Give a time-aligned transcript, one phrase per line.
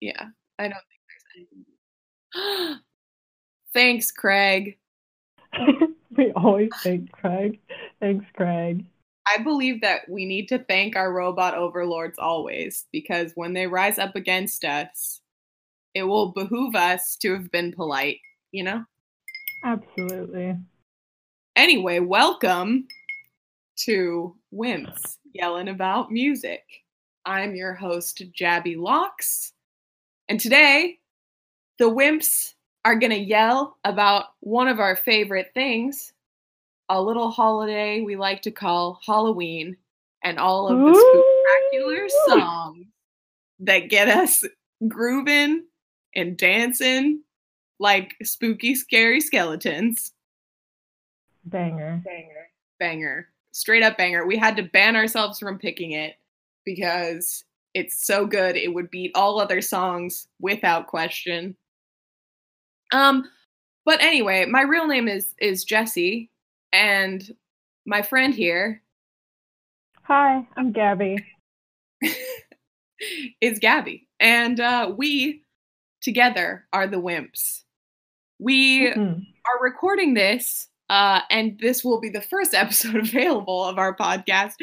[0.00, 0.26] Yeah,
[0.58, 1.48] I don't think
[2.34, 2.78] there's anything.
[3.74, 4.78] Thanks, Craig.
[6.16, 7.60] we always thank Craig.
[8.00, 8.84] Thanks, Craig.
[9.26, 13.98] I believe that we need to thank our robot overlords always because when they rise
[13.98, 15.20] up against us,
[15.94, 18.20] it will behoove us to have been polite,
[18.52, 18.84] you know?
[19.64, 20.56] Absolutely.
[21.56, 22.86] Anyway, welcome
[23.76, 26.62] to Wimps Yelling About Music.
[27.26, 29.52] I'm your host, Jabby Locks.
[30.28, 30.98] And today,
[31.78, 36.12] the Wimps are going to yell about one of our favorite things
[36.88, 39.76] a little holiday we like to call Halloween
[40.24, 41.24] and all of the
[41.70, 42.86] spectacular songs
[43.60, 44.44] that get us
[44.86, 45.64] grooving
[46.14, 47.22] and dancing
[47.78, 50.12] like spooky, scary skeletons.
[51.44, 52.02] Banger.
[52.04, 52.50] Banger.
[52.80, 53.28] Banger.
[53.52, 54.26] Straight up banger.
[54.26, 56.16] We had to ban ourselves from picking it
[56.64, 57.44] because
[57.78, 61.56] it's so good it would beat all other songs without question.
[62.92, 63.24] Um
[63.84, 66.30] but anyway, my real name is is Jesse,
[66.72, 67.34] and
[67.86, 68.82] my friend here
[70.02, 71.16] Hi, I'm Gabby.
[73.40, 74.08] is Gabby.
[74.20, 75.42] And uh, we
[76.00, 77.62] together are the Wimps.
[78.38, 79.26] We Mhm.
[79.46, 84.54] are recording this, uh, and this will be the first episode available of our podcast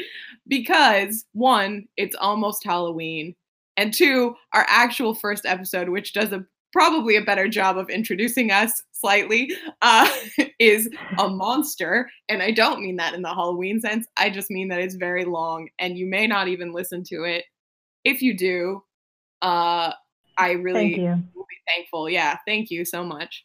[0.48, 3.34] because one, it's almost Halloween,
[3.76, 8.50] and two, our actual first episode, which does a probably a better job of introducing
[8.50, 9.50] us slightly,
[9.82, 10.08] uh,
[10.58, 12.10] is a monster.
[12.28, 14.06] And I don't mean that in the Halloween sense.
[14.16, 17.44] I just mean that it's very long, and you may not even listen to it.
[18.04, 18.82] If you do,
[19.42, 19.92] uh,
[20.38, 22.10] I really will be thankful.
[22.10, 23.44] Yeah, thank you so much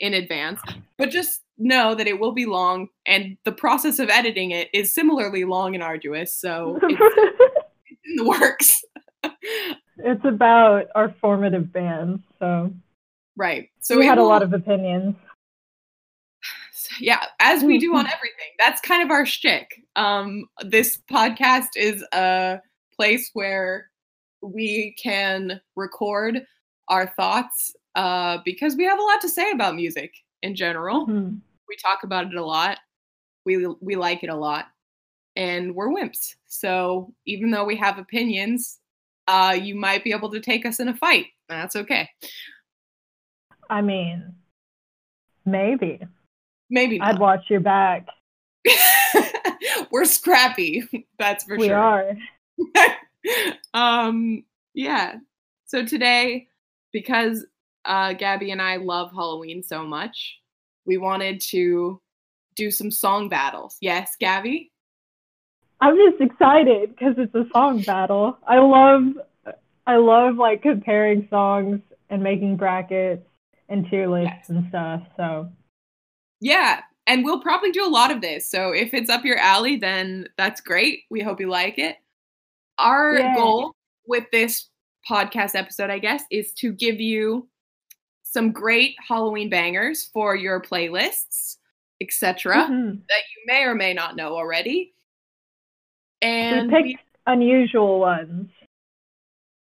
[0.00, 0.60] in advance.
[0.96, 4.92] But just know that it will be long, and the process of editing it is
[4.92, 6.34] similarly long and arduous.
[6.34, 7.40] So it's, it's
[8.04, 8.84] in the works.
[9.98, 12.72] it's about our formative bands, so,
[13.36, 13.68] right.
[13.80, 15.14] So we had a lot of opinions.
[17.00, 18.52] yeah, as we do on everything.
[18.58, 19.68] That's kind of our shtick.
[19.96, 22.60] Um, this podcast is a
[22.96, 23.90] place where
[24.42, 26.44] we can record
[26.88, 30.12] our thoughts uh, because we have a lot to say about music
[30.44, 31.06] in general.
[31.06, 31.40] Mhm.
[31.66, 32.78] We talk about it a lot.
[33.44, 34.66] We we like it a lot,
[35.34, 36.36] and we're wimps.
[36.46, 38.80] So even though we have opinions,
[39.26, 41.26] uh, you might be able to take us in a fight.
[41.48, 42.08] That's okay.
[43.68, 44.34] I mean,
[45.44, 46.00] maybe.
[46.70, 47.14] Maybe not.
[47.14, 48.06] I'd watch your back.
[49.90, 51.06] we're scrappy.
[51.18, 52.16] That's for we sure.
[52.58, 52.96] We are.
[53.74, 54.44] um
[54.74, 55.16] yeah
[55.64, 56.46] so today
[56.92, 57.44] because
[57.84, 60.38] uh gabby and i love halloween so much
[60.86, 62.00] we wanted to
[62.56, 64.70] do some song battles yes gabby
[65.80, 68.38] I'm just excited because it's a song battle.
[68.46, 69.02] I love,
[69.86, 73.26] I love like comparing songs and making brackets
[73.68, 74.48] and tier lists Yes.
[74.48, 75.02] and stuff.
[75.16, 75.50] So
[76.40, 79.76] yeah and we'll probably do a lot of this so if it's up your alley
[79.76, 81.96] then that's great we hope you like it
[82.78, 83.34] our Yay.
[83.34, 83.74] goal
[84.06, 84.68] with this
[85.08, 87.48] podcast episode i guess is to give you
[88.34, 91.56] some great halloween bangers for your playlists
[92.00, 93.00] etc mhm.
[93.08, 94.92] that you may or may not know already.
[96.20, 98.50] And we we- unusual ones.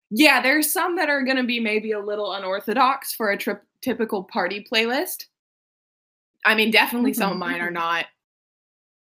[0.10, 3.64] yeah, there's some that are going to be maybe a little unorthodox for a trip
[3.82, 5.26] typical party playlist.
[6.46, 7.40] I mean, definitely some of Mhm.
[7.40, 8.06] mine are not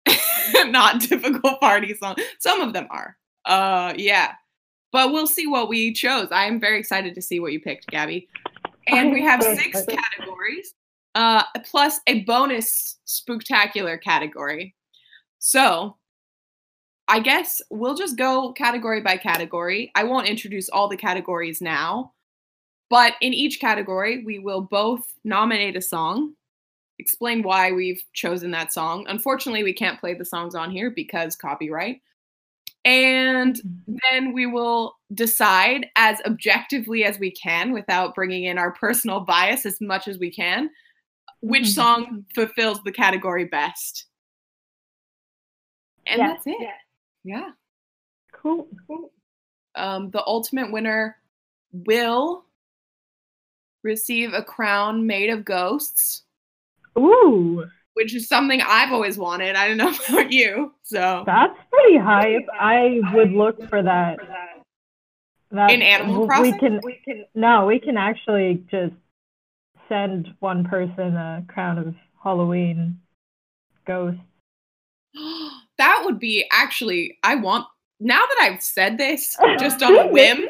[0.66, 2.20] not typical party songs.
[2.38, 3.16] Some of them are.
[3.44, 4.32] Uh yeah.
[4.92, 6.28] But we'll see what we chose.
[6.32, 8.28] I am very excited to see what you picked, Gabby.
[8.90, 10.74] And we have six categories,
[11.14, 14.74] uh, plus a bonus spectacular category.
[15.38, 15.96] So
[17.08, 19.90] I guess we'll just go category by category.
[19.94, 22.12] I won't introduce all the categories now,
[22.88, 26.34] but in each category, we will both nominate a song,
[26.98, 29.06] explain why we've chosen that song.
[29.08, 32.00] Unfortunately, we can't play the songs on here because copyright.
[32.84, 33.60] And
[34.10, 39.66] then we will decide as objectively as we can without bringing in our personal bias
[39.66, 40.70] as much as we can
[41.42, 41.74] which Mhm.
[41.74, 44.04] song fulfills the category best.
[46.06, 46.68] And Yeah, that's it.
[47.24, 47.52] Yeah.
[48.32, 48.68] Cool.
[49.74, 51.16] Um, the ultimate winner
[51.72, 52.44] will
[53.82, 56.24] receive a crown made of ghosts,
[56.98, 57.70] Ooh,
[58.00, 59.56] which is something I've always wanted.
[59.56, 60.72] I don't know about you.
[60.84, 62.46] So that's pretty hype.
[62.58, 64.18] I would look for that.
[65.50, 68.94] That In Animal we can, we can no, we can actually just
[69.86, 73.00] send one person a crown of Halloween
[73.86, 74.18] ghost.
[75.76, 77.66] that would be actually I want
[77.98, 80.46] now that I've said this just on a whim,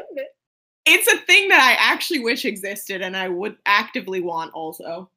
[0.87, 5.11] it's a thing that I actually wish existed and I would actively want also.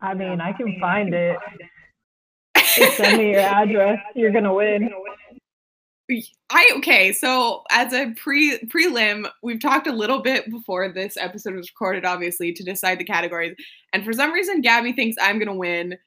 [0.00, 1.36] I mean, I can find it.
[2.76, 3.98] Just send me your address.
[4.14, 4.90] You're gonna win.
[6.50, 11.54] I okay, so as a pre prelim, we've talked a little bit before this episode
[11.54, 13.54] was recorded, obviously, to decide the categories.
[13.92, 15.98] And for some reason, Gabby thinks I'm gonna win.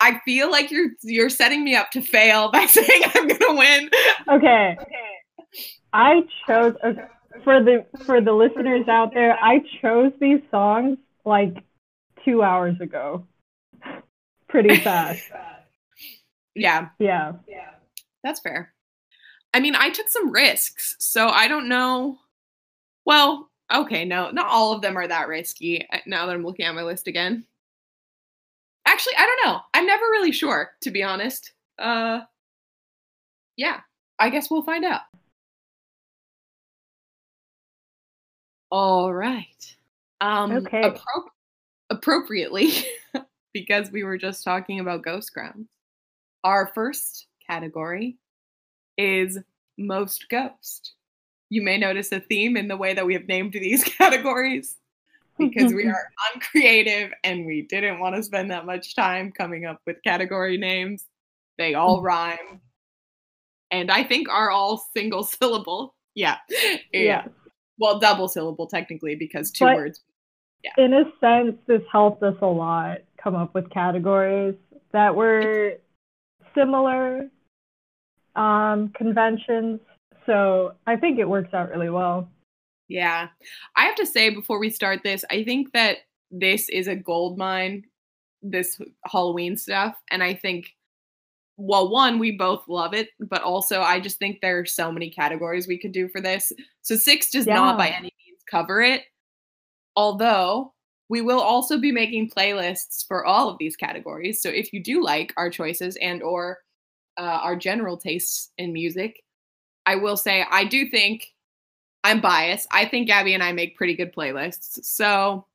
[0.00, 3.90] I feel like you're you're setting me up to fail by saying I'm gonna win.
[4.28, 4.76] Okay.
[4.80, 5.18] Okay.
[5.92, 7.02] I chose okay,
[7.42, 9.36] for the for the listeners out there.
[9.42, 11.54] I chose these songs like
[12.24, 13.26] two hours ago.
[14.48, 15.22] Pretty fast.
[16.54, 16.88] yeah.
[16.98, 17.32] Yeah.
[17.48, 17.70] Yeah.
[18.24, 18.72] That's fair.
[19.54, 22.18] I mean, I took some risks, so I don't know.
[23.06, 25.86] Well, okay, no, not all of them are that risky.
[25.90, 27.44] uh, Now that I'm looking at my list again,
[28.86, 29.60] actually, I don't know.
[29.72, 31.52] I'm never really sure, to be honest.
[31.78, 32.20] Uh,
[33.56, 33.80] yeah,
[34.18, 35.00] I guess we'll find out.
[38.70, 39.76] All right.
[40.20, 40.82] Um, Okay.
[40.82, 41.28] appro-
[41.90, 42.72] appropriately,
[43.52, 45.68] because we were just talking about ghost grounds.
[46.44, 48.18] Our first category
[48.96, 49.38] is
[49.76, 50.92] most ghost.
[51.50, 54.76] You may notice a theme in the way that we have named these categories
[55.38, 59.80] because we are uncreative and we didn't want to spend that much time coming up
[59.86, 61.04] with category names.
[61.56, 62.04] They all mm.
[62.04, 62.60] rhyme
[63.70, 65.94] and I think are all single syllable.
[66.14, 66.36] Yeah.
[66.92, 67.26] Yeah.
[67.78, 70.00] Well, double syllable technically because two But- words.
[70.76, 74.54] In a sense, this helped us a lot come up with categories
[74.92, 75.74] that were
[76.54, 77.28] similar
[78.36, 79.80] um, conventions.
[80.26, 82.28] So I think it works out really well.
[82.88, 83.28] Yeah.
[83.76, 85.98] I have to say before we start this, I think that
[86.30, 87.84] this is a gold mine,
[88.42, 89.94] this Halloween stuff.
[90.10, 90.74] And I think,
[91.56, 95.10] well, one, we both love it, but also I just think there are so many
[95.10, 96.52] categories we could do for this.
[96.82, 99.02] So six does not by any means cover it.
[99.98, 100.74] Although
[101.08, 104.40] we will also be making playlists for all of these categories.
[104.40, 106.58] So if you do like our choices and or
[107.18, 109.24] uh, our general tastes in music,
[109.86, 111.34] I will say I do think
[112.04, 112.68] I'm biased.
[112.70, 114.84] I think Gabby and I make pretty good playlists.
[114.84, 115.46] So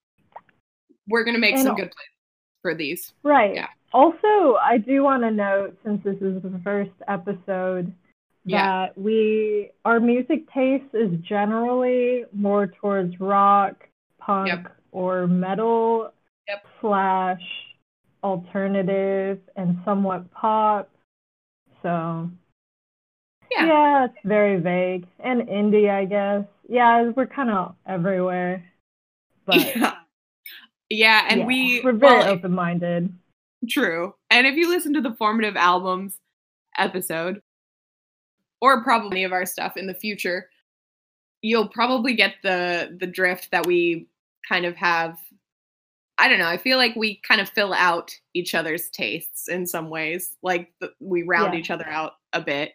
[1.08, 3.14] we're going to make And some good playlists for these.
[3.24, 3.56] Right.
[3.56, 3.68] Yeah.
[3.94, 7.94] Also, I do want to note, since this is the first episode,
[8.44, 8.66] Yeah.
[8.66, 13.88] that we our music taste is generally more towards rock,
[14.26, 14.78] punk, Yep.
[14.92, 16.14] or metal
[16.48, 16.66] Yep.
[16.82, 17.42] slash
[18.24, 20.90] alternative and somewhat pop.
[21.82, 22.30] So
[23.52, 23.66] Yeah.
[23.66, 26.46] yeah, it's very vague and indie, I guess.
[26.70, 28.64] Yeah, we're kind of everywhere,
[29.46, 29.96] but yeah.
[30.90, 33.14] Yeah, and yeah, we we're very well, open minded.
[33.68, 34.14] True.
[34.30, 36.20] And if you listen to the formative albums
[36.78, 37.42] episode,
[38.62, 40.50] or probably any of our stuff in the future,
[41.42, 44.08] you'll probably get the the drift that we
[44.48, 45.18] kind of have.
[46.20, 46.48] I don't know.
[46.48, 50.38] I feel like we kind of fill out each other's tastes in some ways.
[50.44, 51.60] Like we round Yeah.
[51.60, 52.74] each other out a bit.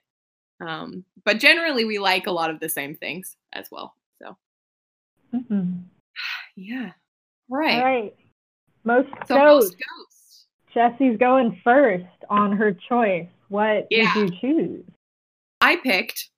[0.61, 3.95] Um, but generally, we like a lot of the same things as well.
[4.21, 4.37] So
[5.33, 5.85] Mhm.
[6.57, 6.93] yeah,
[7.49, 7.75] right.
[7.79, 8.17] All right.
[8.85, 9.71] Most So ghosts.
[9.71, 10.47] most ghosts.
[10.75, 13.29] Jesse's going first on her choice.
[13.49, 14.13] What Yeah.
[14.15, 14.85] did you choose?
[15.61, 16.31] I picked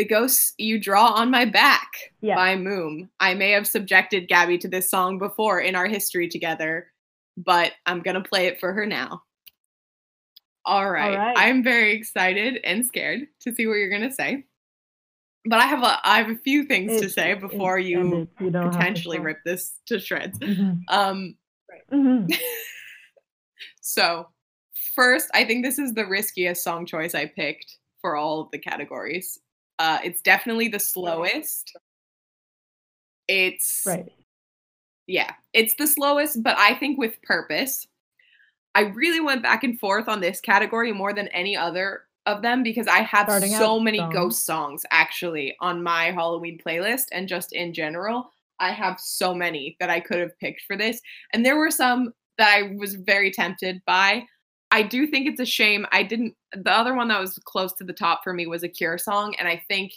[0.00, 1.92] The Ghosts You Draw on My Back
[2.34, 3.10] by múm.
[3.20, 6.90] I may have subjected Gabby to this song before in our history together,
[7.36, 9.20] but I'm going to play it for her now.
[10.64, 11.18] All right.
[11.18, 11.36] right.
[11.36, 14.46] I'm very excited and scared to see what you're going to say.
[15.44, 19.40] But I have a I have a few things to say before you potentially rip
[19.44, 20.38] this to shreds.
[20.38, 20.80] Mhm.
[20.88, 21.36] Um
[21.92, 22.34] Mhm.
[23.82, 24.28] so,
[24.96, 28.58] first, I think this is the riskiest song choice I picked for all of the
[28.58, 29.38] categories.
[29.80, 31.74] Uh, it's definitely the slowest.
[33.28, 34.12] It's Right.
[35.06, 37.86] yeah, it's the slowest, but I think with purpose.
[38.74, 42.62] I really went back and forth on this category more than any other of them
[42.62, 44.12] because I have Starting so many strong.
[44.12, 48.30] ghost songs actually on my Halloween playlist and just in general.
[48.58, 51.00] I have so many that I could have picked for this.
[51.32, 54.26] And there were some that I was very tempted by.
[54.70, 57.84] I do think it's a shame I didn't the other one that was close to
[57.84, 59.92] the top for me was a Cure song and I think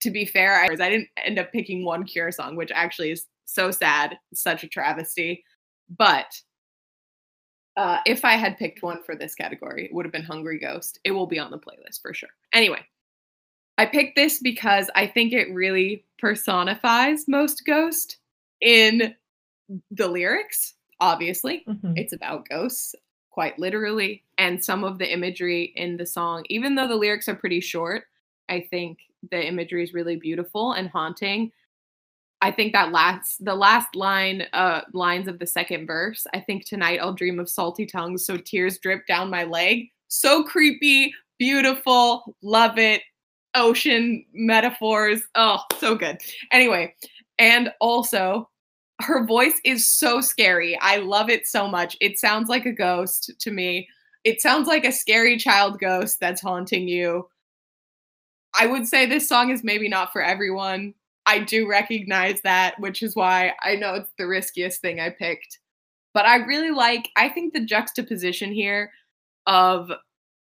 [0.00, 3.26] to be fair, I, I didn't end up picking one Cure song, which actually is
[3.44, 5.44] so sad, such a travesty.
[5.96, 6.40] But
[7.76, 10.98] uh, if I had picked one for this category, it would have been Hungry Ghost.
[11.04, 12.30] It will be on the playlist for sure.
[12.52, 12.80] Anyway,
[13.78, 18.18] I picked this because I think it really personifies most Ghost
[18.60, 19.14] in
[19.90, 20.74] the lyrics.
[21.00, 21.94] Obviously, Mhm.
[21.96, 22.94] it's about ghosts,
[23.30, 27.34] quite literally, and some of the imagery in the song, even though the lyrics are
[27.34, 28.04] pretty short,
[28.48, 28.98] I think
[29.30, 31.52] the imagery is really beautiful and haunting.
[32.42, 36.64] I think that last the last line uh lines of the second verse, I think
[36.64, 39.90] tonight I'll dream of salty tongues so tears drip down my leg.
[40.08, 43.02] So creepy, beautiful, love it.
[43.54, 45.22] Ocean metaphors.
[45.34, 46.20] Oh, so good.
[46.50, 46.94] Anyway,
[47.38, 48.49] and also
[49.02, 50.78] her voice is so scary.
[50.80, 51.96] I love it so much.
[52.00, 53.88] It sounds like a ghost to me.
[54.24, 57.28] It sounds like a scary child ghost that's haunting you.
[58.58, 60.94] I would say this song is maybe not for everyone.
[61.26, 65.58] I do recognize that, which is why I know it's the riskiest thing I picked.
[66.12, 68.90] But I really like, I think the juxtaposition here
[69.46, 69.90] of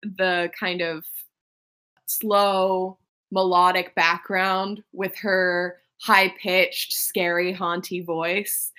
[0.03, 1.05] the kind of
[2.07, 2.99] slow,
[3.31, 8.73] melodic background with her high pitched, scary, haunty voice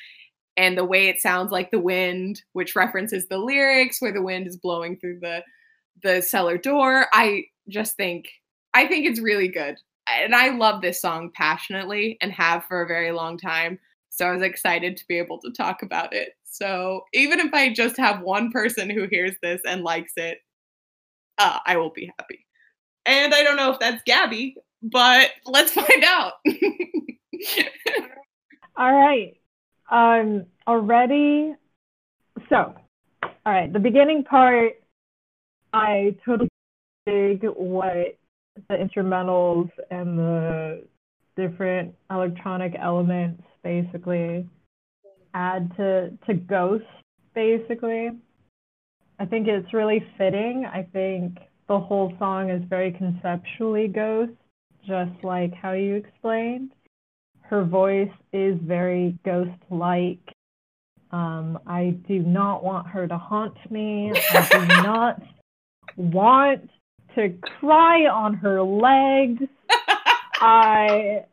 [0.58, 4.48] and the way it sounds like the wind, which references the lyrics where the wind
[4.48, 5.44] is blowing through the
[6.04, 7.08] the cellar door.
[7.14, 8.28] I just think
[8.74, 9.78] I think it's really good.
[10.08, 13.80] And I love this song passionately and have for a very long time.
[14.10, 16.34] So I was excited to be able to talk about it.
[16.44, 20.40] So even if I just have one person who hears this and likes it,
[21.38, 22.46] uh, I will be happy.
[23.06, 24.56] And I don't know if that's Gabby,
[24.92, 26.34] but let's find out.
[28.78, 29.38] All right.
[29.90, 31.56] Um, already.
[32.50, 32.76] So,
[33.24, 33.72] all right.
[33.72, 34.74] The beginning part,
[35.74, 36.50] I totally
[37.06, 38.18] dig what
[38.70, 40.84] the instrumentals and the
[41.36, 44.48] different electronic elements basically
[45.34, 46.86] add to to Ghost.
[47.34, 48.10] Basically,
[49.20, 50.66] I think it's really fitting.
[50.66, 51.38] I think
[51.68, 54.32] the whole song is very conceptually Ghost,
[54.88, 56.72] just like how you explained
[57.50, 60.20] her voice is very ghost like.
[61.12, 64.12] Um, I do not want her to haunt me.
[64.32, 65.22] I do not
[65.96, 66.70] want
[67.16, 69.44] to cry on her legs.
[70.42, 71.26] I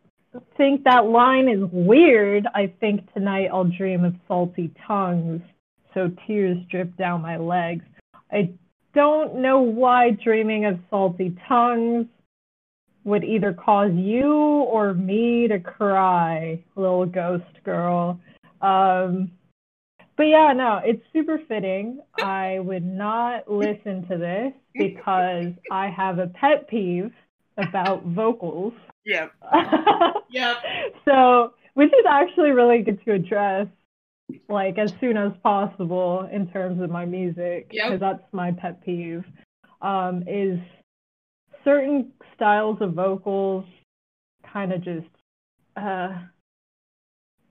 [0.56, 2.46] think that line is weird.
[2.54, 5.40] I think tonight I'll dream of salty tongues,
[5.94, 7.84] so tears drip down my legs.
[8.30, 8.52] I
[8.94, 12.06] don't know why dreaming of salty tongues
[13.04, 18.20] would either cause you or me to cry, little ghost girl.
[18.60, 19.32] Um,
[20.16, 22.00] but yeah, no, it's super fitting.
[22.22, 27.12] I would not listen to this because I have a pet peeve
[27.56, 28.74] about vocals.
[29.04, 29.28] Yeah.
[30.30, 30.56] yep.
[31.04, 33.66] So, which is actually really good to address
[34.48, 38.00] like as soon as possible in terms of my music because yep.
[38.00, 39.24] that's my pet peeve
[39.80, 40.58] um, is
[41.64, 43.64] certain styles of vocals
[44.52, 45.06] kind of just
[45.76, 46.18] uh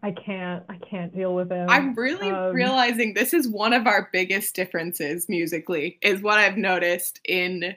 [0.04, 1.70] I can't I can't deal with them.
[1.70, 6.58] I'm really um, realizing this is one of our biggest differences musically is what I've
[6.58, 7.76] noticed in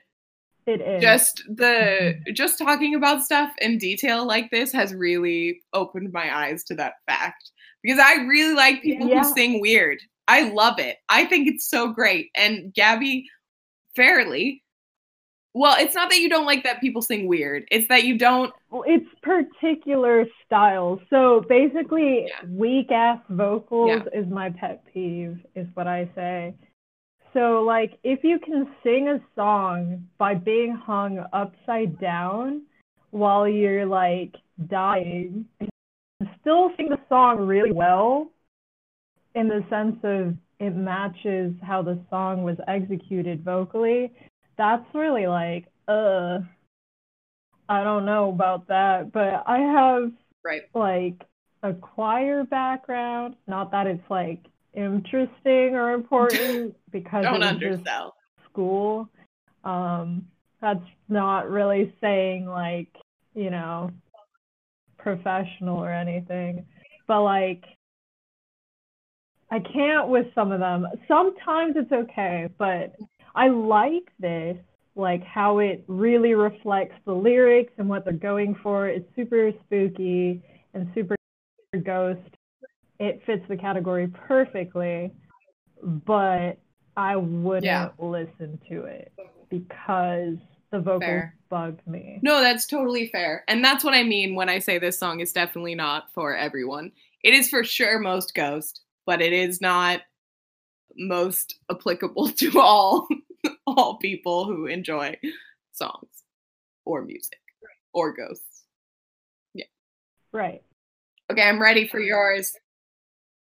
[0.66, 1.02] it is.
[1.02, 2.32] Just the mm-hmm.
[2.32, 6.94] just talking about stuff in detail like this has really opened my eyes to that
[7.06, 7.50] fact
[7.82, 9.22] because I really like people yeah.
[9.22, 9.98] who sing weird.
[10.26, 10.96] I love it.
[11.10, 12.30] I think it's so great.
[12.34, 13.28] And Gabby
[13.94, 14.63] Fairly
[15.54, 17.64] well, it's not that you don't like that people sing weird.
[17.70, 18.52] It's that you don't.
[18.70, 20.98] Well, it's particular styles.
[21.10, 22.48] So basically, yeah.
[22.48, 24.20] weak ass vocals yeah.
[24.20, 26.56] is my pet peeve, is what I say.
[27.32, 32.62] So, like, if you can sing a song by being hung upside down
[33.10, 34.34] while you're like
[34.66, 35.46] dying,
[36.40, 38.28] still sing the song really well
[39.36, 44.12] in the sense of it matches how the song was executed vocally
[44.56, 46.40] that's really like, uh,
[47.68, 50.12] I don't know about that, but I have
[50.44, 51.26] right like
[51.62, 53.36] a choir background.
[53.46, 54.40] Not that it's like
[54.74, 58.14] interesting or important because don't undersell
[58.50, 59.08] school.
[59.64, 60.26] Um,
[60.60, 62.88] that's not really saying like
[63.34, 63.90] you know
[64.98, 66.66] professional or anything,
[67.06, 67.64] but like
[69.50, 70.86] I can't with some of them.
[71.06, 72.94] Sometimes it's okay, but
[73.34, 74.56] I like this,
[74.96, 78.88] like how it really reflects the lyrics and what they're going for.
[78.88, 81.16] It's super spooky and super
[81.84, 82.20] ghost.
[83.00, 85.12] It fits the category perfectly,
[85.82, 86.58] but
[86.96, 87.90] I wouldn't yeah.
[87.98, 89.12] listen to it
[89.50, 90.36] because
[90.70, 91.36] the vocals fair.
[91.48, 92.20] bugged me.
[92.22, 93.44] No, that's totally fair.
[93.48, 96.92] And that's what I mean when I say this song is definitely not for everyone.
[97.22, 100.02] It is for sure most ghost, but it is not
[100.96, 103.08] most applicable to all
[103.66, 105.16] all people who enjoy
[105.72, 106.24] songs
[106.84, 107.40] or music
[107.92, 108.64] or ghosts.
[109.54, 109.66] Yeah.
[110.32, 110.62] Right.
[111.30, 112.52] Okay, I'm ready for yours.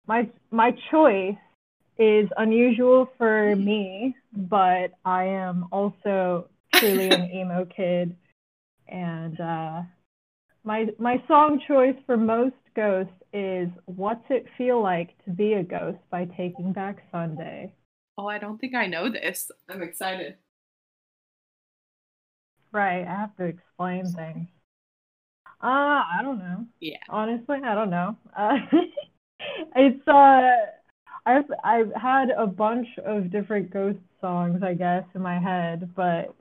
[0.07, 1.37] My my choice
[1.99, 8.17] is unusual for me, but I am also truly an emo kid
[8.89, 9.83] and uh
[10.65, 15.63] My my song choice for most ghosts is "What's It Feel Like to Be a
[15.63, 17.73] Ghost" by Taking Back Sunday.
[18.19, 19.51] Oh, I don't think I know this.
[19.69, 20.37] I'm excited.
[22.73, 24.49] Right, I have to explain things.
[25.63, 26.67] Uh, I don't know.
[26.81, 26.99] Yeah.
[27.09, 28.17] Honestly, I don't know.
[28.37, 28.57] Uh,
[29.77, 30.51] it's uh,
[31.27, 36.35] I've I've had a bunch of different ghost songs, I guess, in my head, but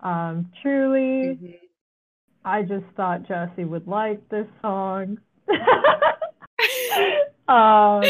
[0.00, 1.58] um, truly, Mhm.
[2.44, 5.18] I just thought Jesse would like this song.
[7.48, 8.04] um,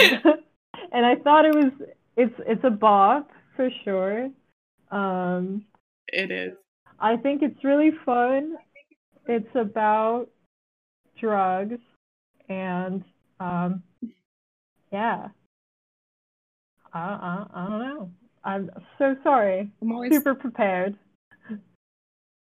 [0.92, 1.72] and I thought it was
[2.18, 4.28] it's it's a bop for sure.
[4.90, 5.64] Um,
[6.08, 6.52] It is.
[6.98, 8.56] I think it's really fun.
[9.26, 10.28] It's about
[11.18, 11.78] drugs
[12.48, 13.04] and
[13.40, 13.82] um,
[14.92, 15.28] yeah.
[16.92, 18.10] I, I I don't know.
[18.44, 19.70] I'm so sorry.
[19.80, 20.96] I'm always Super prepared.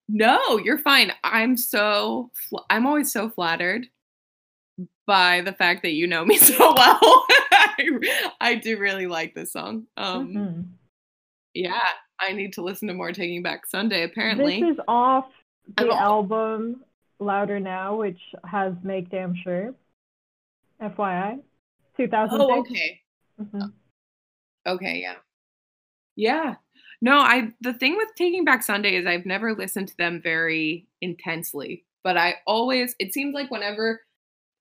[0.09, 1.13] No, you're fine.
[1.25, 3.87] I'm so fl- I'm always so flattered
[5.07, 7.27] by the fact that you know me so well.
[7.79, 9.87] I, I do really like this song.
[9.97, 10.65] Um Mhm.
[11.55, 11.89] yeah,
[12.21, 14.61] I need to listen to more Taking Back Sunday apparently.
[14.61, 15.27] This is off
[15.79, 16.85] I'm the al- album
[17.21, 19.75] Louder Now, which has Make Damn Sure.
[20.81, 21.41] FYI.
[21.97, 22.33] 2006.
[22.43, 23.01] oh, okay.
[23.41, 23.73] Mhm.
[24.67, 25.17] Okay, yeah.
[26.17, 26.55] Yeah.
[27.01, 30.87] No, I the thing with Taking Back Sunday is I've never listened to them very
[31.01, 34.01] intensely, but I always it seems like whenever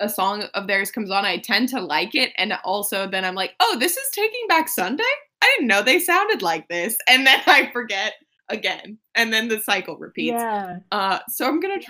[0.01, 3.36] a song of theirs comes on, I tend to like it and also then I'm
[3.36, 5.03] like, "Oh, this is Taking Back Sunday?
[5.41, 8.13] I didn't know they sounded like this." And then I forget
[8.50, 10.34] again, and then the cycle repeats.
[10.34, 10.79] Yeah.
[10.91, 11.88] Uh so I'm going to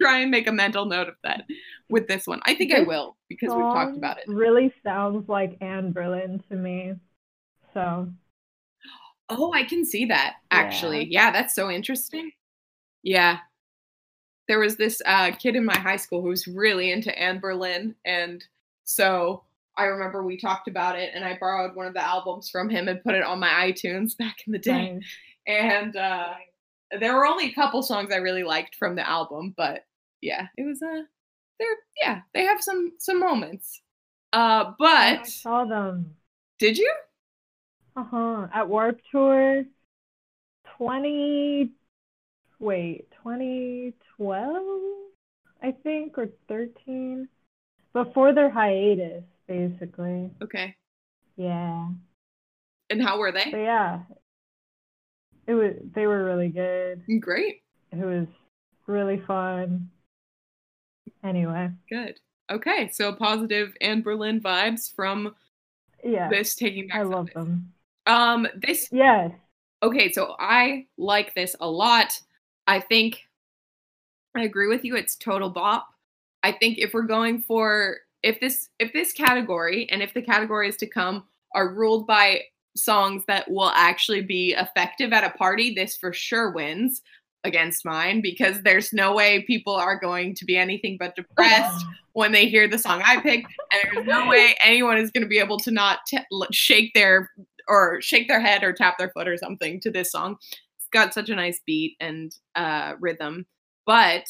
[0.00, 1.44] try and make a mental note of that
[1.88, 2.40] with this one.
[2.44, 4.24] I think I will because we've talked about it.
[4.26, 6.94] Really sounds like Anberlin to me.
[7.72, 8.08] So,
[9.28, 10.58] Oh, I can see that Yeah.
[10.58, 11.06] actually.
[11.10, 12.32] Yeah, that's so interesting.
[13.02, 13.38] Yeah.
[14.48, 17.94] There was this uh, kid in my high school who was really into Anberlin.
[18.04, 18.44] And
[18.84, 19.44] so
[19.76, 22.88] I remember we talked about it and I borrowed one of the albums from him
[22.88, 25.00] and put it on my iTunes back in the day.
[25.46, 26.34] And uh,
[27.00, 29.84] there were only a couple songs I really liked from the album, but
[30.20, 31.02] yeah, it was uh
[31.58, 33.80] they're yeah, they have some some moments.
[34.32, 36.16] Uh I but saw them.
[36.58, 36.92] did you?
[37.96, 38.46] Uh-huh.
[38.52, 39.64] At Warped Tour
[40.76, 41.70] 20
[42.62, 44.62] wait, 2012
[45.64, 47.28] I think or 13
[47.92, 50.30] before their hiatus basically.
[50.42, 50.76] Okay.
[51.36, 51.88] Yeah.
[52.90, 53.50] And how were they?
[53.52, 54.00] yeah.
[55.46, 57.02] It was they were really good.
[57.20, 57.62] Great.
[57.90, 58.26] It was
[58.86, 59.90] really fun.
[61.24, 62.18] Anyway, Good.
[62.50, 65.34] Okay, so positive Anberlin vibes from
[66.04, 66.28] yeah.
[66.28, 67.72] this Taking Back I love them.
[68.06, 69.30] Um, this Yes.
[69.82, 72.20] okay, so I like this a lot.
[72.72, 73.28] I think
[74.34, 74.96] I agree with you.
[74.96, 75.86] It's total bop.
[76.42, 80.78] I think if we're going for if this if this category and if the categories
[80.78, 82.40] to come are ruled by
[82.74, 87.02] songs that will actually be effective at a party, this for sure wins
[87.44, 92.32] against mine because there's no way people are going to be anything but depressed when
[92.32, 95.40] they hear the song I picked, and there's no way anyone is going to be
[95.40, 97.30] able to not t- shake their
[97.68, 100.38] or shake their head or tap their foot or something to this song.
[100.92, 103.46] Got such a nice beat and uh, rhythm,
[103.86, 104.26] but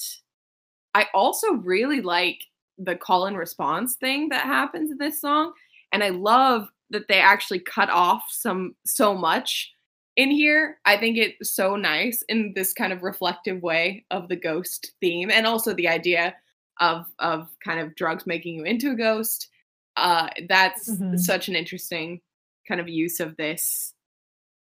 [0.95, 2.39] I also really like
[2.79, 5.53] the call and response thing that happens in this song,
[5.93, 9.73] and I love that they actually cut off some so much
[10.17, 10.79] in here.
[10.85, 15.31] I think it's so nice in this kind of reflective way of the ghost theme,
[15.31, 16.35] and also the idea
[16.81, 19.49] of of kind of drugs making you into a ghost.
[19.97, 21.19] Uh, that's Mhm.
[21.19, 22.21] such an interesting
[22.69, 23.95] kind of use of this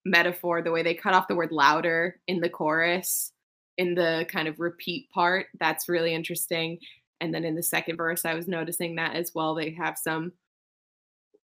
[0.06, 0.62] metaphor.
[0.62, 3.32] The way they cut off the word louder in the chorus,
[3.78, 6.80] in the kind of repeat part, that's really interesting.
[7.20, 9.54] And then in the second verse, I was noticing that as well.
[9.54, 10.34] They have some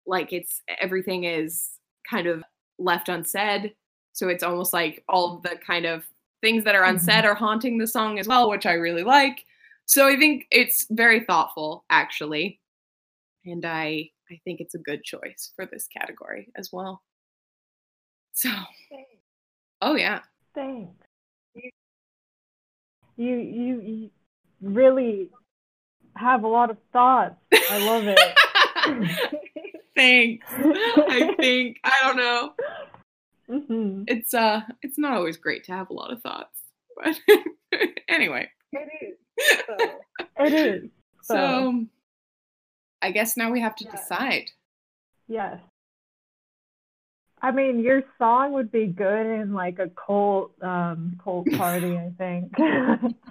[0.06, 1.70] like it's everything is
[2.08, 2.42] kind of
[2.78, 3.74] left unsaid.
[4.12, 6.04] So it's almost like all the kind of
[6.42, 7.28] things that are unsaid mm-hmm.
[7.28, 9.44] are haunting the song as well, which I really like.
[9.86, 12.60] So I think it's very thoughtful, actually.
[13.44, 17.02] And I I think it's a good choice for this category as well.
[18.32, 18.50] So
[19.80, 20.20] oh yeah.
[20.54, 20.90] Thanks.
[23.16, 24.10] You you you
[24.60, 25.30] really
[26.16, 27.36] have a lot of thoughts.
[27.70, 29.38] I love it.
[29.96, 30.46] Thanks.
[30.50, 32.52] I think I don't know.
[33.48, 34.04] Mhm.
[34.08, 36.58] It's uh it's not always great to have a lot of thoughts.
[36.96, 37.18] But
[38.08, 38.48] anyway.
[38.72, 39.16] It is.
[40.38, 40.90] It is.
[41.22, 41.84] So
[43.02, 43.90] I guess now we have to Yeah.
[43.90, 44.50] decide.
[45.28, 45.60] Yes.
[47.42, 52.12] I mean, your song would be good in like a cult um cult party, I
[52.16, 52.52] think.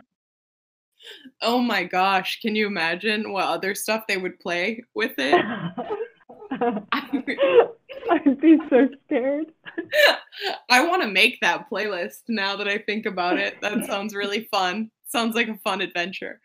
[1.41, 5.33] Oh my gosh, can you imagine what other stuff they would play with it?
[6.91, 9.47] I'd be so scared.
[10.69, 13.55] I want to make that playlist now that I think about it.
[13.61, 14.91] That sounds really fun.
[15.07, 16.39] Sounds like a fun adventure.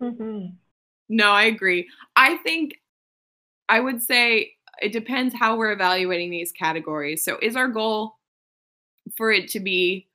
[0.00, 0.54] Mhm.
[1.08, 1.88] No, I agree.
[2.16, 2.80] I think
[3.68, 4.52] I would say
[4.82, 7.24] it depends how we're evaluating these categories.
[7.24, 8.16] So, is our goal
[9.16, 10.08] for it to be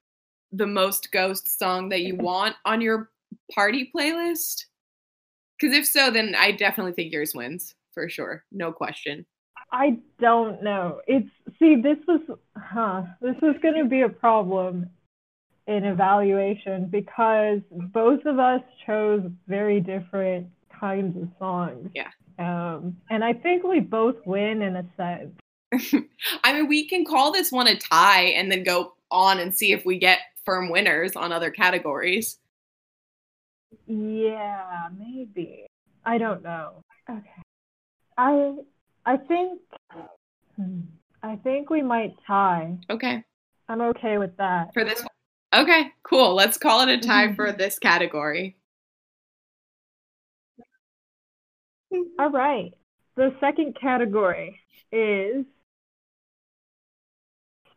[0.52, 3.10] the most ghost song that you want on your
[3.54, 4.66] party playlist?
[5.60, 8.44] Because if so, then I definitely think yours wins for sure.
[8.52, 9.26] No question.
[9.72, 11.02] I don't know.
[11.08, 12.22] It's see, this was
[12.56, 13.04] huh.
[13.22, 14.90] This was gonna be a problem
[15.68, 20.48] in evaluation because both of us chose very different
[20.80, 21.90] kinds of songs.
[21.94, 22.10] Yeah.
[22.40, 26.06] Um, and I think we both win in a sense.
[26.44, 29.72] I mean, we can call this one a tie and then go on and see
[29.72, 32.40] if we get firm winners on other categories.
[33.88, 35.66] Yeah, maybe.
[36.06, 36.84] I don't know.
[37.10, 37.44] Okay.
[38.18, 38.56] I
[39.06, 39.62] I think
[40.56, 40.82] hmm,
[41.24, 42.78] I think we might tie.
[42.90, 43.24] Okay.
[43.70, 44.74] I'm okay with that.
[44.74, 45.10] For this one.
[45.54, 46.36] Okay, cool.
[46.36, 48.57] Let's call it a tie for this category.
[52.19, 52.73] All right.
[53.15, 54.60] The second category
[54.91, 55.45] is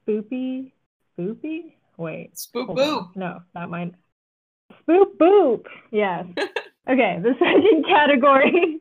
[0.06, 0.72] spoopy.
[1.18, 1.74] Spoopy?
[1.96, 2.34] Wait.
[2.34, 3.16] Spoop boop.
[3.16, 3.96] No, not mine.
[4.72, 5.66] Spoop boop.
[5.90, 6.26] Yes.
[6.88, 7.20] okay.
[7.22, 8.80] The second category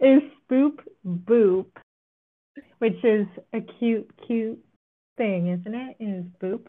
[0.00, 1.66] is spoop boop,
[2.78, 4.62] which is a cute, cute
[5.16, 5.96] thing, isn't it?
[6.00, 6.04] it?
[6.04, 6.66] Is boop.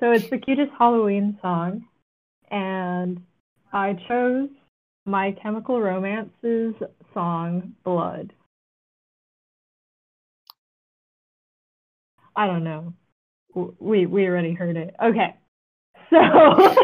[0.00, 1.84] So it's the cutest Halloween song,
[2.50, 3.20] and
[3.72, 4.48] I chose
[5.08, 6.74] My Chemical Romance's
[7.14, 8.34] song Blood.
[12.36, 12.92] I don't know.
[13.80, 14.94] We we already heard it.
[15.02, 15.34] Okay.
[16.10, 16.18] So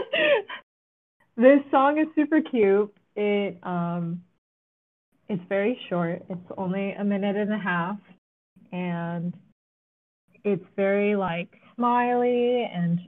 [1.39, 2.95] this song is super cute.
[3.17, 4.23] It um
[5.29, 6.23] it's very short.
[6.29, 7.99] It's only a minute and a half
[8.73, 9.35] and
[10.45, 13.01] it's very like smiley and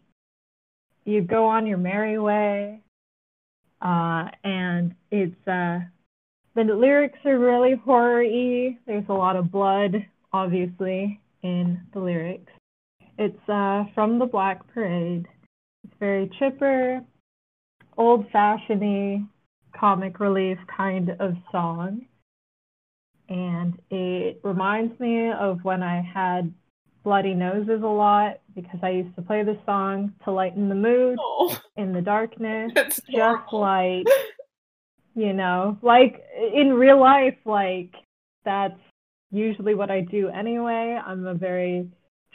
[1.05, 2.81] you go on your merry way.
[3.81, 5.81] Uh and it's uh
[6.57, 8.79] the lyrics are really horror-y.
[8.87, 9.95] There's a lot of blood,
[10.33, 12.51] obviously, in the lyrics.
[13.19, 15.27] It's uh, from the Black Parade.
[15.85, 17.03] It's very chipper,
[17.99, 19.29] old-fashioned
[19.79, 22.07] comic relief kind of song.
[23.29, 26.55] And it reminds me of when I had
[27.07, 31.17] bloody noses a lot because I used to play this song to lighten the mood
[31.21, 33.03] Oh, in the darkness just
[33.47, 33.61] horrible.
[33.61, 34.07] like
[35.15, 36.21] you know like
[36.53, 37.93] in real life like
[38.45, 38.79] that's
[39.31, 41.89] usually what i do anyway i'm a very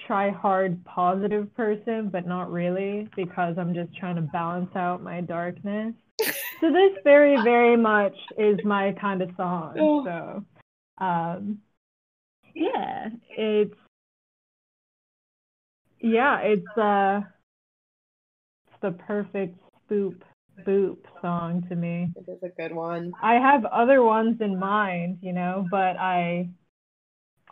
[0.07, 5.19] try hard positive person but not really because i'm just trying to balance out my
[5.21, 5.93] darkness
[6.59, 10.03] so this very very much is my kind of song Oh.
[10.05, 11.59] so um
[12.55, 13.75] yeah it's
[16.01, 17.21] yeah it's uh
[18.67, 19.57] it's the perfect
[19.89, 20.15] spoop
[20.65, 23.13] boop song to me It is a good one.
[23.21, 26.49] I have other ones in mind, you know, but I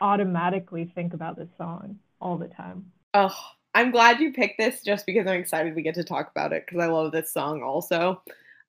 [0.02, 2.92] automatically think about this song all the time.
[3.14, 3.36] Oh,
[3.74, 6.66] I'm glad you picked this just because I'm excited we get to talk about it
[6.66, 8.22] because I love this song also.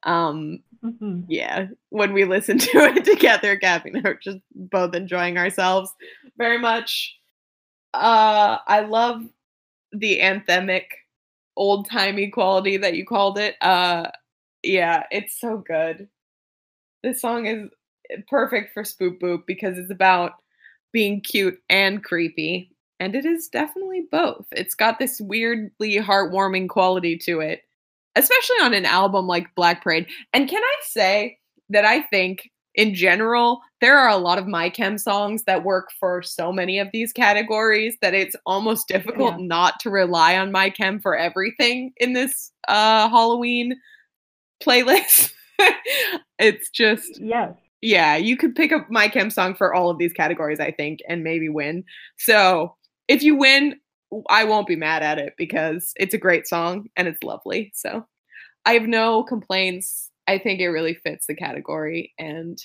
[0.02, 1.24] Um, Mhm.
[1.28, 5.92] yeah, when we listen to it together, Gabby and I are just both enjoying ourselves
[6.38, 7.18] very much.
[7.92, 9.22] Uh, I love
[9.92, 10.84] the anthemic,
[11.56, 13.56] old timey quality that you called it.
[13.60, 14.10] Uh,
[14.62, 16.08] yeah, it's so good.
[17.02, 17.68] This song is
[18.28, 20.32] perfect for Spoop Boop because it's about
[20.92, 24.46] being cute and creepy, and it is definitely both.
[24.52, 27.62] It's got this weirdly heartwarming quality to it,
[28.16, 30.06] especially on an album like Black Parade.
[30.32, 31.38] And can I say
[31.70, 35.90] that I think in general, there are a lot of My Chem songs that work
[35.98, 39.46] for so many of these categories that it's almost difficult Yeah.
[39.46, 43.74] not to rely on My Chem for everything in this uh, Halloween
[44.62, 45.32] playlist.
[46.38, 47.54] it's just Yes.
[47.82, 51.00] yeah, you could pick up my chem song for all of these categories, I think,
[51.08, 51.84] and maybe win.
[52.18, 52.76] So
[53.08, 53.76] if you win,
[54.28, 57.72] I won't be mad at it because it's a great song and it's lovely.
[57.74, 58.06] So
[58.66, 60.09] I have no complaints.
[60.26, 62.58] I think it really fits the category and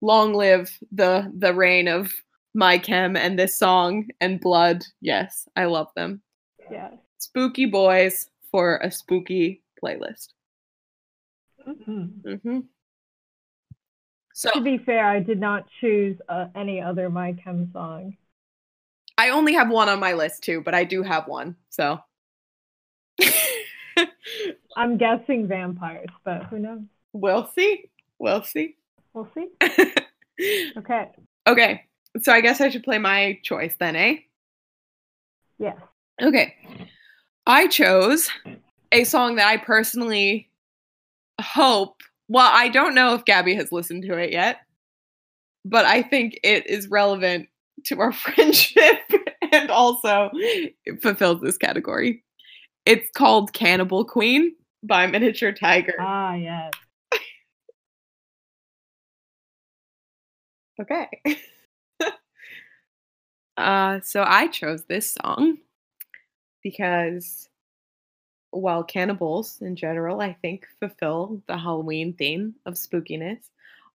[0.00, 2.12] long live the the reign of
[2.54, 4.84] my chem and this song and blood.
[5.00, 6.22] Yes, I love them.
[6.70, 6.92] Yes.
[7.18, 10.28] Spooky boys for a spooky playlist.
[11.66, 12.40] Mhm.
[12.44, 12.60] hmm
[14.32, 18.16] So To be fair, I did not choose uh, any other My Chem song.
[19.18, 21.56] I only have one on my list too, but I do have one.
[21.70, 21.98] So
[24.76, 26.82] I'm guessing vampires, but who knows?
[27.12, 27.90] We'll see.
[28.18, 28.76] We'll see.
[29.12, 29.48] We'll see.
[30.76, 31.08] Okay.
[31.48, 31.84] okay.
[32.22, 34.18] So I guess I should play my choice then, eh?
[35.58, 35.76] Yes.
[36.22, 36.54] Okay.
[37.46, 38.30] I chose
[38.92, 40.48] a song that I personally
[41.40, 44.58] hope, well, I don't know if Gabby has listened to it yet,
[45.64, 47.48] but I think it is relevant
[47.86, 48.98] to our friendship
[49.52, 52.22] and also it fulfills this category.
[52.86, 55.94] It's called Cannibal Queen by Miniature Tiger.
[56.00, 56.72] Ah, yes.
[60.80, 61.08] Okay.
[63.56, 65.58] uh, so I chose this song
[66.62, 67.48] because,
[68.50, 73.38] while cannibals in general, I think, fulfill the Halloween theme of spookiness.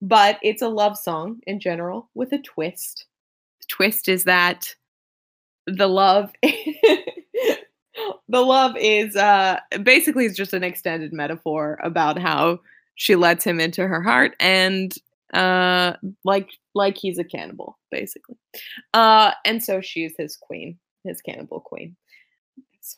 [0.02, 3.06] But it's a love song in general with a twist.
[3.62, 4.76] The twist is that
[5.66, 12.60] the love the love is uh basically it's just an extended metaphor about how
[12.96, 14.94] she lets him into her heart and
[15.34, 15.94] uh
[16.26, 18.38] like like he's a cannibal basically.
[18.94, 21.96] Uh and so she's his queen his cannibal queen.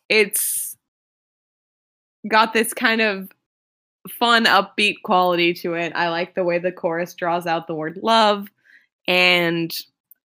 [0.09, 0.77] It's
[2.27, 3.29] got this kind of
[4.09, 5.91] fun upbeat quality to it.
[5.95, 8.47] I like the way the chorus draws out the word love.
[9.07, 9.75] And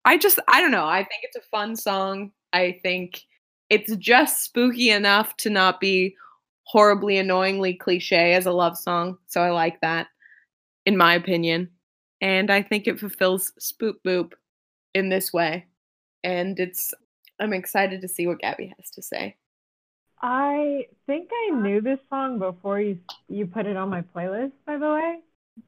[0.06, 0.86] i just i don't know.
[0.86, 2.32] I think it's a fun song.
[2.52, 3.22] I think
[3.68, 6.16] it's just spooky enough to not be
[6.64, 9.18] horribly annoyingly cliche as a love song.
[9.26, 10.08] So i like that
[10.86, 11.68] in my opinion
[12.20, 14.32] and I think it fulfills Spoop Boop
[14.94, 15.66] in this way.
[16.24, 16.94] And it's
[17.40, 19.36] I'm excited to see what Gabby has to say.
[20.22, 24.76] I think I knew this song before you you put it on my playlist, by
[24.76, 25.20] the way.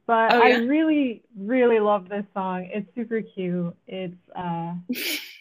[0.05, 2.69] But Oh, I really, really love this song.
[2.71, 3.75] It's super cute.
[3.87, 4.73] It's uh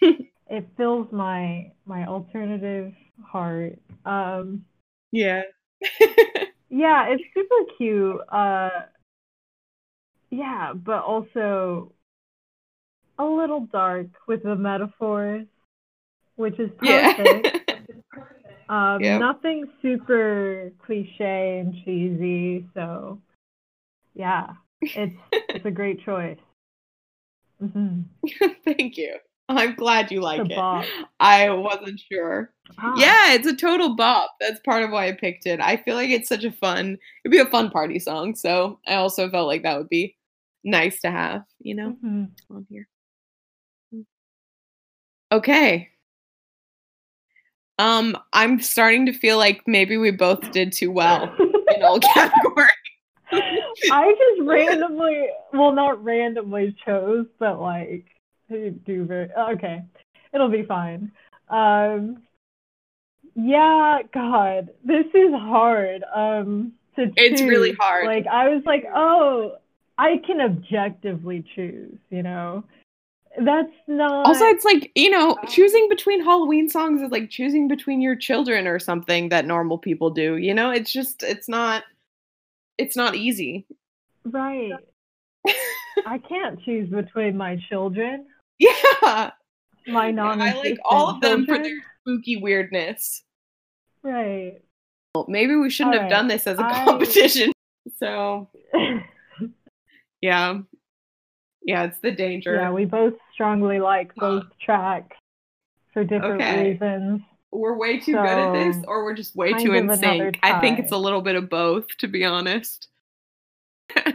[0.01, 2.92] it fills my my alternative
[3.25, 3.79] heart.
[4.07, 4.64] Um
[5.11, 5.42] yeah.
[6.70, 8.20] yeah, it's super cute.
[8.31, 8.70] Uh
[10.33, 11.92] yeah, but also
[13.18, 15.47] a little dark with the metaphors,
[16.37, 17.51] which is perfect.
[17.68, 17.79] yeah.
[18.68, 19.21] Um, Yep.
[19.21, 23.21] nothing super cliche and cheesy, so
[24.14, 25.14] yeah, it's
[25.55, 26.38] it's a great choice.
[27.61, 28.03] hmm
[28.64, 29.16] Thank you.
[29.49, 30.59] I'm glad you like it.
[31.21, 32.53] I wasn't sure.
[32.79, 34.31] Ah, Yeah, it's a total bop.
[34.40, 35.61] That's part of why I picked it.
[35.61, 38.35] I feel like it's such a fun, it'd be a fun party song.
[38.35, 40.16] So I also felt like that would be
[40.64, 42.31] nice to have, you know, mhm.
[42.51, 42.88] on here.
[43.94, 44.05] Mm.
[45.31, 45.88] Okay.
[47.79, 51.35] Um, I'm starting to feel like maybe we both did too well
[51.75, 52.70] in all categories.
[53.90, 58.07] I just randomly, well, not randomly chose, but like
[58.48, 59.83] do very okay.
[60.35, 61.12] It'll be fine.
[61.48, 62.22] Um,
[63.35, 66.05] yeah, God, this is hard.
[66.14, 68.07] Um, to It's really hard.
[68.07, 69.57] Like I was like, oh,
[70.03, 71.97] I can objectively choose.
[72.11, 72.65] You know,
[73.38, 74.27] that's not.
[74.27, 78.67] Also, it's like, you know, choosing between Halloween songs is like choosing between your children
[78.67, 80.37] or something that normal people do.
[80.38, 81.85] You know, it's just, it's not,
[82.79, 83.65] it's not easy.
[84.25, 84.73] right.
[86.07, 88.27] I can't choose between my children,
[88.59, 89.31] Yeah.
[89.87, 90.41] my I non.
[90.41, 93.23] I like all of them for their spooky weirdness.
[94.03, 94.62] Right.
[95.15, 97.53] Well, maybe we shouldn't have done this as a competition.
[97.99, 98.49] So,
[100.23, 100.59] yeah.
[101.65, 102.57] Yeah, it's the danger.
[102.57, 105.17] Yeah, we both strongly like both tracks
[105.93, 106.71] for different Okay.
[106.71, 107.21] reasons.
[107.53, 110.39] we're way too good at this, or we're just way too in sync.
[110.43, 112.89] I think it's a little bit of both, to be honest.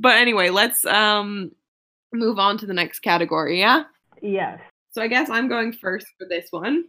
[0.00, 1.52] but anyway, let's um
[2.12, 3.84] move on to the next category, yeah?
[4.20, 4.60] Yes.
[4.92, 6.84] So I guess I'm going first for this one.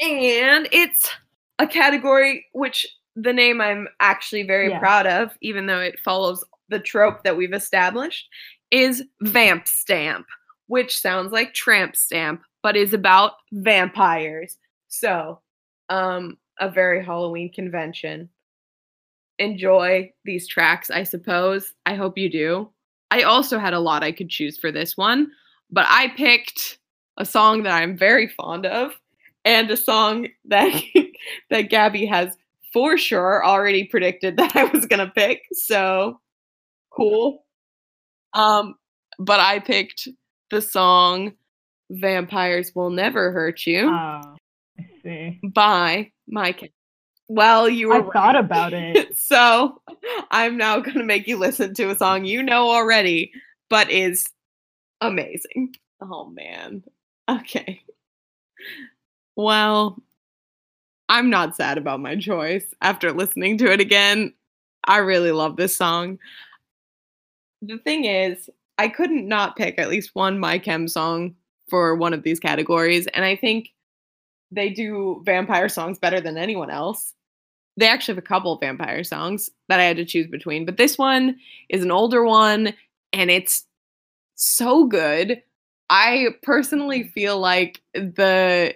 [0.00, 1.10] And it's
[1.58, 2.86] a category which
[3.16, 4.78] the name I'm actually very Yeah.
[4.78, 8.28] proud of, even though it follows the trope that we've established,
[8.70, 10.26] is Vamp Stamp,
[10.66, 14.58] which sounds like Tramp Stamp, but is about vampires.
[14.88, 15.40] So,
[15.88, 18.28] um, a very Halloween convention.
[19.38, 21.74] Enjoy these tracks, I suppose.
[21.84, 22.70] I hope you do.
[23.10, 25.30] I also had a lot I could choose for this one,
[25.70, 26.78] but I picked
[27.18, 28.92] a song that I'm very fond of
[29.44, 30.82] and a song that
[31.50, 32.36] that Gabby has
[32.72, 35.42] for sure already predicted that I was going to pick.
[35.52, 36.20] So,
[36.96, 37.44] cool.
[38.32, 38.74] Um
[39.18, 40.08] but I picked
[40.50, 41.32] the song
[41.90, 44.36] Vampires Will Never Hurt You Oh,
[44.78, 45.40] I see.
[45.42, 46.72] by Mike.
[47.28, 49.16] Well, you I were thought about it.
[49.18, 49.80] so
[50.30, 53.32] I'm now going to make you listen to a song you know already,
[53.68, 54.28] but is
[55.00, 55.74] amazing.
[56.00, 56.84] Oh, man.
[57.28, 57.82] Okay.
[59.34, 60.00] Well,
[61.08, 64.32] I'm not sad about my choice after listening to it again.
[64.84, 66.18] I really love this song.
[67.62, 71.34] The thing is, I couldn't not pick at least one My Chem song
[71.68, 73.70] for one of these categories, and I think
[74.50, 77.14] they do vampire songs better than anyone else.
[77.76, 80.96] They actually have a couple vampire songs that I had to choose between, but this
[80.96, 81.36] one
[81.68, 82.72] is an older one
[83.12, 83.66] and it's
[84.36, 85.42] so good.
[85.90, 88.74] I personally feel like the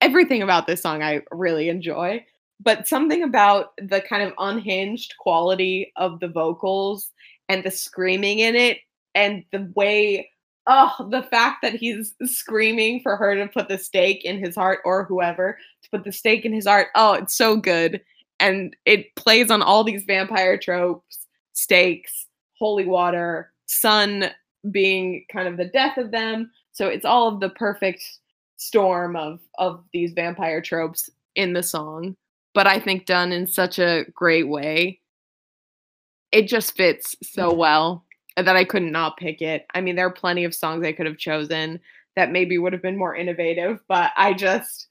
[0.00, 2.24] everything about this song I really enjoy,
[2.60, 7.10] but something about the kind of unhinged quality of the vocals
[7.48, 8.78] and the screaming in it
[9.14, 10.30] and the way
[10.66, 14.80] oh the fact that he's screaming for her to put the stake in his heart
[14.84, 18.00] or whoever to put the stake in his heart oh it's so good.
[18.38, 22.26] And it plays on all these vampire tropes stakes
[22.58, 24.30] holy water sun
[24.70, 26.50] being kind of the death of them.
[26.72, 28.02] So it's all of the perfect
[28.56, 32.16] storm of of these vampire tropes in the song
[32.54, 34.98] but i think done in such a great way
[36.36, 37.56] it just fits so mm.
[37.56, 38.04] well
[38.36, 39.64] that I could not not pick it.
[39.74, 41.80] I mean, there are plenty of songs I could have chosen
[42.14, 44.86] that maybe would have been more innovative, but I just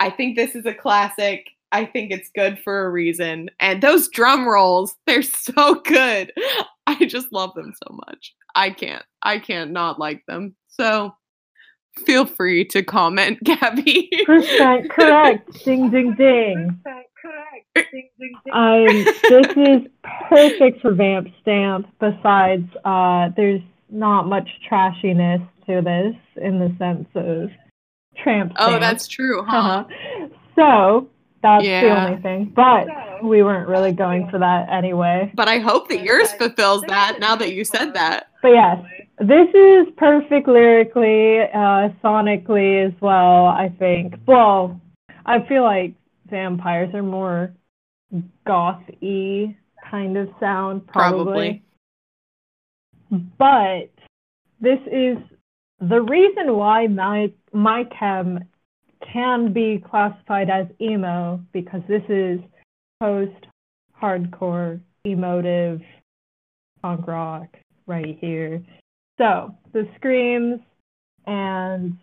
[0.00, 1.48] I think this is a classic.
[1.70, 3.48] I think it's good for a reason.
[3.58, 6.32] And those drum rolls, they're so good.
[6.86, 8.34] I just love them so much.
[8.54, 10.54] I can't I can't not like them.
[10.68, 11.14] So
[12.04, 14.10] feel free to comment, Gabby.
[14.24, 15.64] Percent correct.
[15.64, 16.80] ding ding ding.
[16.82, 17.92] Percent correct.
[17.92, 18.34] Ding ding.
[18.52, 18.86] Um,
[19.28, 19.88] this is
[20.28, 21.86] perfect for Vamp Stamp.
[22.00, 27.50] Besides, uh, there's not much trashiness to this in the sense of
[28.16, 28.52] Tramp.
[28.56, 29.84] Oh, that's true, huh?
[29.88, 30.28] Uh-huh.
[30.54, 31.08] So
[31.42, 31.80] that's yeah.
[31.80, 32.52] the only thing.
[32.54, 32.86] But
[33.24, 35.32] we weren't really going for that anyway.
[35.34, 38.26] But I hope that yours fulfills that now that you said that.
[38.42, 38.78] But yes,
[39.20, 44.14] this is perfect lyrically, uh, sonically as well, I think.
[44.26, 44.80] Well,
[45.24, 45.94] I feel like
[46.28, 47.54] vampires are more
[48.44, 49.56] goth y
[49.88, 51.62] kind of sound, probably.
[53.10, 53.28] probably.
[53.38, 53.90] But
[54.60, 55.18] this is
[55.80, 58.40] the reason why my my chem
[59.12, 62.40] can be classified as emo because this is
[63.00, 63.46] post
[64.00, 65.80] hardcore emotive
[66.82, 68.62] punk rock right here.
[69.18, 70.60] So the screams
[71.26, 71.96] and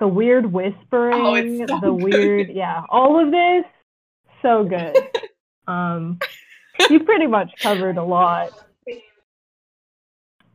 [0.00, 2.02] the weird whispering, oh, so the good.
[2.02, 3.64] weird yeah, all of this
[4.42, 4.96] so good.
[5.66, 6.18] um,
[6.90, 8.50] you pretty much covered a lot,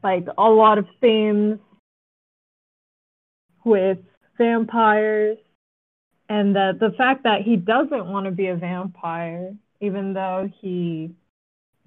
[0.04, 1.60] like a lot of themes
[3.66, 3.98] with
[4.38, 5.38] vampires,
[6.30, 11.12] and the the fact that he doesn't want to be a vampire, even though he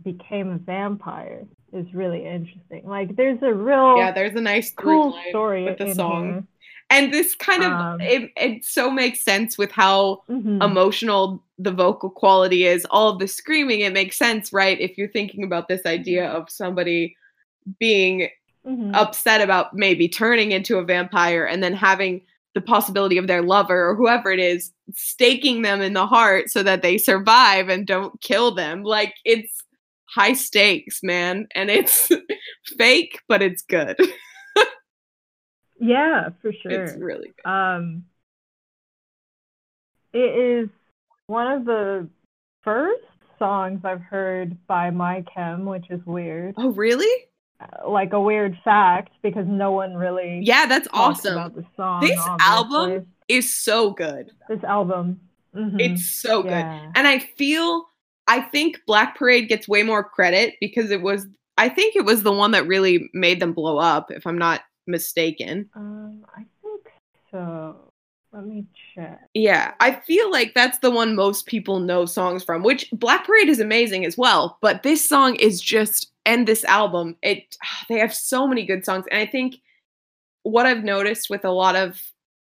[0.02, 2.82] became a vampire, is really interesting.
[2.84, 6.32] Like, there's a real yeah, there's a nice cool story with the song.
[6.32, 6.44] Here
[6.92, 10.60] and this kind of um, it, it so makes sense with how mm-hmm.
[10.60, 15.08] emotional the vocal quality is all of the screaming it makes sense right if you're
[15.08, 17.16] thinking about this idea of somebody
[17.78, 18.28] being
[18.66, 18.94] mm-hmm.
[18.94, 22.20] upset about maybe turning into a vampire and then having
[22.54, 26.62] the possibility of their lover or whoever it is staking them in the heart so
[26.62, 29.62] that they survive and don't kill them like it's
[30.14, 32.08] high stakes man and it's
[32.78, 33.96] fake but it's good
[35.82, 36.84] Yeah, for sure.
[36.84, 37.50] It's really good.
[37.50, 38.04] Um,
[40.12, 40.68] it is
[41.26, 42.08] one of the
[42.62, 43.02] first
[43.36, 46.54] songs I've heard by My Chem, which is weird.
[46.56, 47.24] Oh, really?
[47.60, 50.40] Uh, like a weird fact because no one really.
[50.44, 51.32] Yeah, that's awesome.
[51.32, 52.46] About the song, this obviously.
[52.46, 54.30] album is so good.
[54.48, 55.20] This album.
[55.52, 55.80] Mm-hmm.
[55.80, 56.78] It's so yeah.
[56.78, 56.92] good.
[56.94, 57.88] And I feel,
[58.26, 61.26] I think Black Parade gets way more credit because it was,
[61.58, 64.62] I think it was the one that really made them blow up, if I'm not
[64.86, 65.68] mistaken.
[65.74, 66.88] Um, I think
[67.30, 67.92] so.
[68.32, 69.28] Let me check.
[69.34, 73.50] Yeah, I feel like that's the one most people know songs from, which Black Parade
[73.50, 74.56] is amazing as well.
[74.62, 77.56] But this song is just, and this album, it
[77.88, 79.04] they have so many good songs.
[79.10, 79.56] And I think
[80.44, 82.00] what I've noticed with a lot of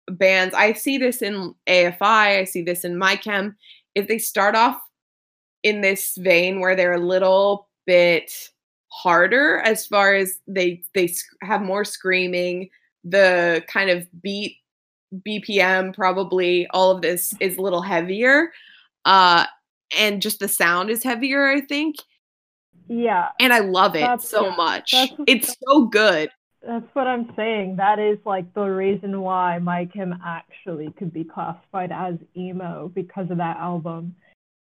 [0.07, 3.55] bands, I see this in AFI, I see this in MyChem,
[3.93, 4.81] is they start off
[5.65, 8.31] in this vein where they're a little bit
[8.89, 11.11] harder as far as they they
[11.41, 12.69] have more screaming.
[13.03, 14.57] The kind of beat
[15.25, 18.51] bpm probably all of this is a little heavier
[19.05, 19.45] uh
[19.97, 21.95] and just the sound is heavier i think.
[22.87, 23.29] Yeah.
[23.39, 24.93] And i love it so much.
[25.25, 26.29] it's so good.
[26.61, 27.77] That's what i'm saying.
[27.77, 33.31] That is like the reason why My Chem actually could be classified as emo because
[33.31, 34.15] of that album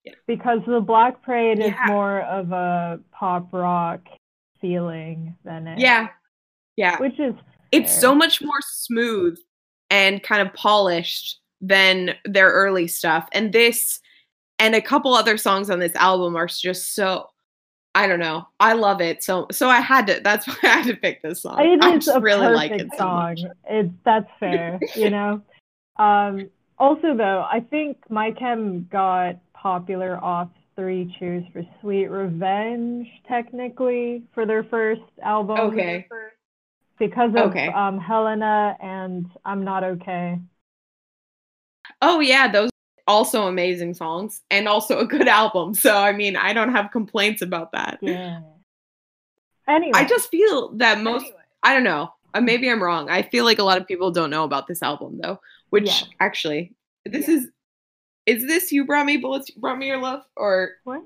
[0.04, 0.14] yeah.
[0.28, 1.68] Because the Black Parade yeah.
[1.68, 4.02] is more of a pop rock
[4.60, 5.80] feeling than it.
[5.80, 6.10] Yeah.
[6.76, 6.98] Yeah.
[6.98, 7.36] Which is
[7.72, 8.02] it's fair.
[8.02, 9.38] so much more smooth
[9.90, 13.28] and kind of polished than their early stuff.
[13.32, 14.00] And this
[14.60, 17.30] and a couple other songs on this album are just so
[17.96, 18.48] I don't know.
[18.60, 19.24] I love it.
[19.24, 21.60] So so I had to that's why I had to pick this song.
[21.60, 23.16] It I is just a really perfect like it so song.
[23.16, 23.42] much.
[23.70, 25.42] It's that's fair, you know.
[25.98, 26.50] Um,
[26.80, 34.24] also, though, I think My Chem got popular off Three Cheers for Sweet Revenge, technically,
[34.34, 35.58] for their first album.
[35.72, 36.06] Okay.
[37.00, 37.68] Because of Okay.
[37.68, 40.40] um, Helena and I'm Not Okay.
[42.02, 42.70] Oh yeah, those
[43.08, 45.74] also amazing songs and also a good album.
[45.74, 48.00] So I mean, I don't have complaints about that.
[48.02, 48.42] Yeah.
[49.68, 49.92] Anyway.
[49.94, 51.26] I just feel that most
[51.64, 52.14] I don't know.
[52.34, 53.10] uh, Maybe I'm wrong.
[53.10, 55.40] I feel like a lot of people don't know about this album though,
[55.70, 56.08] which Yeah.
[56.20, 56.74] actually
[57.06, 57.50] this is
[58.26, 61.04] is this you brought me bullets you brought me your love or What?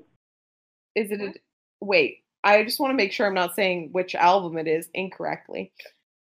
[0.94, 1.32] is it a,
[1.80, 5.72] wait, I just want to make sure I'm not saying which album it is incorrectly.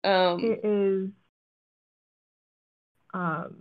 [0.03, 1.09] Um It is.
[3.13, 3.55] Um.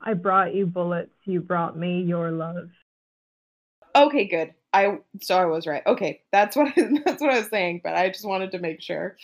[0.00, 1.14] I brought you bullets.
[1.24, 2.70] You brought me your love.
[3.94, 4.52] Okay, good.
[4.72, 5.82] I so I was right.
[5.86, 6.72] Okay, that's what
[7.04, 9.16] that's what I was saying, but I just wanted to make sure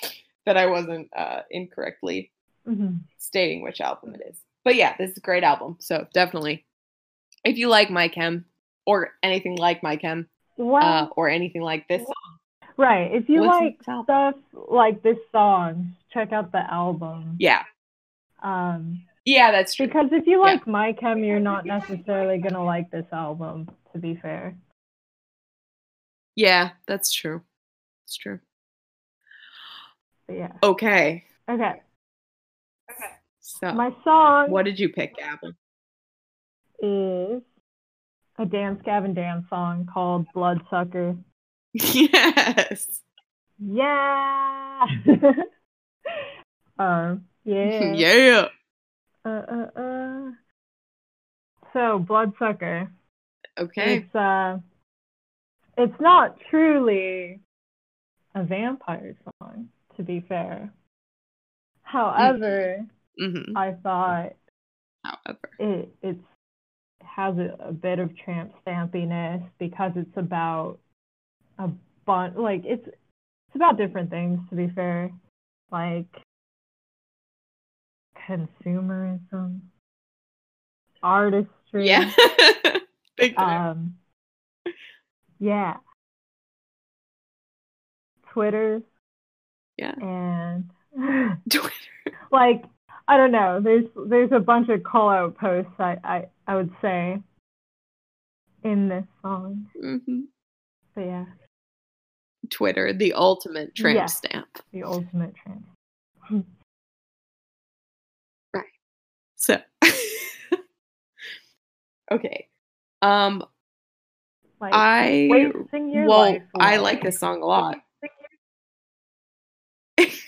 [0.46, 2.32] that I wasn't uh, incorrectly
[2.66, 3.00] Mhm.
[3.18, 4.36] stating which album it is.
[4.64, 5.76] But yeah, this is a great album.
[5.80, 6.64] So definitely,
[7.44, 8.44] if you like My Chem
[8.86, 12.02] or anything like My Chem Well, uh, or anything like this,
[12.76, 13.12] right.
[13.12, 14.04] If you like to this album.
[14.04, 14.34] stuff
[14.70, 17.36] like this song, check out the album.
[17.38, 17.64] yeah,
[18.42, 19.86] Um, yeah, that's true.
[19.86, 20.52] because if you Yeah.
[20.52, 23.68] like My Chem, you're not necessarily gonna like this album.
[23.92, 24.56] To be fair.
[26.34, 27.42] Yeah, that's true.
[28.06, 28.40] It's true.
[30.26, 30.52] But yeah.
[30.62, 31.82] Okay, Okay.
[33.42, 35.54] So My song what did you pick, Gavin?
[36.80, 37.42] is
[38.38, 41.16] a Dance Gavin Dance song called Bloodsucker.
[41.72, 43.00] yes.
[43.58, 44.86] Yeah.
[46.78, 47.92] um, yeah.
[47.94, 48.46] yeah.
[49.24, 50.30] Uh, uh, uh.
[51.72, 52.90] So, Bloodsucker.
[53.58, 53.96] Okay.
[53.98, 54.58] It's uh,
[55.78, 57.40] it's not truly
[58.34, 60.72] a vampire song, to be fair.
[61.82, 62.86] However,
[63.18, 64.32] hmm I thought
[65.04, 65.50] However.
[65.58, 66.18] it it's
[67.02, 70.78] has a, a bit of tramp stampiness because it's about
[71.58, 71.68] a
[72.06, 75.10] bunch like it's it's about different things to be fair
[75.70, 76.06] like
[78.28, 79.60] consumerism
[81.02, 82.10] artistry Yeah.
[83.36, 83.96] Um
[85.38, 85.76] yeah
[88.32, 88.80] twitter
[89.76, 89.94] Yeah.
[90.00, 90.70] and
[91.50, 91.72] Twitter.
[92.30, 92.64] like
[93.12, 93.60] I don't know.
[93.62, 97.20] There's there's a bunch of call out posts I, I I would say
[98.64, 99.66] in this song.
[99.78, 100.20] hmm
[100.94, 101.24] But yeah,
[102.48, 104.06] Twitter, the ultimate tramp Yeah.
[104.06, 104.48] stamp.
[104.72, 105.62] the ultimate tramp.
[108.54, 108.64] right.
[109.36, 109.58] So,
[112.10, 112.48] okay.
[113.02, 113.44] Um,
[114.58, 115.28] Like I
[116.06, 117.81] well, I like this song a lot.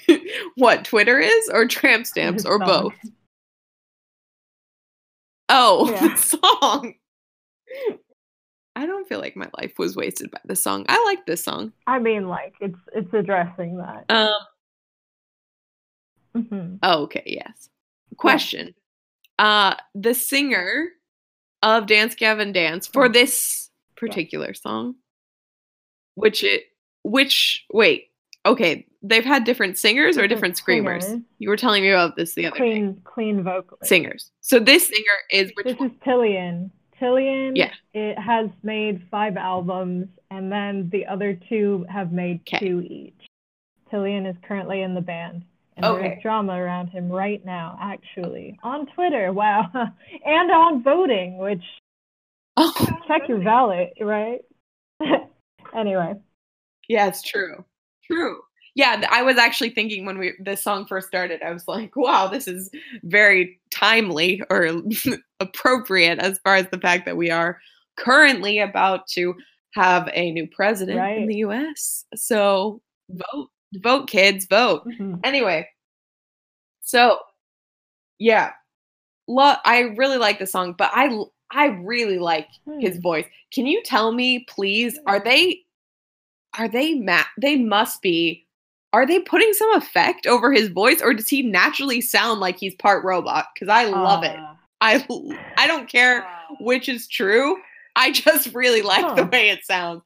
[0.57, 2.95] what Twitter is, or tramp stamps, or both?
[5.49, 6.09] Oh, Yeah.
[6.09, 6.95] the song.
[8.77, 10.85] I don't feel like my life was wasted by this song.
[10.89, 11.73] I like this song.
[11.87, 14.05] I mean, like it's it's addressing that.
[14.09, 14.35] Um.
[16.37, 16.79] Mhm.
[16.83, 17.23] Oh, okay.
[17.27, 17.69] Yes.
[18.17, 18.75] Question.
[19.39, 20.89] Uh, the singer
[21.63, 23.13] of Dance Gavin Dance for Mhm.
[23.13, 24.97] this particular song,
[26.15, 26.65] which it,
[27.05, 28.11] which wait,
[28.47, 31.05] okay, they've had different singers or different screamers.
[31.05, 32.71] singers, You were telling me about this the other day.
[32.73, 33.89] Clean clean vocalist.
[33.89, 34.31] Singers.
[34.41, 35.91] So this singer is which This one?
[35.91, 36.71] is Tillian.
[37.01, 37.53] Tillian.
[37.57, 37.73] Yeah.
[37.93, 42.59] It has made five albums, and then the other two have made 'Kay.
[42.61, 43.27] two each.
[43.93, 45.45] Tillian is currently in the band,
[45.77, 46.09] and Okay.
[46.09, 49.33] there's drama around him right now, actually, on Twitter.
[49.33, 49.71] Wow,
[50.25, 51.63] and on voting, which
[52.57, 52.73] Oh,
[53.09, 54.41] check your ballot, right?
[55.75, 56.15] anyway,
[56.89, 57.65] yeah, it's true.
[58.07, 58.41] True.
[58.77, 62.27] Yeah, I was actually thinking when we this song first started, I was like, wow,
[62.27, 62.71] this is
[63.05, 64.83] very timely or
[65.41, 67.61] appropriate as far as the fact that we are
[67.97, 69.35] currently about to
[69.75, 72.05] have a new president in the US.
[72.17, 72.81] So
[73.11, 74.85] vote, vote, kids, vote.
[74.87, 75.21] Mhm.
[75.23, 75.69] Anyway,
[76.81, 77.19] so
[78.19, 78.51] yeah,
[79.29, 81.17] lo- I really like the song, but I
[81.51, 82.49] I really like
[82.81, 83.03] his Hmm.
[83.03, 83.27] voice.
[83.53, 84.99] Can you tell me, please?
[85.07, 85.61] Are they
[86.59, 88.47] are they ma- They must be.
[88.93, 92.77] Are they putting some effect over his voice, or does he naturally sound like he's
[92.77, 93.47] part robot?
[93.55, 94.37] Because I love it.
[94.81, 96.25] I I I don't care
[96.61, 97.57] which is true.
[97.97, 100.03] I just really like the way it sounds.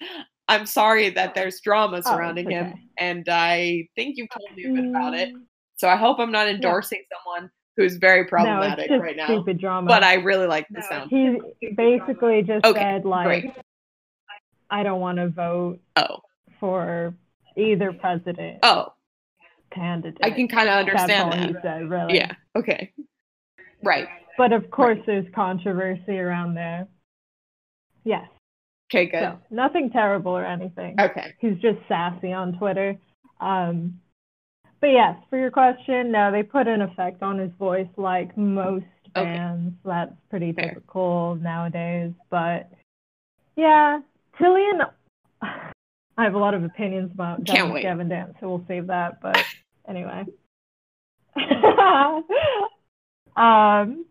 [0.49, 4.69] I'm sorry that there's drama Oh, surrounding him, and I think you've told me a
[4.75, 5.29] bit about it.
[5.35, 5.43] mm,
[5.77, 9.27] So I hope I'm not endorsing someone who's very No, it's problematic just right now.
[9.27, 9.87] Stupid drama.
[9.89, 11.11] But I really like the sound.
[11.11, 11.39] he
[11.77, 13.55] basically just Okay, said like great.
[14.71, 16.21] I don't want to vote Oh.
[16.61, 17.15] For
[17.57, 18.93] either president Oh,
[19.73, 20.19] candidate.
[20.23, 21.63] I can kind of understand That's all that.
[21.63, 22.17] said, really.
[22.17, 22.33] Yeah.
[22.57, 22.93] Okay.
[23.83, 24.09] Right.
[24.37, 26.87] But of course, there's controversy around there.
[28.05, 28.29] Yes.
[28.91, 29.21] Okay, good.
[29.21, 30.97] So nothing terrible or anything.
[30.99, 31.35] Okay.
[31.41, 32.97] He's just sassy on Twitter.
[33.41, 34.01] Um,
[34.81, 38.85] but yes, for your question, no, they put an effect on his voice like most
[39.17, 39.25] Okay.
[39.25, 39.75] bands.
[39.85, 40.69] That's pretty Fair.
[40.69, 42.13] typical nowadays.
[42.31, 42.71] But
[43.57, 44.01] yeah,
[44.41, 44.81] Tillian,
[46.19, 49.21] I have a lot of opinions about Can't Gavin Dance, so we'll save that.
[49.23, 49.43] But
[49.89, 50.25] anyway.
[53.37, 54.05] um,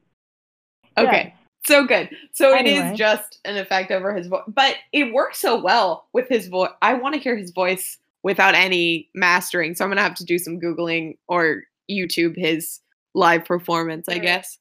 [0.97, 1.33] Okay.
[1.65, 2.09] So good.
[2.31, 2.91] So it Anyway.
[2.93, 6.69] is just an effect over his voice, but it works so well with his voice.
[6.81, 9.75] I want to hear his voice without any mastering.
[9.75, 12.79] So I'm going to have to do some Googling or YouTube his
[13.13, 14.57] live performance, I There guess.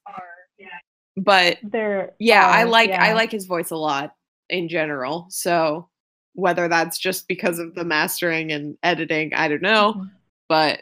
[1.15, 2.11] But there.
[2.19, 4.13] yeah, I are, like I like his voice a lot
[4.49, 5.25] in general.
[5.29, 5.89] So
[6.37, 9.93] whether that's just because of the mastering and editing, I don't know.
[9.93, 10.11] Mhm.
[10.47, 10.81] But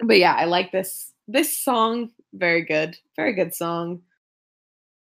[0.00, 2.10] but yeah, I like this this song.
[2.32, 2.96] Very good.
[3.14, 4.00] Very good song.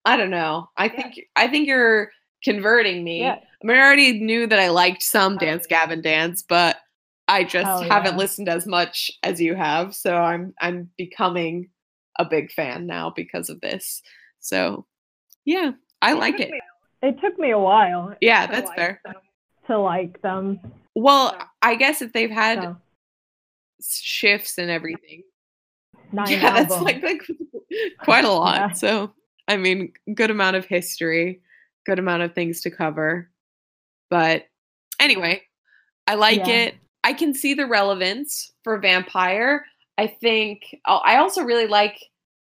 [0.03, 0.69] I don't know.
[0.75, 2.11] I think I think you're
[2.43, 3.21] converting me.
[3.21, 3.39] Yeah.
[3.39, 6.75] I mean, I already knew that I liked some Dance Gavin Dance, but
[7.29, 8.17] I just Hell haven't yeah.
[8.17, 9.95] listened as much as you have.
[9.95, 11.69] So I'm I'm becoming
[12.19, 14.01] a big fan now because of this.
[14.41, 14.85] So
[15.45, 15.71] yeah,
[16.01, 16.51] I like it.
[17.03, 18.99] It took me a while Yeah, that's fair.
[19.67, 20.59] to like them.
[20.95, 22.77] Well, I guess if they've had So,
[23.81, 25.23] shifts and everything.
[26.11, 27.21] nine yeah, that's like like
[27.99, 28.55] quite a lot.
[28.55, 28.71] Yeah.
[28.71, 29.13] So
[29.47, 31.41] I mean, good amount of history,
[31.85, 33.29] good amount of things to cover.
[34.09, 34.45] But
[34.99, 35.43] anyway,
[36.07, 36.53] I like Yeah.
[36.67, 36.75] it.
[37.03, 39.65] I can see the relevance for vampire.
[39.97, 41.99] I think oh, I also really like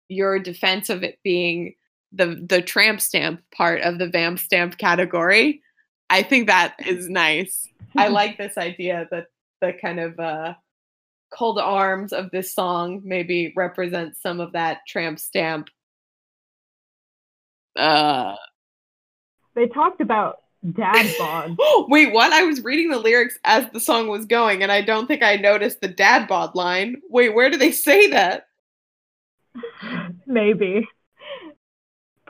[0.08, 1.74] your defense of it being
[2.12, 5.62] the the tramp stamp part of the vamp stamp category.
[6.08, 7.66] I think that is nice.
[7.96, 9.26] I like this idea that
[9.60, 10.54] the kind of uh,
[11.32, 15.68] cold arms of this song maybe represents some of that tramp stamp.
[17.76, 18.34] Uh,
[19.54, 20.38] they talked about
[20.72, 21.56] dad bod.
[21.88, 22.32] wait, what?
[22.32, 25.36] I was reading the lyrics as the song was going, and I don't think I
[25.36, 27.00] noticed the dad bod line.
[27.08, 28.46] Wait, where do they say that?
[30.26, 30.88] Maybe.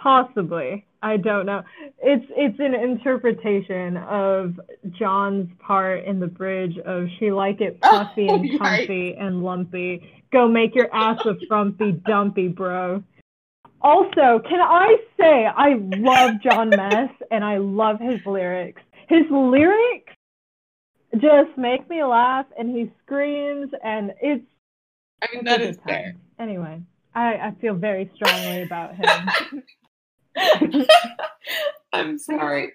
[0.01, 0.87] Possibly.
[1.03, 1.63] I don't know.
[2.03, 4.59] It's it's an interpretation of
[4.99, 8.59] John's part in the bridge of she like it puffy Oh, and yikes.
[8.59, 10.03] comfy and lumpy.
[10.33, 13.03] Go make your ass a frumpy dumpy, bro.
[13.83, 18.83] Also, can I say I love Jon Mess and I love his lyrics.
[19.09, 20.13] His lyrics
[21.15, 24.45] just make me laugh and he screams and it's
[25.23, 26.15] I mean, it's that is fair.
[26.39, 26.81] Anyway,
[27.15, 29.63] I, I feel very strongly about him.
[31.93, 32.73] I'm sorry.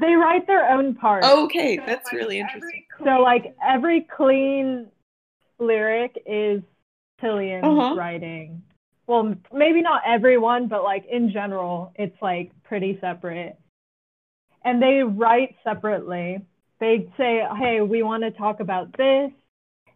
[0.00, 1.24] they write their own part.
[1.24, 2.84] Okay, that's really interesting.
[3.04, 4.88] So like every clean
[5.58, 6.62] lyric is
[7.22, 7.94] Tillian Uh-huh.
[7.94, 8.62] writing.
[9.06, 13.56] Well, maybe not everyone, but like in general, it's like pretty separate.
[14.64, 16.40] And they write separately.
[16.78, 19.30] They say, "Hey, we want to talk about this."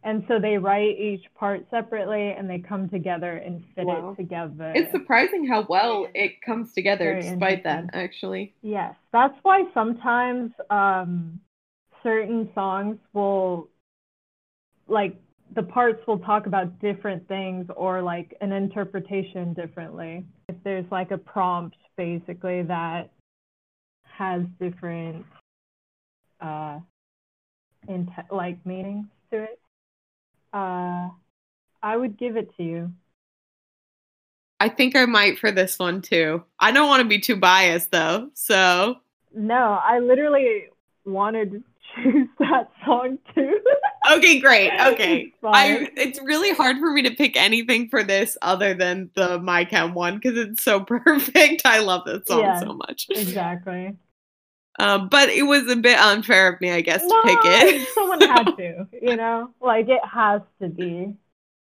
[0.06, 4.12] And so they write each part separately and they come together and fit Wow.
[4.12, 4.72] it together.
[4.72, 8.54] It's surprising how well it comes together Very despite that, actually.
[8.62, 11.40] Yes, that's why sometimes um,
[12.04, 13.68] certain songs will,
[14.86, 15.20] like,
[15.56, 20.24] the parts will talk about different things or like an interpretation differently.
[20.48, 23.10] If there's like a prompt basically that
[24.04, 25.26] has different,
[26.40, 26.78] uh,
[27.88, 29.60] int- like meanings to it,
[30.56, 31.10] uh,
[31.82, 32.92] I would give it to you.
[34.58, 36.44] I think I might for this one too.
[36.58, 38.96] I don't want to be too biased though, so
[39.34, 40.68] No, I literally
[41.04, 41.62] wanted to
[42.02, 43.60] choose that song too.
[44.10, 44.72] okay, great.
[44.80, 45.36] Okay, It's.
[45.44, 49.64] I it's really hard for me to pick anything for this other than the My
[49.64, 51.62] Chem one because it's so perfect.
[51.64, 52.60] I love this song Yeah.
[52.60, 53.08] so much.
[53.10, 53.96] exactly.
[54.78, 57.88] Um, but it was a bit unfair of me, I guess, to pick it.
[57.94, 61.14] someone had to, you know, like it has to be.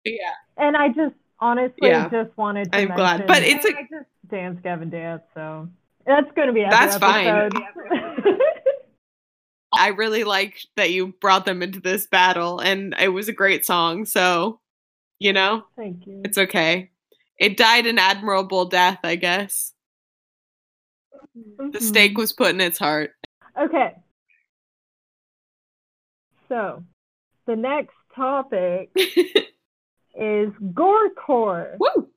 [0.04, 2.08] yeah, And I just honestly Yeah.
[2.08, 2.78] just wanted to.
[2.78, 5.22] I'm glad, but mention it's a dance, Gavin, dance.
[5.34, 5.68] So
[6.06, 7.50] that's going to be That's fine.
[9.72, 13.64] I really like that you brought them into this battle, and it was a great
[13.64, 14.04] song.
[14.04, 14.60] So,
[15.18, 16.20] you know, Thank you.
[16.24, 16.90] it's okay.
[17.38, 19.72] It died an admirable death, I guess.
[21.34, 23.12] The stake was put in its heart.
[23.60, 23.94] Okay.
[26.48, 26.82] So
[27.46, 31.76] the next topic is gorecore.
[31.78, 32.08] Woo!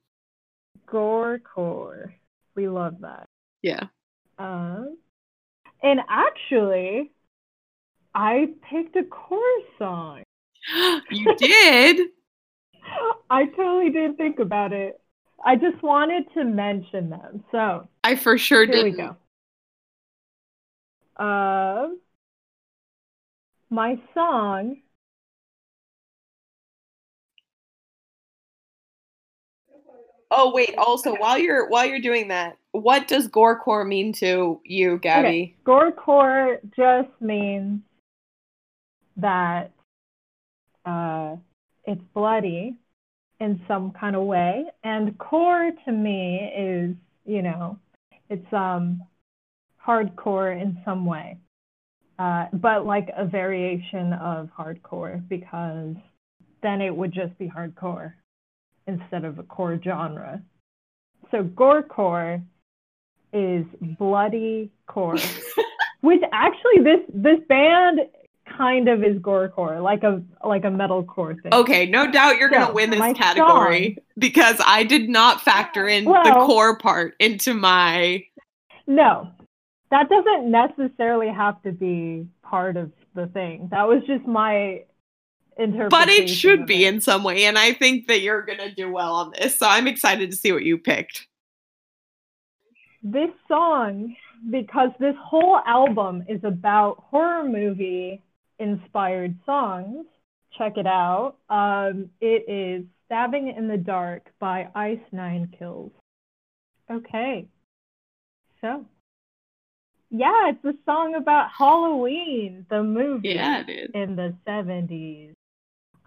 [0.86, 2.12] Gorecore.
[2.54, 3.26] We love that.
[3.62, 3.84] Yeah.
[4.38, 4.98] Um,
[5.82, 7.12] And actually,
[8.14, 9.40] I picked a core
[9.78, 10.22] song.
[11.10, 12.08] you did?
[13.30, 15.00] I totally didn't think about it.
[15.44, 17.44] I just wanted to mention them.
[17.52, 18.74] So I for sure did.
[18.74, 18.92] here did.
[18.92, 19.16] we go.
[21.22, 21.88] Uh,
[23.70, 24.78] my song.
[30.30, 34.98] Oh wait, also while you're while you're doing that, what does gorecore mean to you,
[34.98, 35.28] Gabby?
[35.28, 35.54] Okay.
[35.64, 37.82] Gorecore just means
[39.16, 39.70] that
[40.84, 41.36] uh,
[41.84, 42.74] it's bloody
[43.44, 47.78] in some kind of way, and core to me is, you know,
[48.30, 49.02] it's um
[49.86, 51.38] hardcore in some way,
[52.18, 55.94] uh, but like a variation of hardcore because
[56.62, 58.14] then it would just be hardcore
[58.86, 60.42] instead of a core genre.
[61.30, 62.42] So gorecore
[63.34, 63.66] is
[63.98, 65.18] bloody core,
[66.00, 68.00] which actually this this band
[68.56, 71.52] kind of is gorecore, like a like a metalcore thing.
[71.52, 76.44] Okay, no doubt you're gonna win this category because I did not factor in the
[76.46, 78.24] core part into my.
[78.86, 79.30] No,
[79.90, 83.68] that doesn't necessarily have to be part of the thing.
[83.70, 84.84] That was just my
[85.56, 85.88] interpretation.
[85.88, 86.94] But it should be it.
[86.94, 89.58] in some way, and I think that you're gonna do well on this.
[89.58, 91.26] So I'm excited to see what you picked.
[93.02, 94.14] this song
[94.50, 98.22] because this whole album is about horror movie
[98.58, 100.06] inspired songs.
[100.56, 101.36] Check it out.
[101.48, 105.92] Um, it is Stabbing in the Dark by Ice Nine Kills.
[106.90, 107.46] Okay.
[108.60, 108.84] So,
[110.10, 113.90] yeah, it's a song about Halloween, the movie Yeah, it is.
[113.94, 115.30] in the 70s.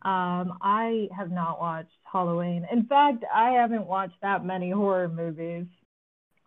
[0.04, 2.66] Um, I have not watched Halloween.
[2.72, 5.66] In fact, I haven't watched that many horror movies.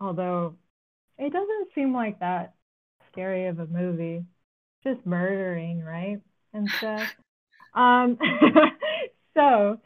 [0.01, 0.57] Although
[1.19, 2.55] it doesn't seem like that
[3.13, 4.25] scary of a movie.
[4.85, 6.19] Just murdering, right?
[6.53, 7.09] And stuff.
[7.75, 8.19] um
[9.35, 9.79] so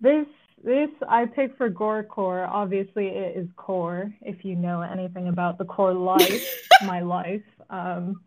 [0.00, 0.26] this
[0.62, 2.48] this I picked for gorecore.
[2.48, 6.42] Obviously it is core, if you know anything about the core life,
[6.86, 7.42] my life.
[7.70, 8.20] Um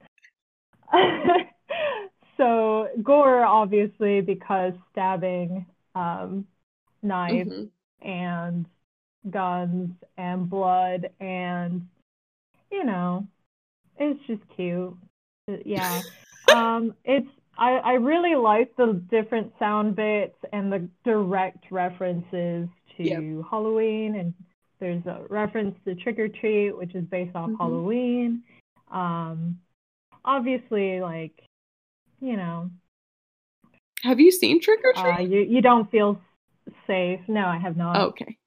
[2.37, 5.65] so gore obviously because stabbing
[5.95, 6.45] um
[7.01, 7.69] knives Mhm.
[8.01, 8.65] and
[9.31, 11.87] guns and blood and
[12.71, 13.25] you know
[13.99, 14.95] it's just cute
[15.65, 16.01] yeah
[16.53, 17.27] um it's
[17.57, 22.67] I, I really like the different sound bits and the direct references
[22.97, 23.47] to Yep.
[23.49, 24.33] Halloween and
[24.79, 27.57] there's a reference to Trick or Treat which is based off Mhm.
[27.57, 28.43] Halloween
[28.91, 29.59] um
[30.23, 31.33] obviously like
[32.19, 32.69] you know
[34.03, 35.29] Have you seen Trick or uh, Treat?
[35.29, 36.21] you you don't feel
[36.85, 38.37] safe no I have not okay.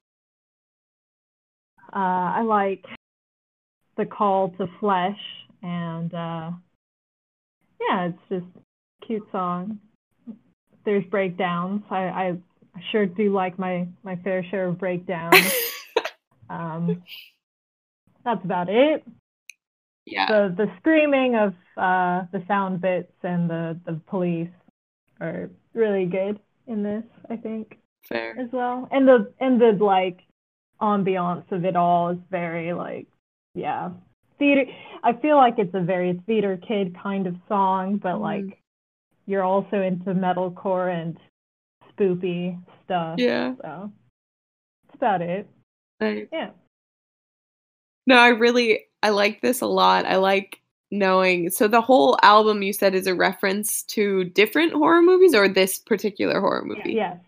[1.93, 2.85] Uh, I like
[3.97, 5.19] the call to flesh,
[5.63, 6.51] and uh,
[7.81, 9.79] yeah, it's just a cute song.
[10.85, 11.83] There's breakdowns.
[11.91, 12.37] I, I,
[12.75, 15.55] I sure do like my my fair share of breakdowns.
[16.51, 17.03] um,
[18.25, 19.05] that's about it.
[20.07, 20.27] yeah.
[20.27, 24.51] The the screaming of uh, the sound bits and the the police
[25.21, 27.05] are really good in this.
[27.29, 27.79] I think
[28.09, 28.39] Fair.
[28.39, 28.89] as well.
[28.91, 30.21] And the and the like
[30.81, 33.07] ambiance of it all is very like
[33.55, 33.91] yeah.
[34.41, 34.65] Theater
[35.05, 38.21] I feel like it's a very theater kid kind of song, but Mhm.
[38.21, 38.63] like
[39.27, 41.17] you're also into metalcore and
[41.93, 43.19] spoopy stuff.
[43.19, 43.55] Yeah.
[43.63, 43.93] So
[44.87, 45.49] that's about it.
[46.01, 46.27] Nice.
[46.33, 46.51] Yeah.
[48.07, 50.07] No, I really I like this a lot.
[50.07, 50.61] I like
[50.91, 55.49] knowing so the whole album you said is a reference to different horror movies or
[55.49, 56.95] this particular horror movie.
[56.95, 57.19] Yes.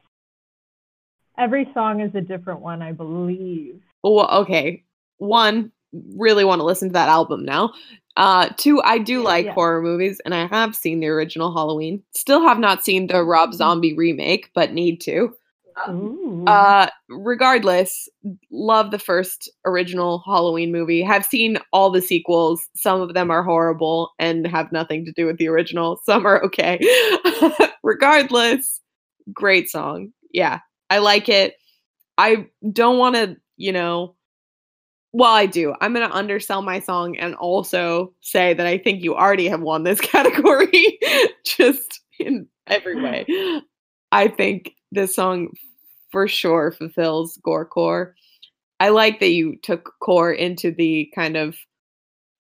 [1.39, 3.81] Every song is a different one, I believe.
[4.03, 4.85] Well, okay.
[5.19, 5.73] One,
[6.17, 7.73] really want to listen to that album now.
[8.17, 9.53] Uh, two, I do like Yeah.
[9.53, 12.03] horror movies, and I have seen the original Halloween.
[12.15, 13.57] Still have not seen the Rob Mm-hmm.
[13.57, 15.35] Zombie remake, but need to.
[15.89, 16.45] Ooh.
[16.47, 18.07] Uh, regardless,
[18.51, 21.01] love the first original Halloween movie.
[21.01, 22.69] Have seen all the sequels.
[22.77, 25.99] Some of them are horrible and have nothing to do with the original.
[26.05, 26.79] Some are okay.
[27.83, 28.81] regardless,
[29.33, 30.13] great song.
[30.33, 31.55] Yeah, I like it.
[32.19, 34.15] I don't want to, you know,
[35.13, 35.75] well, I do.
[35.81, 39.61] I'm going to undersell my song and also say that I think you already have
[39.61, 40.99] won this category
[41.45, 43.27] just in every way.
[44.13, 45.49] I think this song
[46.11, 48.15] for sure fulfills gore core.
[48.81, 51.57] I like that you took core into the kind of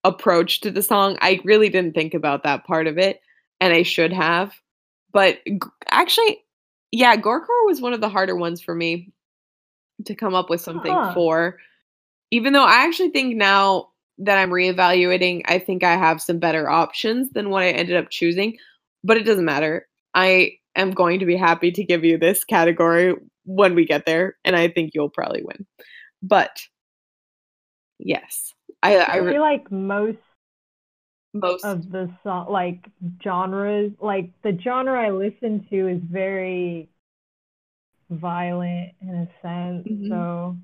[0.05, 1.16] approach to the song.
[1.20, 3.20] I really didn't think about that part of it,
[3.61, 4.53] and I should have.
[5.12, 5.59] But g-
[5.91, 6.43] actually,
[6.91, 9.12] yeah, gorecore was one of the harder ones for me
[10.07, 11.14] to come up with something Huh.
[11.14, 11.59] for.
[12.33, 16.68] Even though I actually think now that I'm reevaluating, I think I have some better
[16.68, 18.57] options than what I ended up choosing,
[19.05, 19.87] but it doesn't matter.
[20.14, 23.14] I am going to be happy to give you this category
[23.45, 25.66] when we get there, and I think you'll probably win.
[26.22, 26.59] But
[27.99, 30.18] yes, I, I, I feel like most
[31.35, 32.89] most of the song, like
[33.22, 36.89] genres, like the genre I listen to is very
[38.09, 39.87] violent in a sense.
[39.87, 40.09] Mhm.
[40.09, 40.57] So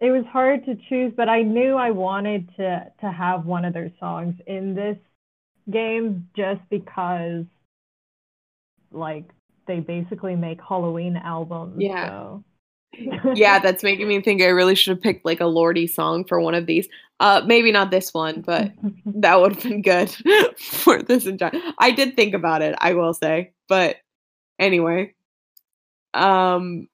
[0.00, 3.74] it was hard to choose, but I knew I wanted to to have one of
[3.74, 4.96] their songs in this
[5.70, 7.44] game just because
[8.90, 9.24] like
[9.66, 11.76] they basically make Halloween albums.
[11.78, 12.08] Yeah.
[12.08, 12.44] So.
[13.34, 16.40] yeah, that's making me think I really should have picked like a Lordi song for
[16.40, 16.88] one of these.
[17.20, 18.72] Uh, maybe not this one, but
[19.06, 20.10] that would have been good
[20.58, 21.52] for this entire.
[21.78, 23.96] I did think about it, I will say, but
[24.58, 25.14] anyway,
[26.14, 26.88] um,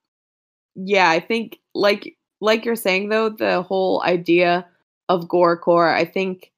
[0.75, 4.65] yeah, I think like like you're saying though, the whole idea
[5.09, 6.51] of gorecore, I think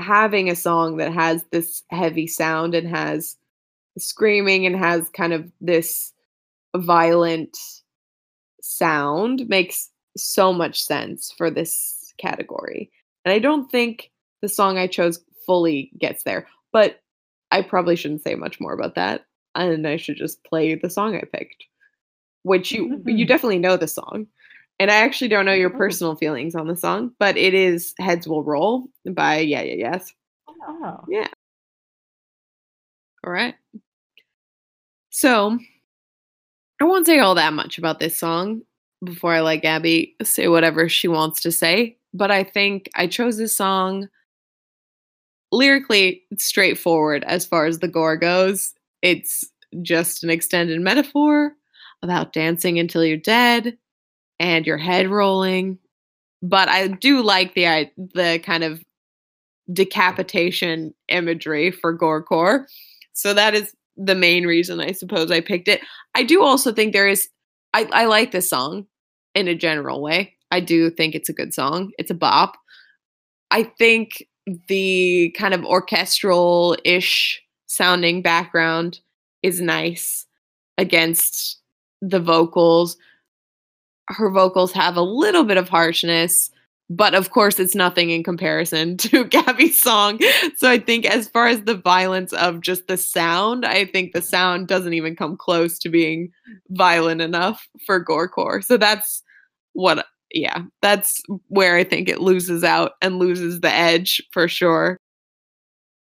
[0.00, 3.36] having a song that has this heavy sound and has
[3.98, 6.12] screaming and has kind of this
[6.76, 7.56] violent
[8.62, 12.90] sound makes so much sense for this category.
[13.24, 14.10] And I don't think
[14.42, 17.00] the song I chose fully gets there, but
[17.50, 19.24] I probably shouldn't say much more about that.
[19.54, 21.64] And I should just play the song I picked,
[22.44, 23.28] which you you Mhm.
[23.28, 24.28] definitely know the song.
[24.80, 25.76] And I actually don't know your Oh.
[25.76, 30.14] personal feelings on the song, but it is Heads Will Roll by Yeah Yeah Yeahs.
[30.48, 31.04] oh.
[31.08, 31.28] Yeah.
[33.24, 33.54] All right.
[35.10, 35.58] So,
[36.80, 38.62] I won't say all that much about this song
[39.04, 43.36] before I let Gabby say whatever she wants to say, but I think I chose
[43.36, 44.08] this song
[45.52, 48.72] lyrically straightforward as far as the gore goes.
[49.02, 49.44] It's
[49.82, 51.52] just an extended metaphor
[52.02, 53.76] about dancing until you're dead
[54.40, 55.78] and your head rolling.
[56.42, 58.82] But I do like the the kind of
[59.72, 62.64] decapitation imagery for gorecore.
[63.12, 65.82] So that is the main reason I suppose I picked it.
[66.14, 67.28] I do also think there is
[67.74, 68.86] I, I like this song
[69.34, 70.34] in a general way.
[70.50, 71.92] I do think it's a good song.
[71.98, 72.56] It's a bop.
[73.52, 74.26] I think
[74.66, 79.00] the kind of orchestral ish sounding background
[79.42, 80.26] is nice
[80.78, 81.60] against
[82.00, 82.96] the vocals.
[84.10, 86.50] Her vocals have a little bit of harshness,
[86.88, 90.18] but of course it's nothing in comparison to Gabby's song.
[90.56, 94.22] So I think as far as the violence of just the sound, I think the
[94.22, 96.30] sound doesn't even come close to being
[96.70, 98.64] violent enough for gorecore.
[98.64, 99.22] So that's
[99.72, 104.96] what yeah, that's where I think it loses out and loses the edge for sure.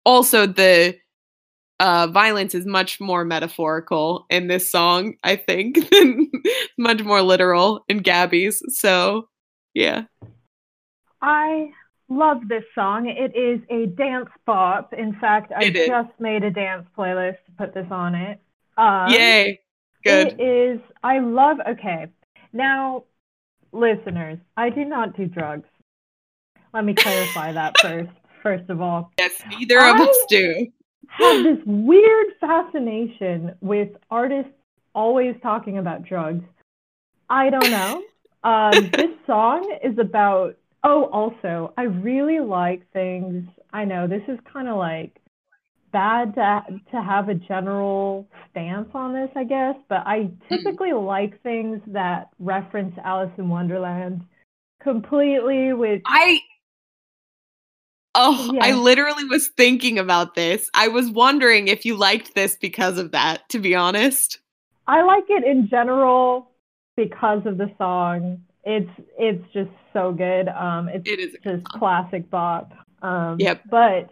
[0.05, 0.97] Also the
[1.83, 6.31] uh, violence is much more metaphorical in this song, I think, than
[6.79, 8.63] much more literal in Gabby's.
[8.69, 9.29] So,
[9.75, 10.05] yeah.
[11.21, 11.73] I
[12.09, 13.09] love this song.
[13.09, 14.95] It is a dance bop.
[14.95, 18.41] In fact, I just made a dance playlist to put this on it.
[18.77, 19.61] Um, Yay.
[20.05, 20.37] Good.
[20.39, 20.81] It is.
[21.03, 21.59] I love.
[21.69, 22.07] Okay,
[22.53, 23.05] now,
[23.73, 25.69] listeners, I do not do drugs.
[26.73, 28.11] Let me clarify that first.
[28.41, 30.67] First of all, yes, neither of us do.
[31.13, 34.53] Have this weird fascination with artists
[34.95, 36.45] always talking about drugs.
[37.29, 38.03] I don't know.
[38.45, 40.57] Um, this song is about.
[40.83, 43.49] Oh, also, I really like things.
[43.73, 45.21] I know this is kind of like
[45.93, 51.41] bad to to have a general stance on this, I guess, but I typically like
[51.43, 54.23] things that reference Alice in Wonderland
[54.83, 56.41] completely with I
[58.15, 60.69] Oh, I literally was thinking about this.
[60.75, 64.39] I was wondering if you liked this because of that, to be honest.
[64.87, 66.51] I like it in general
[66.97, 68.43] because of the song.
[68.65, 70.49] It's it's just so good.
[70.49, 71.73] Um, it's It is just song.
[71.73, 72.73] classic bop.
[73.03, 73.63] Um, Yep.
[73.65, 74.11] But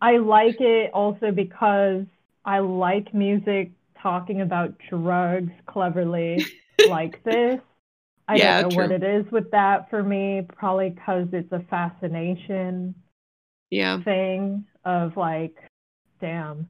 [0.00, 2.04] I like it also because
[2.44, 3.72] I like music
[4.02, 6.48] talking about drugs cleverly
[6.84, 7.60] like this.
[8.28, 10.42] I Yeah, don't know what it is with that for me.
[10.56, 12.94] Probably because it's a fascination
[13.72, 14.02] Yeah.
[14.02, 15.56] thing of like,
[16.20, 16.68] damn,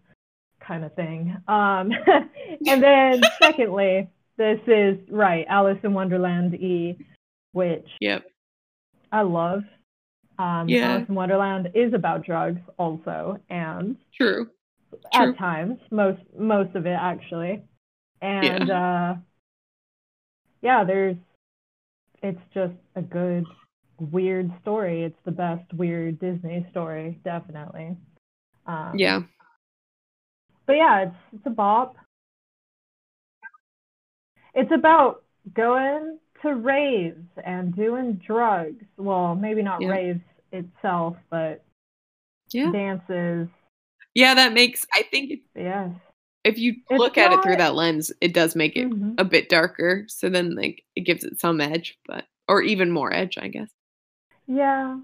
[0.66, 1.36] kind of thing.
[1.48, 1.90] Um,
[2.66, 6.96] and then secondly, this is right, Alice in Wonderland E,
[7.53, 8.24] which Yep.
[9.11, 9.64] I love.
[10.38, 10.92] Um, Yeah.
[10.92, 14.48] Alice in Wonderland is about drugs also, and True.
[15.12, 15.30] True.
[15.32, 17.62] at times, most most of it actually,
[18.20, 19.14] and uh,
[20.61, 21.16] yeah, there's,
[22.22, 23.44] it's just a good
[24.11, 25.05] weird story.
[25.05, 27.96] It's the best weird Disney story, definitely.
[28.66, 29.22] Um, Yeah.
[30.66, 31.96] But yeah, it's it's a bop.
[34.55, 35.24] It's about
[35.55, 38.84] going to raves and doing drugs.
[38.96, 39.88] Well, maybe not Yeah.
[39.88, 40.20] raves
[40.53, 41.64] itself, but
[42.50, 42.70] Yeah.
[42.70, 43.48] dances,
[44.14, 45.90] Yeah, that makes I think yes.
[46.44, 49.14] if you It's look at it through that lens, it does make it Mhm.
[49.18, 50.05] a bit darker.
[50.09, 53.70] So then like it gives it some edge, but or even more edge, I guess.
[54.47, 54.99] Yeah.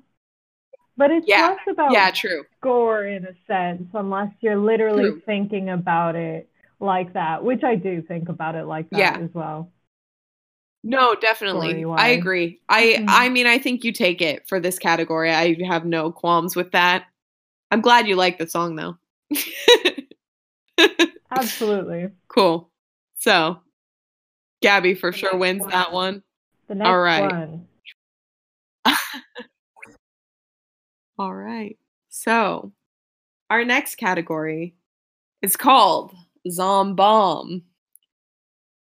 [0.97, 2.45] But it's Yeah, less about Yeah, true.
[2.61, 5.22] gore in a sense, unless you're literally True.
[5.26, 6.49] thinking about it
[6.80, 9.18] like that, which I do think about it like that Yeah.
[9.18, 9.72] as well.
[10.84, 11.84] No, definitely.
[11.84, 12.61] I agree.
[12.68, 13.05] I Mhm.
[13.09, 15.32] I mean, I think you take it for this category.
[15.32, 17.07] I have no qualms with that.
[17.70, 18.97] I'm glad you like the song though.
[21.30, 22.09] Absolutely.
[22.28, 22.70] cool.
[23.16, 23.61] So,
[24.62, 26.22] Gabby for sure wins that one.
[26.68, 27.20] The next right.
[27.20, 27.68] one.
[31.19, 31.77] All right.
[32.11, 32.73] So,
[33.51, 34.75] our next category
[35.43, 36.14] is called
[36.49, 37.62] Zombomb.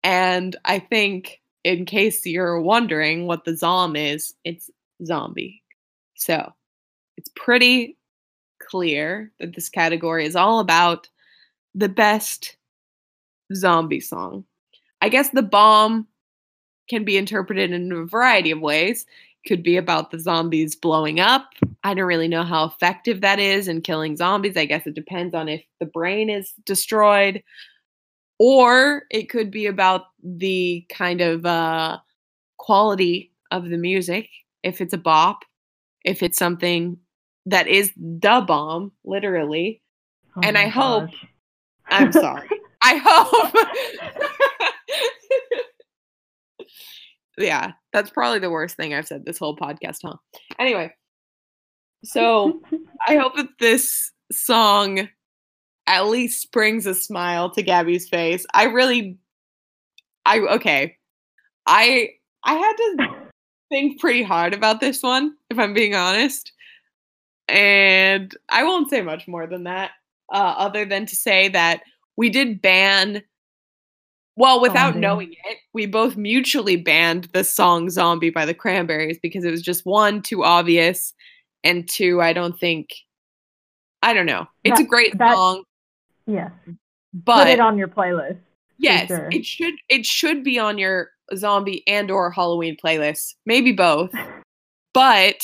[0.04, 4.70] And I think, in case you're wondering what the Zom is, it's
[5.06, 5.62] zombie.
[6.16, 6.52] So,
[7.18, 7.98] it's pretty
[8.60, 11.08] clear that this category is all about
[11.76, 12.58] the best
[13.54, 14.46] zombie song.
[15.02, 16.08] I guess the bomb
[16.90, 19.06] can be interpreted in a variety of ways.
[19.48, 21.50] Could be about the zombies blowing up.
[21.84, 24.58] I don't really know how effective that is in killing zombies.
[24.58, 27.44] I guess it depends on if the brain is destroyed.
[28.40, 32.00] Or it could be about the kind of uh,
[32.58, 34.30] quality of the music.
[34.64, 35.44] If it's a bop,
[36.04, 36.98] if it's something
[37.46, 39.82] that is the bomb, literally.
[40.36, 41.12] Oh And I hope-
[41.88, 42.50] I'm sorry.
[42.82, 43.56] I hope.
[47.38, 50.16] yeah, that's probably the worst thing I've said this whole podcast, huh?
[50.60, 50.94] Anyway,
[52.04, 52.62] so
[53.08, 55.10] I hope that this song
[55.88, 58.46] at least brings a smile to Gabby's face.
[58.54, 59.18] I really,
[60.26, 60.98] I okay,
[61.66, 62.10] I
[62.44, 63.10] I had to
[63.70, 66.52] think pretty hard about this one, if I'm being honest,
[67.48, 69.92] and I won't say much more than that,
[70.34, 71.82] uh, other than to say that
[72.18, 73.22] we did ban.
[74.38, 79.46] Well, without knowing it, we both mutually banned the song Zombie by the Cranberries because
[79.46, 81.14] it was just one, too obvious,
[81.64, 82.90] and two, I don't think,
[84.02, 84.46] I don't know.
[84.66, 85.64] It's a great that- song,
[86.28, 86.52] yes.
[87.14, 88.38] but Put it on your playlist.
[88.78, 89.30] yes, sure.
[89.32, 93.36] it should it should be on your zombie and or Halloween playlist.
[93.46, 94.12] Maybe both.
[94.94, 95.42] But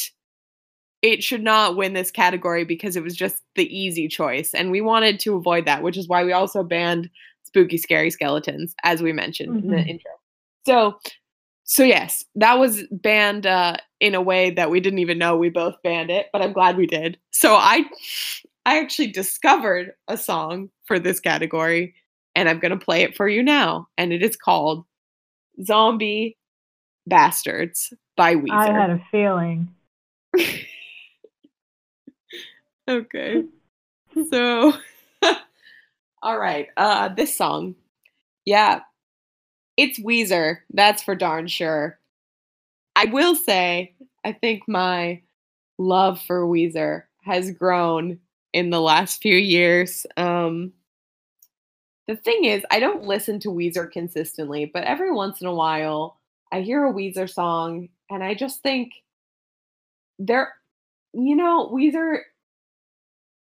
[1.02, 4.82] it should not win this category because it was just the easy choice and we
[4.82, 7.10] wanted to avoid that, which is why we also banned
[7.52, 9.89] spooky scary skeletons as we mentioned in the Mhm.
[9.89, 10.12] intro.
[10.66, 10.99] So
[11.64, 15.49] so yes, that was banned uh, in a way that we didn't even know we
[15.49, 17.18] both banned it, but I'm glad we did.
[17.32, 17.86] So I
[18.66, 21.95] I actually discovered a song for this category
[22.36, 24.86] and I'm going to play it for you now and it is called
[25.64, 26.38] Zombie
[27.08, 28.52] Bastards by Weezer.
[28.52, 29.68] I had a feeling.
[32.88, 33.43] okay.
[34.30, 34.74] So
[36.22, 36.67] all right.
[36.78, 37.76] Uh this song.
[38.45, 38.82] Yeah.
[39.78, 40.59] It's Weezer.
[40.74, 41.99] That's for darn sure.
[42.95, 43.95] I will say
[44.26, 45.22] I think my
[45.78, 48.19] love for Weezer has grown
[48.53, 50.05] in the last few years.
[50.17, 50.74] Um
[52.07, 56.19] the thing is, I don't listen to Weezer consistently, but every once in a while
[56.51, 58.91] I hear a Weezer song and I just think
[60.19, 60.53] they're
[61.13, 62.19] you know, Weezer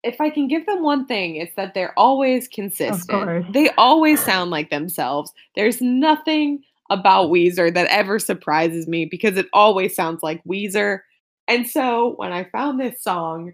[0.03, 3.53] if I can give them one thing, it's that they're always consistent.
[3.53, 5.31] They always sound like themselves.
[5.55, 11.01] There's nothing about Weezer that ever surprises me because it always sounds like Weezer.
[11.47, 13.53] And so when I found this song,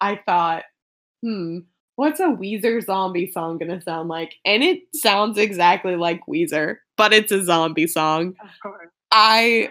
[0.00, 0.64] I thought,
[1.22, 1.60] hmm,
[1.96, 4.34] what's a Weezer zombie song gonna sound like?
[4.44, 8.34] And it sounds exactly like Weezer, but it's a zombie song.
[8.42, 8.88] Of course.
[9.12, 9.70] I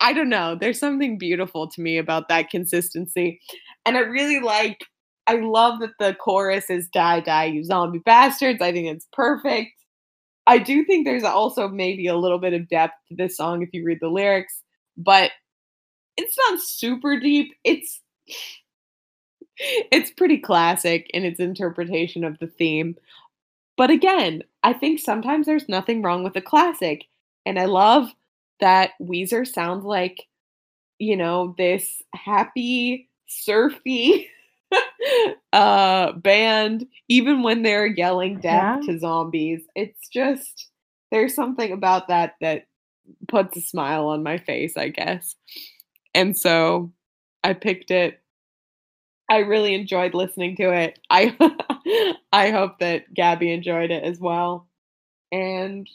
[0.00, 0.56] I don't know.
[0.58, 3.40] There's something beautiful to me about that consistency.
[3.86, 4.84] And I really like
[5.26, 8.60] I love that the chorus is die die you zombie bastards.
[8.60, 9.72] I think it's perfect.
[10.46, 13.70] I do think there's also maybe a little bit of depth to this song if
[13.72, 14.62] you read the lyrics,
[14.96, 15.30] but
[16.16, 17.54] it's not super deep.
[17.64, 18.00] It's
[19.56, 22.96] it's pretty classic in its interpretation of the theme.
[23.76, 27.04] But again, I think sometimes there's nothing wrong with a classic.
[27.46, 28.10] And I love
[28.60, 30.22] that Weezer sounds like,
[30.98, 34.28] you know, this happy, surfy
[35.52, 38.92] uh band, even when they're yelling death Yeah.
[38.92, 39.62] to zombies.
[39.74, 40.68] It's just
[41.10, 42.66] there's something about that that
[43.28, 45.36] puts a smile on my face, I guess.
[46.14, 46.92] And so
[47.42, 48.20] I picked it.
[49.30, 50.98] I really enjoyed listening to it.
[51.10, 51.36] I
[52.32, 54.68] I hope that Gabby enjoyed it as well.
[55.32, 55.88] And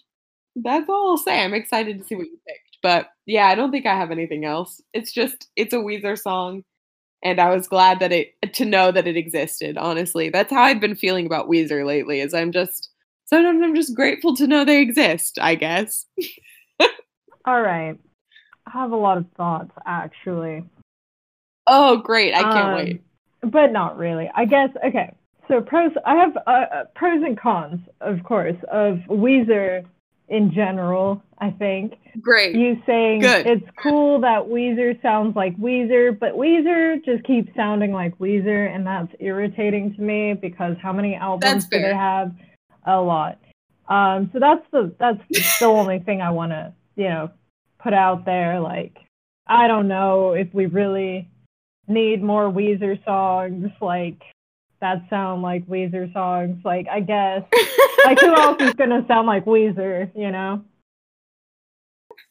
[0.56, 1.40] that's all I'll say.
[1.42, 2.78] I'm excited to see what you picked.
[2.82, 4.82] But yeah, I don't think I have anything else.
[4.94, 6.64] It's just it's a Weezer song
[7.24, 9.78] and I was glad that it to know that it existed.
[9.78, 12.22] Honestly, that's how I've been feeling about Weezer lately.
[12.22, 12.90] Is I'm just
[13.26, 15.38] sometimes I'm just grateful to know they exist.
[15.42, 16.06] I guess.
[17.46, 17.98] All right,
[18.68, 20.64] I have a lot of thoughts actually.
[21.68, 22.34] Oh, great!
[22.34, 23.02] I can't Um, wait.
[23.42, 24.30] But not really.
[24.36, 25.14] I guess okay.
[25.48, 25.92] So pros.
[26.06, 29.86] I have uh, uh, pros and cons, of course, of Weezer
[30.30, 31.22] in general.
[31.40, 32.56] I think Great.
[32.56, 33.48] you saying Good.
[33.48, 38.86] it's cool that Weezer sounds like Weezer, but Weezer just keeps sounding like Weezer, and
[38.86, 42.34] that's irritating to me because how many albums do they have?
[42.86, 43.40] A lot.
[43.88, 47.32] Um, so that's the that's the only thing I want to you know
[47.82, 48.60] put out there.
[48.60, 48.98] Like
[49.48, 51.28] I don't know if we really
[51.88, 54.22] need more Weezer songs like
[54.82, 56.60] that sound like Weezer songs.
[56.64, 57.44] Like I guess
[58.06, 60.10] like who else is gonna sound like Weezer?
[60.16, 60.64] You know.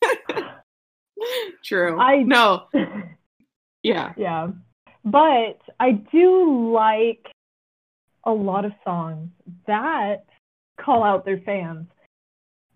[1.64, 1.98] True.
[2.00, 2.64] I- no.
[3.84, 4.12] Yeah.
[4.16, 4.48] Yeah.
[5.04, 7.24] But I do like
[8.24, 9.30] a lot of songs
[9.68, 10.24] that
[10.80, 11.86] call out their fans.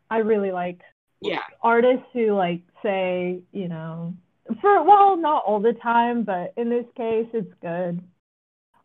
[0.09, 0.81] I really like
[1.21, 1.41] Yeah.
[1.61, 4.15] artists who like say, you know,
[4.61, 8.01] for well, not all the time, but in this case it's good.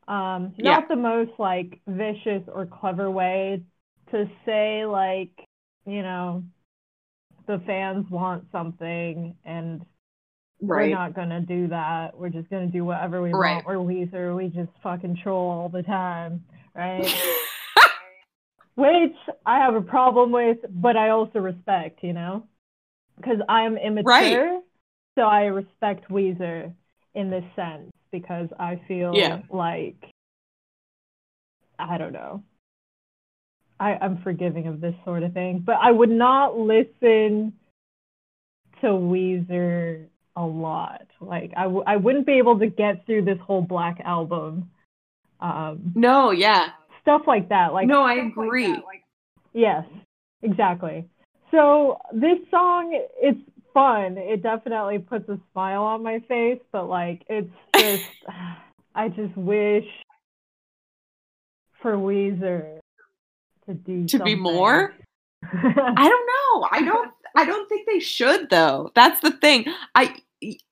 [0.08, 0.76] Um Yeah.
[0.80, 3.62] not the most like vicious or clever way
[4.12, 5.32] to say like,
[5.86, 6.44] you know,
[7.48, 9.86] the fans want something and
[10.60, 10.90] Right.
[10.90, 12.18] we're not gonna do that.
[12.18, 13.64] We're just gonna do whatever we Right.
[13.64, 13.66] want.
[13.68, 14.36] We're Weezer.
[14.36, 16.44] We just fucking troll all the time,
[16.74, 17.12] right?
[18.76, 22.48] Which I have a problem with, but I also respect, you know,
[23.18, 24.62] because I'm immature,
[25.16, 26.74] so I respect Weezer
[27.16, 29.42] in this sense because I feel Yeah.
[29.50, 29.96] like
[31.80, 32.44] I don't know.
[33.80, 37.54] I, I'm forgiving of this sort of thing, but I would not listen
[38.82, 40.06] to Weezer
[40.36, 41.06] a lot.
[41.22, 44.72] Like I, w- I wouldn't be able to get through this whole Black album.
[45.40, 46.32] Um, no.
[46.32, 46.70] Yeah.
[47.02, 47.74] stuff like that.
[47.74, 48.68] Like no, I stuff like agree.
[48.70, 49.04] like-
[49.54, 49.86] yes,
[50.42, 51.06] exactly.
[51.52, 53.40] So this song, it's
[53.78, 54.18] fun.
[54.18, 58.04] It definitely puts a smile on my face, but like it's just,
[58.96, 59.86] I just wish
[61.80, 62.80] for Weezer
[63.68, 64.96] to do To be more?
[65.44, 66.68] I don't know.
[66.72, 68.92] I don't I don't think they should though.
[68.96, 69.66] That's the thing.
[69.94, 70.16] I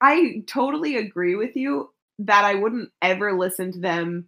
[0.00, 4.26] I totally agree with you that I wouldn't ever listen to them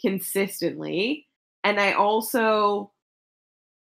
[0.00, 1.26] consistently.
[1.62, 2.90] And I also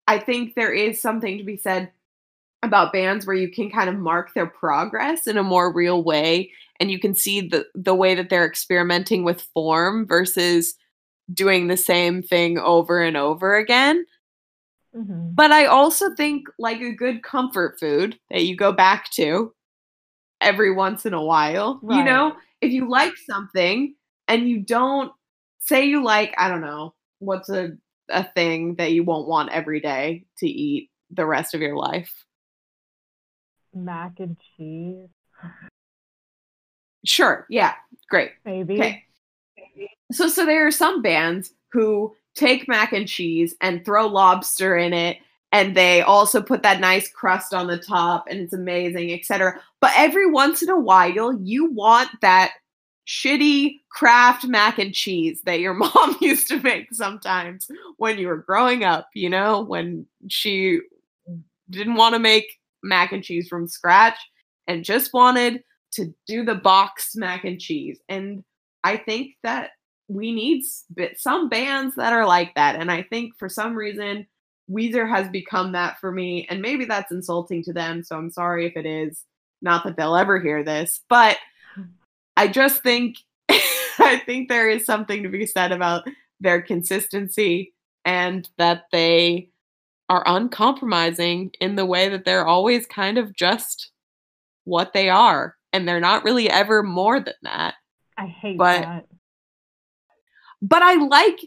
[0.07, 1.91] I think there is something to be said
[2.65, 6.51] about bands where you can kind of mark their progress in a more real way
[6.79, 10.75] and you can see the the way that they're experimenting with form versus
[11.33, 14.05] doing the same thing over and over again.
[14.95, 15.35] Mhm.
[15.35, 19.53] But I also think like a good comfort food that you go back to
[20.41, 21.79] every once in a while.
[21.83, 23.95] You know, if you like something
[24.27, 25.11] and you don't
[25.59, 27.77] say you like, I don't know, what's a
[28.09, 32.25] a thing that you won't want every day to eat the rest of your life.
[33.75, 35.09] Mac and cheese,
[37.05, 37.73] Sure, yeah,
[38.09, 38.31] great.
[38.45, 38.75] maybe.
[38.75, 39.03] Okay.
[40.11, 44.93] So so there are some bands who take mac and cheese and throw lobster in
[44.93, 45.17] it
[45.51, 49.59] and they also put that nice crust on the top and it's amazing, etc.
[49.79, 52.53] But every once in a while you want that
[53.07, 58.37] shitty Kraft mac and cheese that your mom used to make sometimes when you were
[58.37, 60.79] growing up, you know, when she
[61.69, 64.17] didn't want to make mac and cheese from scratch
[64.67, 65.63] and just wanted
[65.93, 67.99] to do the box mac and cheese.
[68.09, 68.43] And
[68.83, 69.71] I think that
[70.07, 70.63] we need
[71.15, 72.75] some bands that are like that.
[72.75, 74.27] And I think for some reason,
[74.69, 76.47] Weezer has become that for me.
[76.49, 78.03] And maybe that's insulting to them.
[78.03, 79.23] So I'm sorry if it is.
[79.61, 81.37] Not that they'll ever hear this, but
[82.37, 83.17] I just think
[83.49, 86.03] I think there is something to be said about
[86.39, 87.73] their consistency
[88.03, 89.49] and that they
[90.09, 93.91] are uncompromising in the way that they're always kind of just
[94.63, 97.75] what they are and they're not really ever more than that
[98.17, 99.05] I hate But- that.
[100.61, 101.39] but I like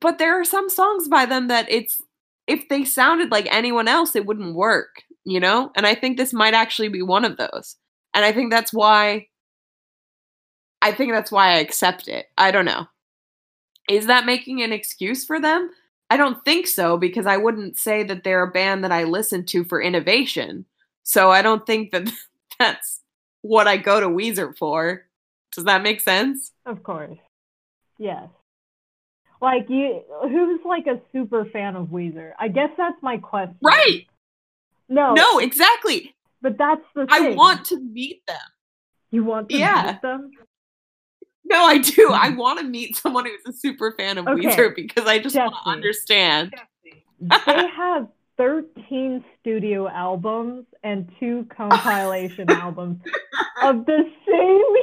[0.00, 2.00] but there are some songs by them that it's
[2.46, 5.70] if they sounded like anyone else it wouldn't work, you know?
[5.74, 7.76] And I think this might actually be one of those.
[8.14, 9.26] And I think that's why
[10.80, 12.26] I think that's why I accept it.
[12.38, 12.86] I don't know.
[13.90, 15.70] Is that making an excuse for them?
[16.10, 19.44] I don't think so because I wouldn't say that they're a band that I listen
[19.46, 20.64] to for innovation.
[21.02, 22.10] So I don't think that
[22.58, 23.00] that's
[23.42, 25.04] what I go to Weezer for.
[25.52, 26.52] Does that make sense?
[26.64, 27.18] Of course.
[27.98, 28.28] Yes.
[29.40, 32.32] Like you who's like a super fan of Weezer?
[32.38, 33.56] I guess that's my question.
[33.62, 34.06] Right.
[34.88, 35.14] No.
[35.14, 36.14] No, exactly.
[36.42, 38.36] But that's the I want to meet them.
[39.10, 39.92] you want to Yeah.
[39.92, 40.30] meet them?
[41.48, 42.10] No, I do.
[42.12, 44.42] I want to meet someone who's a super fan of Okay.
[44.48, 46.54] Weezer because I just want to understand.
[47.20, 53.00] they have 13 studio albums and two compilation albums
[53.62, 54.74] of the same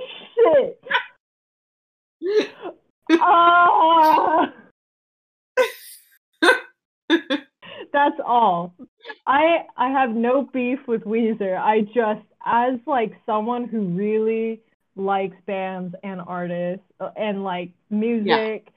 [2.24, 2.49] shit.
[3.11, 4.53] Ah!
[7.91, 8.74] That's all.
[9.28, 11.57] I I have no beef with Weezer.
[11.59, 14.61] I just as like someone who really
[14.95, 18.67] likes bands and artists uh, and like music,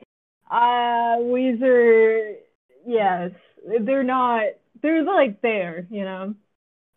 [0.51, 2.37] uh Weezer
[2.87, 3.33] yes,
[3.83, 4.45] they're not
[4.83, 6.35] they're like there, you know.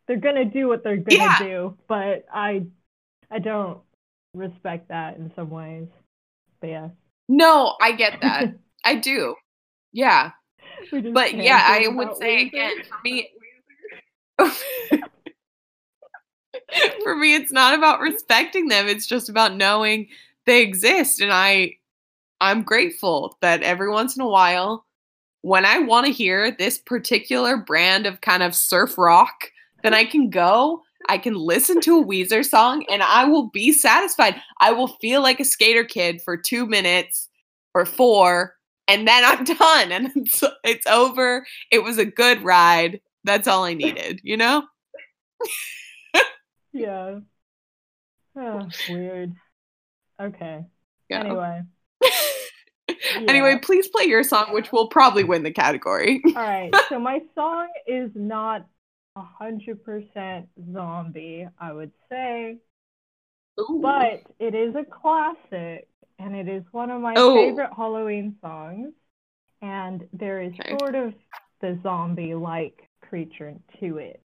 [0.08, 1.38] They're to do what they're to Yeah.
[1.40, 2.66] do, but I
[3.32, 3.80] I don't
[4.34, 5.88] respect that in some ways.
[6.62, 6.90] But yeah.
[7.28, 8.54] No, I get that.
[8.86, 9.36] I do.
[9.92, 10.32] Yeah.
[10.92, 12.48] But yeah, I would say Weezer.
[12.48, 13.30] again, for me
[17.04, 20.08] for me it's not about respecting them, it's just about knowing
[20.46, 21.76] they exist and I
[22.42, 24.86] I'm grateful that every once in a while
[25.42, 29.52] when I want to hear this particular brand of kind of surf rock,
[29.84, 33.72] then I can go, I can listen to a Weezer song and I will be
[33.72, 34.36] satisfied.
[34.60, 37.30] I will feel like a skater kid for 2 minutes
[37.74, 38.54] or 4
[38.88, 41.46] and then I'm done and it's, it's over.
[41.72, 43.00] It was a good ride.
[43.24, 44.64] That's all I needed, you know?
[46.74, 47.20] Yeah.
[48.36, 49.34] Oh, weird.
[50.20, 50.66] Okay.
[51.10, 51.24] Yeah.
[51.24, 51.62] Anyway.
[53.28, 56.22] Anyway, please play your song, which will probably win the category.
[56.36, 56.74] All right.
[56.90, 58.68] So my song is not
[59.16, 62.58] a hundred percent zombie, I would say,
[63.58, 65.88] but it is a classic,
[66.20, 67.36] and it is one of my Oh.
[67.36, 68.94] favorite Halloween songs.
[69.62, 70.78] And there is Okay.
[70.78, 71.14] sort of
[71.62, 74.22] the zombie-like creature to it.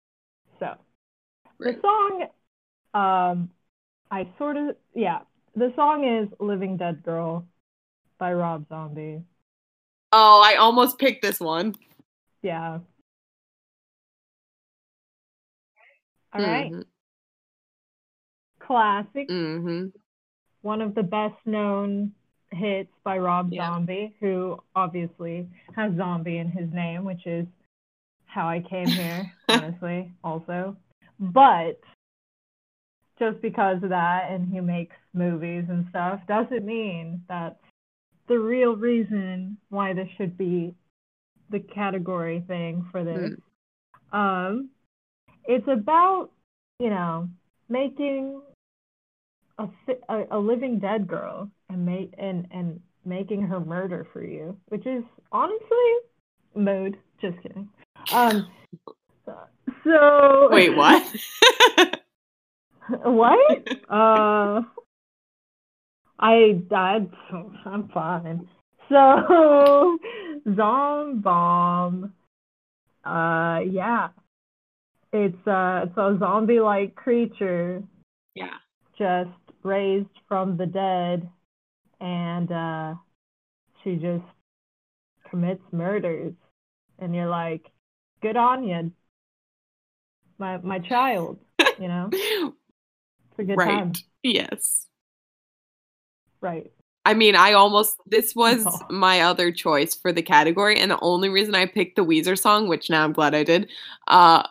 [0.58, 0.74] So
[1.60, 2.26] the song,
[2.94, 3.50] um,
[4.10, 5.20] I sort of yeah.
[5.56, 7.46] The song is "Living Dead Girl"
[8.18, 9.22] by Rob Zombie.
[10.12, 11.74] oh, I almost picked this one.
[12.42, 12.78] Yeah.
[16.32, 16.72] All right.
[18.60, 19.28] Classic.
[19.28, 19.86] Mm-hmm.
[20.62, 22.12] One of the best known
[22.52, 23.68] hits by Rob Yeah.
[23.68, 27.46] Zombie, who obviously has zombie in his name, which is
[28.26, 30.76] how I came here, honestly, also.
[31.20, 31.78] But
[33.18, 37.60] just because of that and he makes movies and stuff doesn't mean that's
[38.28, 40.74] the real reason why this should be
[41.50, 43.32] the category thing for this.
[44.12, 44.70] Um,
[45.44, 46.30] it's about
[46.78, 47.28] you know
[47.68, 48.40] making
[49.58, 49.68] a,
[50.08, 54.86] a a living dead girl and make and and making her murder for you, which
[54.86, 55.92] is honestly
[56.54, 56.96] mood.
[57.20, 57.68] Just kidding.
[58.12, 58.48] Um,
[59.84, 61.02] so Wait, what?
[63.02, 63.68] what?
[63.90, 64.62] Uh,
[66.18, 67.10] I died.
[67.64, 68.48] I'm fine.
[68.88, 68.94] So,
[70.46, 72.12] Zombomb.
[73.04, 74.08] Uh, yeah.
[75.12, 77.82] It's uh, it's a zombie-like creature
[78.34, 78.58] yeah.
[78.96, 79.30] just
[79.64, 81.28] raised from the dead,
[82.00, 82.94] and uh,
[83.82, 84.24] she just
[85.28, 86.34] commits murders,
[87.00, 87.62] and you're like,
[88.22, 88.92] good on you,
[90.40, 91.38] my my child.
[91.78, 93.68] You know, it's a good right.
[93.68, 93.92] time.
[94.22, 94.86] Yes.
[96.40, 96.72] Right.
[97.04, 98.86] I mean, I almost this was Oh.
[98.90, 102.68] my other choice for the category, and the only reason I picked the Weezer song,
[102.68, 103.68] which now I'm glad I did,
[104.08, 104.42] uh,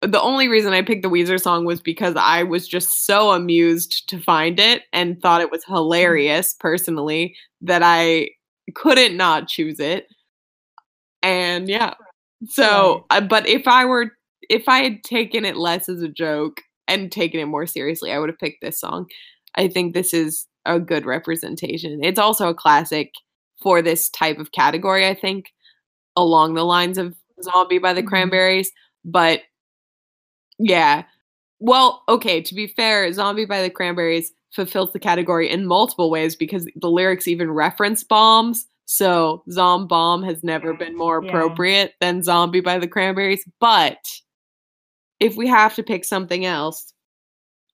[0.00, 4.08] the only reason I picked the Weezer song was because I was just so amused
[4.10, 8.30] to find it and thought it was hilarious personally that I
[8.74, 10.06] couldn't not choose it.
[11.22, 11.94] And yeah,
[12.48, 14.12] so uh, but if I were
[14.50, 18.18] if I had taken it less as a joke and taken it more seriously, I
[18.18, 19.06] would have picked this song.
[19.56, 22.02] I think this is a good representation.
[22.02, 23.12] It's also a classic
[23.62, 25.46] for this type of category, I think,
[26.16, 28.08] along the lines of Zombie by the Mhm.
[28.08, 28.70] Cranberries.
[29.04, 29.42] But
[30.58, 31.04] yeah.
[31.60, 36.36] Well, okay, to be fair, Zombie by the Cranberries fulfills the category in multiple ways
[36.36, 38.66] because the lyrics even reference bombs.
[38.86, 41.28] So Zom Bomb has never been more Yeah.
[41.30, 43.44] appropriate than Zombie by the Cranberries.
[43.60, 43.98] But
[45.20, 46.92] if we have to pick something else,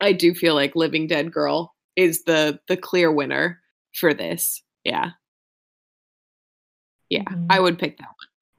[0.00, 3.60] I do feel like Living Dead Girl is the the clear winner
[3.94, 4.62] for this.
[4.84, 5.12] Yeah.
[7.08, 7.48] Yeah, Mhm.
[7.48, 8.08] I would pick that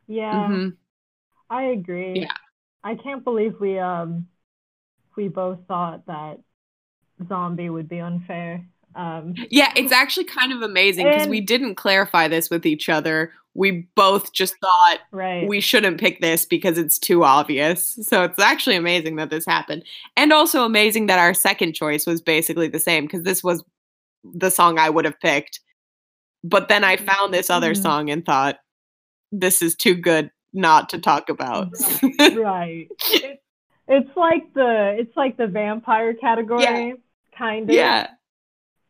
[0.07, 0.59] Yeah, one.
[0.61, 0.77] Mhm.
[1.49, 2.21] I agree.
[2.21, 2.33] Yeah.
[2.83, 4.27] I can't believe we um
[5.17, 6.39] we both thought that
[7.27, 8.67] zombie would be unfair.
[8.95, 13.31] Um Yeah, it's actually kind of amazing because we didn't clarify this with each other.
[13.53, 15.48] We both just thought right.
[15.48, 17.99] we shouldn't pick this because it's too obvious.
[18.02, 19.84] So it's actually amazing that this happened.
[20.15, 23.64] And also amazing that our second choice was basically the same because this was
[24.23, 25.60] the song I would have picked.
[26.44, 27.82] But then I found this other Mhm.
[27.82, 28.60] song and thought,
[29.34, 31.69] this is too good not to talk about.
[32.36, 32.88] right.
[33.11, 33.44] It,
[33.88, 36.95] it's like the it's like the vampire category,
[37.38, 37.76] kind of.
[37.76, 38.07] yeah.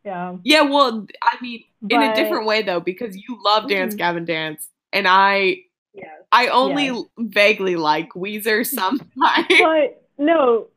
[0.04, 0.36] Yeah.
[0.44, 3.98] Yeah, well, I mean, in a different way though, because you love Dance Mhm.
[3.98, 5.62] Gavin Dance, and I
[5.94, 6.08] Yes.
[6.32, 7.02] I only Yes.
[7.18, 9.46] vaguely like Weezer sometimes.
[9.48, 10.68] But no,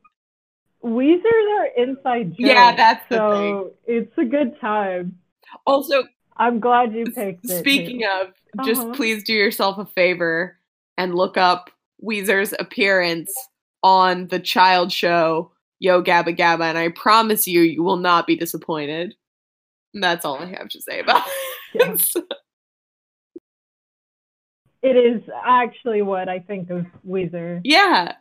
[0.83, 2.39] Weezer are inside jokes.
[2.39, 5.17] Yeah, that's the so it's a good time.
[5.65, 6.03] also,
[6.37, 7.59] I'm glad you picked it.
[7.59, 8.07] speaking too.
[8.59, 8.93] of, just Uh-huh.
[8.93, 10.59] please do yourself a favor
[10.97, 11.71] and look up
[12.03, 13.33] Weezer's appearance
[13.83, 15.51] on the child show
[15.85, 19.13] Yo Gabba Gabba, and I promise you, you will not be disappointed.
[19.93, 21.21] And that's all I have to say about
[21.75, 21.93] Yeah.
[21.93, 22.15] it.
[24.81, 27.61] it is actually what I think of Weezer.
[27.63, 28.13] Yeah.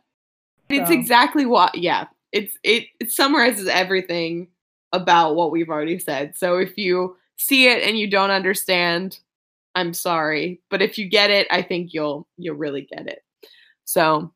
[0.69, 2.05] It's exactly what yeah.
[2.31, 4.49] It's it it summarizes everything
[4.93, 6.37] about what we've already said.
[6.37, 9.17] So if you see it and you don't understand,
[9.73, 10.61] I'm sorry.
[10.69, 13.23] But if you get it, I think you'll you'll really get it.
[13.85, 14.31] So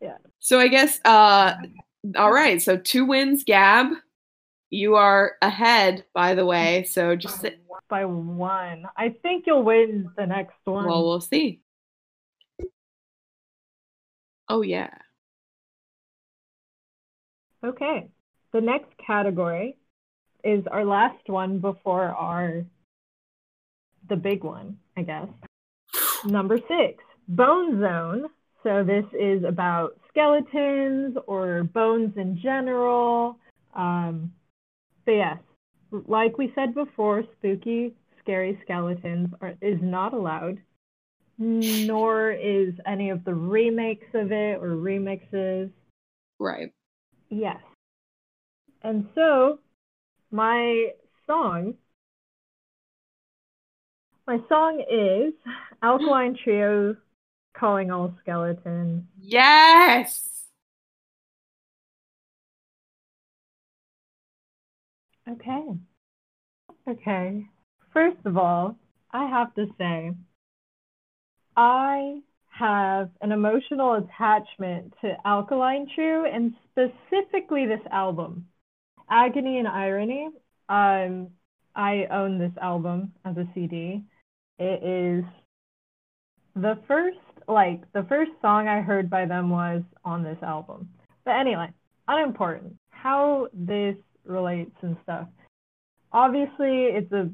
[0.00, 0.18] Yeah.
[0.38, 1.54] So I guess uh
[2.16, 3.88] all right, so two wins, Gab.
[4.70, 6.84] You are ahead, by the way.
[6.84, 8.84] So just sit, By one.
[8.96, 10.86] I think you'll win the next one.
[10.86, 11.60] well, we'll see.
[14.48, 14.90] Oh yeah.
[17.64, 18.08] Okay.
[18.52, 19.76] The next category
[20.44, 22.64] is our last one before our
[24.08, 25.28] the big one, I guess.
[26.24, 28.26] Number six, Bone Zone.
[28.62, 33.38] So this is about skeletons or bones in general.
[33.74, 34.32] Um,
[35.04, 35.38] but yes,
[36.06, 40.58] like we said before, spooky, scary skeletons are, is not allowed,
[41.38, 45.70] nor is any of the remakes of it or remixes.
[46.38, 46.72] Right.
[47.30, 47.60] Yes.
[48.82, 49.60] And so
[50.30, 50.88] my
[51.26, 51.74] song
[54.26, 55.32] my song is
[55.82, 56.94] Alkaline Trio
[57.58, 59.04] Calling All Skeletons.
[59.20, 60.24] Yes.
[65.28, 65.64] Okay.
[66.88, 67.46] Okay.
[67.92, 68.76] First of all,
[69.10, 70.12] I have to say
[71.56, 72.20] I
[72.50, 78.46] have an emotional attachment to Alkaline Trio and specifically this album.
[79.10, 80.28] Agony and Irony.
[80.68, 81.28] Um
[81.74, 84.02] I own this album as a CD.
[84.58, 85.24] It is
[86.56, 87.18] the first
[87.48, 90.88] like the first song I heard by them was on this album.
[91.24, 91.72] But anyway,
[92.06, 92.76] unimportant.
[92.90, 95.28] How this relates and stuff.
[96.12, 97.30] Obviously, it's a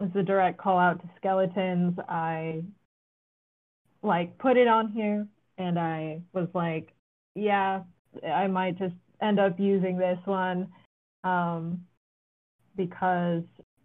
[0.00, 1.98] it's a direct call out to skeletons.
[2.08, 2.62] I
[4.02, 5.26] like put it on here
[5.56, 6.92] and I was like,
[7.34, 7.82] yeah,
[8.26, 10.68] I might just end up using this one
[11.22, 11.80] um,
[12.76, 13.42] because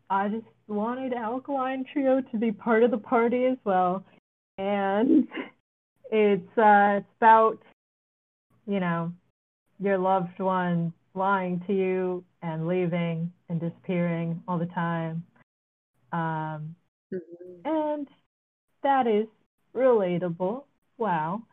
[0.09, 4.03] I just wanted Alkaline Trio to be part of the party as well.
[4.57, 5.27] And
[6.09, 7.59] it's uh, it's about
[8.67, 9.11] you know
[9.79, 15.23] your loved one lying to you and leaving and disappearing all the time.
[16.11, 16.75] Um,
[17.65, 18.07] and
[18.83, 19.27] that is
[19.75, 20.63] relatable.
[20.97, 21.43] Wow.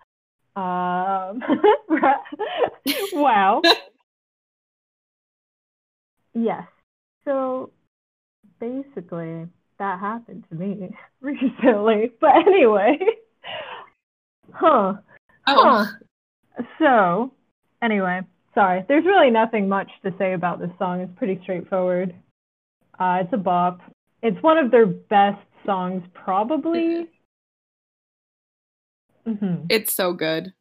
[0.54, 1.42] Um,
[3.12, 3.62] wow.
[6.34, 6.66] yes.
[7.24, 7.70] So
[8.60, 9.46] basically,
[9.78, 12.12] that happened to me recently.
[12.20, 12.98] But anyway,
[14.52, 14.94] huh.
[15.46, 15.86] Oh, Huh.
[16.78, 17.32] So,
[17.82, 18.22] anyway,
[18.54, 18.84] sorry.
[18.88, 21.00] There's really nothing much to say about this song.
[21.00, 22.14] It's pretty straightforward.
[22.98, 23.80] Uh, it's a bop.
[24.22, 27.08] It's one of their best songs, probably.
[29.24, 30.52] hmm it's so good.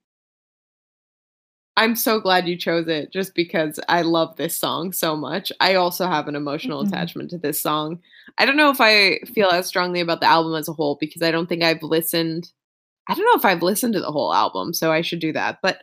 [1.77, 5.51] I'm so glad you chose it just because I love this song so much.
[5.59, 6.87] I also have an emotional Mhm.
[6.87, 7.99] attachment to this song.
[8.37, 11.21] I don't know if I feel as strongly about the album as a whole because
[11.21, 12.51] I don't think I've listened.
[13.07, 15.59] I don't know if I've listened to the whole album, so I should do that.
[15.61, 15.79] But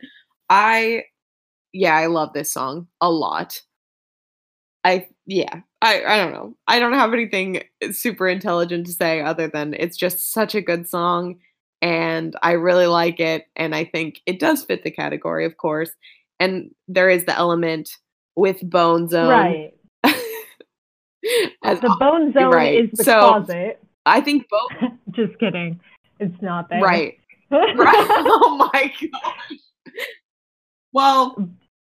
[0.49, 1.03] I,
[1.71, 3.61] yeah, I love this song a lot.
[4.83, 6.55] I, yeah, I, I don't know.
[6.67, 10.89] I don't have anything super intelligent to say other than it's just such a good
[10.89, 11.37] song
[11.81, 13.45] and I really like it.
[13.55, 15.91] And I think it does fit the category, of course.
[16.39, 17.89] And there is the element
[18.35, 19.29] with Bone Zone.
[19.29, 19.73] Right.
[21.63, 22.83] As, The bone zone right.
[22.85, 23.79] is the So- closet.
[24.05, 24.91] I think both.
[25.11, 25.79] Just kidding.
[26.19, 26.81] It's not there.
[26.81, 27.17] Right.
[27.51, 27.67] Right.
[28.09, 29.59] oh my gosh.
[30.91, 31.49] Well,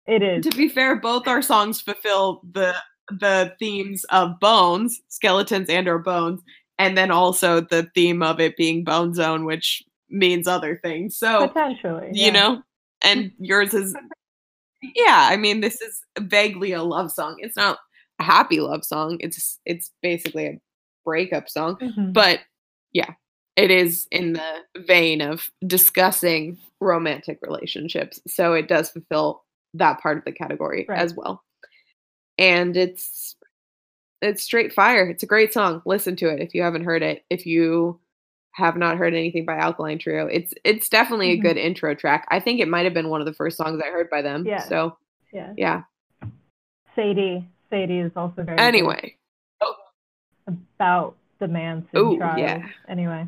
[0.08, 0.46] it is.
[0.46, 2.76] to be fair, both our songs fulfill the
[3.10, 6.42] the themes of bones, skeletons, and or bones,
[6.78, 11.18] and then also the theme of it being bone zone, which means other things.
[11.18, 12.10] So Potentially.
[12.12, 12.32] you yeah.
[12.32, 12.62] know,
[13.04, 13.96] and yours is
[14.96, 15.28] yeah.
[15.32, 17.38] I mean, this is vaguely a love song.
[17.40, 17.78] It's not
[18.20, 19.18] a happy love song.
[19.22, 20.60] It's it's basically a
[21.06, 22.12] breakup song, Mhm.
[22.14, 22.40] but
[22.94, 23.14] yeah,
[23.56, 28.20] it is in the vein of discussing romantic relationships.
[28.28, 29.44] So it does fulfill
[29.76, 31.00] that part of the category Right.
[31.00, 31.44] as well.
[32.38, 33.36] And it's
[34.22, 35.08] it's straight fire.
[35.10, 35.82] It's a great song.
[35.86, 37.24] Listen to it if you haven't heard it.
[37.30, 38.00] If you
[38.54, 41.42] have not heard anything by Alkaline Trio, it's it's definitely a Mhm.
[41.42, 42.26] good intro track.
[42.30, 44.46] I think it might have been one of the first songs I heard by them.
[44.46, 44.60] Yeah.
[44.60, 44.98] So
[45.32, 45.54] yeah.
[45.58, 45.84] yeah.
[46.96, 47.46] Sadie.
[47.70, 49.18] Sadie is also very good Anyway,
[50.78, 52.40] about the Manson Ooh, trial.
[52.40, 52.68] yeah.
[52.88, 53.28] Anyway.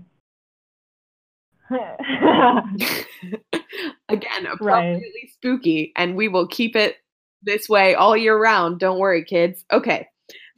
[4.09, 6.97] again, appropriately spooky, and we will keep it
[7.43, 8.79] this way all year round.
[8.79, 9.63] Don't worry, kids.
[9.71, 10.07] Okay,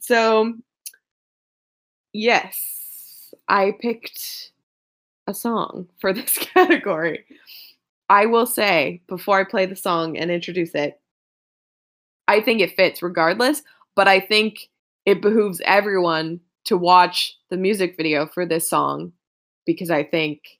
[0.00, 0.54] so
[2.12, 4.52] yes, I picked
[5.26, 7.24] a song for this category.
[8.08, 11.00] I will say before I play the song and introduce it,
[12.26, 13.62] I think it fits regardless,
[13.96, 14.68] but I think
[15.06, 19.12] it behooves everyone to watch the music video for this song
[19.66, 20.58] because I think,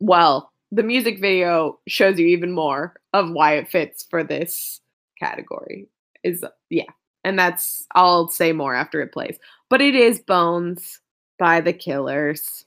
[0.00, 4.80] well, the music video shows you even more of why it fits for this
[5.18, 5.88] category.
[6.22, 6.84] Is yeah,
[7.24, 9.38] and that's I'll say more after it plays.
[9.70, 11.00] But it is Bones
[11.38, 12.64] by the Killers.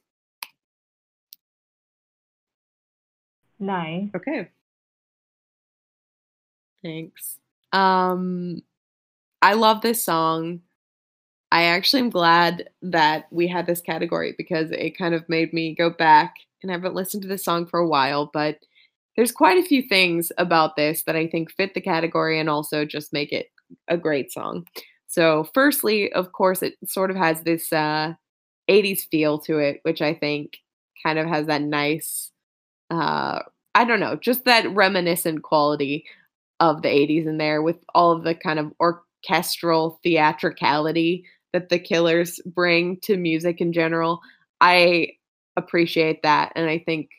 [3.59, 4.09] nice.
[4.15, 4.49] Okay.
[6.83, 7.37] Thanks.
[7.71, 8.63] Um
[9.41, 10.61] I love this song.
[11.51, 15.75] I actually am glad that we had this category because it kind of made me
[15.75, 18.57] go back and I haven't listened to this song for a while, but
[19.15, 22.85] there's quite a few things about this that I think fit the category and also
[22.85, 23.47] just make it
[23.89, 24.65] a great song.
[25.07, 28.13] So, firstly, of course, it sort of has this uh
[28.69, 30.57] 80s feel to it, which I think
[31.05, 32.31] kind of has that nice
[32.91, 33.41] uh
[33.75, 36.05] I don't know, just that reminiscent quality
[36.59, 41.79] of the 80s in there with all of the kind of orchestral theatricality that the
[41.79, 44.21] killers bring to music in general.
[44.59, 45.09] I
[45.57, 47.09] appreciate that and I think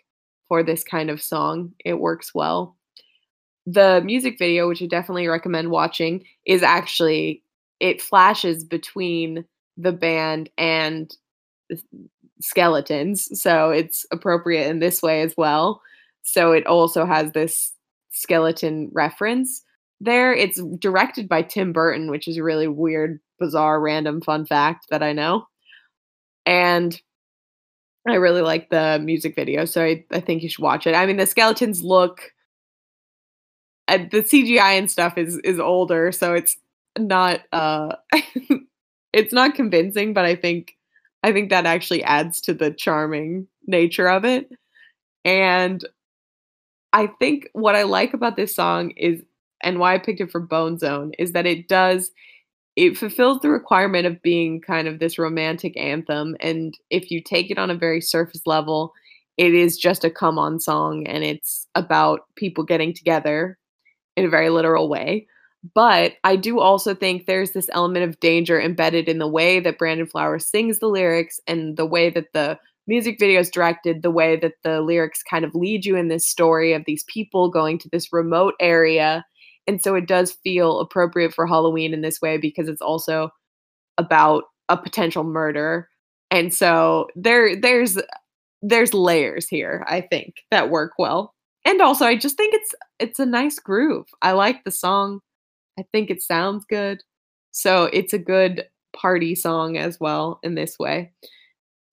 [0.49, 2.77] for this kind of song it works well.
[3.67, 7.43] The music video, which I definitely recommend watching, is actually
[7.81, 9.45] it flashes between
[9.77, 11.15] the band and
[12.41, 15.81] skeletons, so it's appropriate in this way as well.
[16.23, 17.73] So it also has this
[18.11, 19.63] skeleton reference
[20.01, 20.33] there.
[20.35, 25.13] It's directed by Tim Burton, which is really weird, bizarre, random fun fact that I
[25.13, 25.47] know.
[26.47, 27.01] And
[28.09, 30.95] I really like the music video, so I, I think you should watch it.
[30.95, 32.33] I mean, the skeletons look
[33.89, 36.57] uh, the CGI and stuff is is older, so it's
[36.99, 37.97] not uh
[39.13, 40.77] it's not convincing, but I think
[41.23, 44.51] I think that actually adds to the charming nature of it.
[45.25, 45.87] And
[46.93, 49.23] I think what I like about this song is
[49.63, 52.11] and why I picked it for Bone Zone is that it does
[52.75, 57.51] it fulfills the requirement of being kind of this romantic anthem and if you take
[57.51, 58.93] it on a very surface level
[59.37, 63.59] it is just a come on song and it's about people getting together
[64.17, 65.27] in a very literal way.
[65.75, 69.79] But i do also think there's this element of danger embedded in the way that
[69.79, 72.59] brandon flowers sings the lyrics and the way that the
[72.89, 76.27] music video is directed the way that the lyrics kind of lead you in this
[76.27, 79.25] story of these people going to this remote area
[79.67, 83.31] and so it does feel appropriate for Halloween in this way because it's also
[83.99, 85.89] about a potential murder.
[86.31, 87.99] And so there there's
[88.63, 91.35] there's layers here, I think, that work well.
[91.65, 94.07] And also I just think it's it's a nice groove.
[94.23, 95.21] I like the song.
[95.79, 97.03] I think it sounds good.
[97.53, 98.67] So it's a good
[98.97, 101.13] party song as well in this way.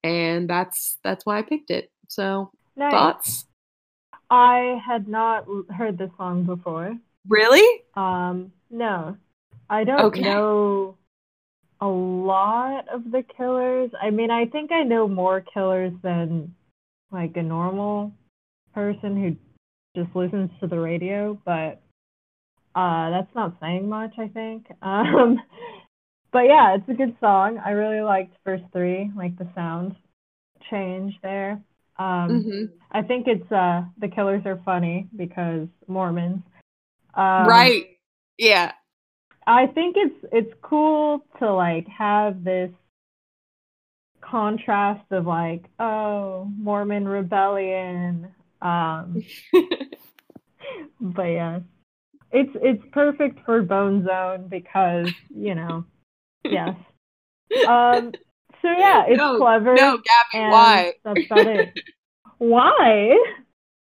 [0.03, 1.91] And that's that's why I picked it.
[2.07, 2.91] So Nice.
[2.91, 3.45] thoughts?
[4.29, 6.97] I had not heard this song before.
[7.29, 7.83] Really?
[7.95, 9.17] Um, no,
[9.69, 10.21] I don't Okay.
[10.21, 10.97] know
[11.81, 13.91] a lot of the killers.
[14.01, 16.53] I mean, I think I know more killers than
[17.11, 18.11] like a normal
[18.73, 19.35] person who
[20.01, 21.81] just listens to the radio, but
[22.75, 24.67] uh, that's not saying much, I think.
[24.81, 25.39] Um,
[26.31, 27.59] but yeah, it's a good song.
[27.63, 29.95] I really liked verse three, like the sound
[30.69, 31.59] change there.
[31.97, 36.41] Um, hmm I think it's uh, the killers are funny because Mormons.
[37.13, 37.85] Um, right.
[38.37, 38.73] Yeah.
[39.47, 42.71] I think it's it's cool to like have this
[44.21, 48.27] contrast of like oh Mormon rebellion
[48.61, 49.23] um
[51.01, 51.59] but yeah
[52.31, 55.85] it's it's perfect for Bone Zone because you know
[56.43, 56.75] yes
[57.67, 58.11] um
[58.61, 60.93] so yeah it's No, clever no, Gabby, why?
[61.03, 61.73] that's about it
[62.37, 63.17] why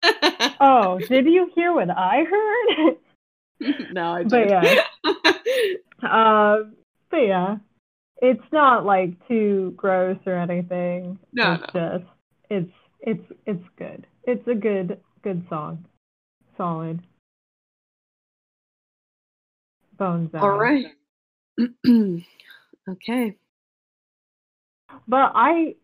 [0.59, 2.97] oh did you hear what I heard
[3.91, 4.79] no, I But did.
[6.03, 6.75] Um,
[7.09, 7.55] but yeah,
[8.21, 11.17] it's not like too gross or anything.
[11.33, 12.03] No, it's just
[12.49, 12.71] it's
[13.01, 14.05] it's it's good.
[14.23, 15.85] It's a good good song.
[16.57, 17.01] Solid.
[19.97, 20.43] Bones out.
[20.43, 20.85] All right.
[21.87, 23.35] okay.
[25.07, 25.75] But I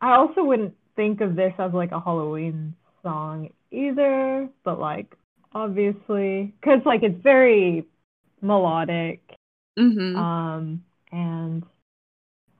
[0.00, 5.14] I also wouldn't think of this as like a Halloween song either, but like
[5.52, 7.86] obviously cuz like it's very
[8.40, 9.20] melodic
[9.78, 11.64] hmm um and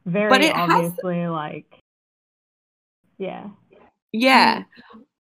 [0.06, 1.80] very But it has- obviously like
[3.18, 3.50] yeah.
[4.12, 4.64] Yeah.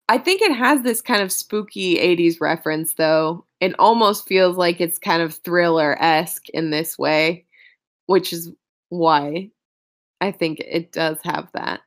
[0.07, 3.45] I think it has this kind of spooky 80s reference, though.
[3.59, 7.45] It almost feels like it's kind of thriller esque in this way,
[8.07, 8.51] which is
[8.87, 9.51] why
[10.21, 11.81] I think it does have that,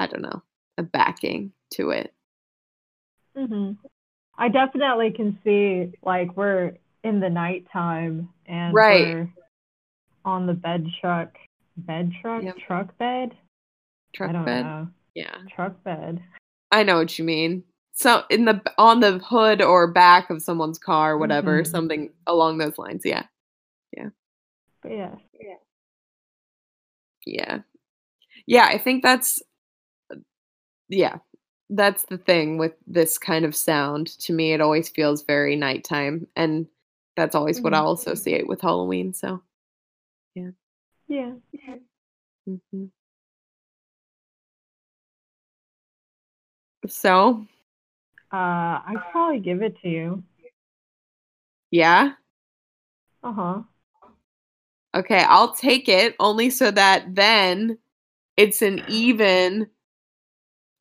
[0.00, 0.42] I don't know,
[0.78, 2.12] a backing to it.
[3.36, 3.72] hmm
[4.38, 9.02] I definitely can see like we're in the nighttime and Right.
[9.14, 9.28] we're
[10.24, 11.36] on the bed truck
[11.76, 12.56] bed truck Yep.
[12.66, 13.36] truck bed
[14.14, 14.64] Truck I don't bed?
[14.64, 15.36] know Yeah.
[15.54, 16.22] truck bed
[16.70, 17.64] I know what you mean.
[17.94, 21.66] So in the on the hood or back of someone's car, whatever, Mhm.
[21.66, 23.02] something along those lines.
[23.04, 23.26] Yeah.
[23.96, 24.10] Yeah.
[24.82, 25.14] But yeah.
[25.40, 25.54] yeah
[27.26, 27.58] Yeah.
[28.46, 29.42] Yeah, I think that's
[30.88, 31.18] yeah.
[31.70, 34.06] That's the thing with this kind of sound.
[34.20, 36.66] To me it always feels very nighttime and
[37.16, 37.76] that's always what Mhm.
[37.76, 39.42] I'll associate with Halloween, so
[40.34, 40.50] yeah
[41.08, 41.34] Yeah.
[42.48, 42.90] mhm.
[46.86, 47.44] So,
[48.32, 50.22] uh I'd probably give it to you
[51.72, 52.14] yeah.
[53.22, 53.62] uh-huh
[54.94, 57.78] Okay, I'll take it only so that then
[58.36, 59.68] it's an even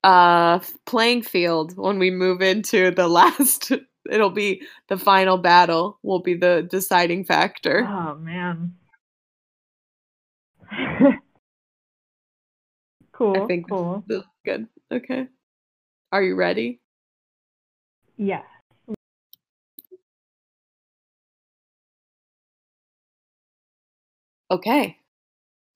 [0.07, 3.73] uh playing field when we move into the last
[4.09, 7.85] it'll be the final battle will be the deciding factor.
[7.85, 8.73] oh man
[13.11, 14.67] cool I think cool this is good.
[14.93, 15.27] Okay.
[16.13, 16.79] Are you ready?
[18.15, 18.43] yeah
[24.49, 24.95] Okay.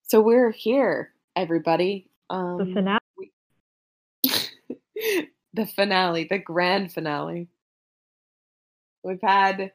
[0.03, 2.07] So we're here, everybody.
[2.29, 3.00] Um the finale
[5.53, 7.47] the finale, the grand finale.
[9.03, 9.71] We've had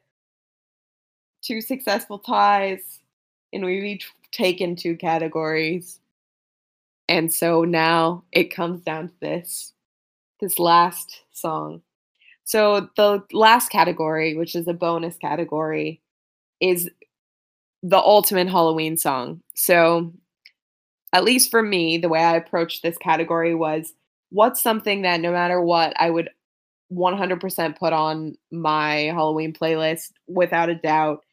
[1.42, 3.00] two successful ties,
[3.52, 6.00] and we've each taken two categories.
[7.08, 9.72] And so now it comes down to this
[10.40, 11.82] this last song.
[12.44, 16.00] So the last category, which is a bonus category,
[16.60, 16.90] is
[17.82, 19.42] the ultimate Halloween song.
[19.54, 20.12] So
[21.12, 23.94] at least for me, the way I approached this category was
[24.30, 26.30] what's something that no matter what, I would
[26.92, 31.24] 100% put on my Halloween playlist without a doubt.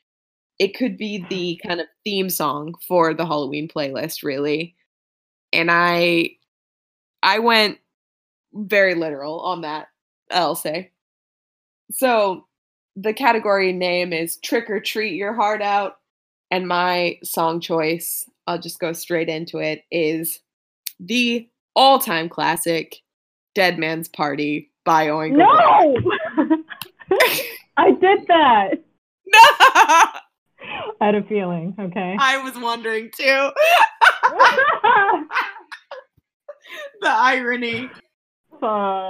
[0.59, 1.67] It could be the mm-hmm.
[1.67, 4.75] kind of theme song for the Halloween playlist, really.
[5.51, 6.31] And I
[7.21, 7.77] I went
[8.53, 9.87] very literal on that,
[10.31, 10.91] I'll say.
[11.91, 12.47] So
[12.95, 15.97] the category name is Trick or Treat Your Heart Out.
[16.51, 20.39] And my song choice, I'll just go straight into it, is
[20.99, 22.97] the all time classic
[23.55, 26.57] Dead Man's Party by Oingo no
[27.77, 28.71] I did that
[29.25, 29.39] No!
[30.99, 33.49] I had a feeling okay I was wondering too.
[37.01, 37.89] the irony.
[38.61, 39.09] Uh,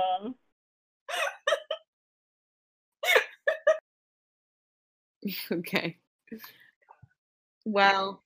[5.51, 5.97] Okay.
[7.63, 8.22] Well,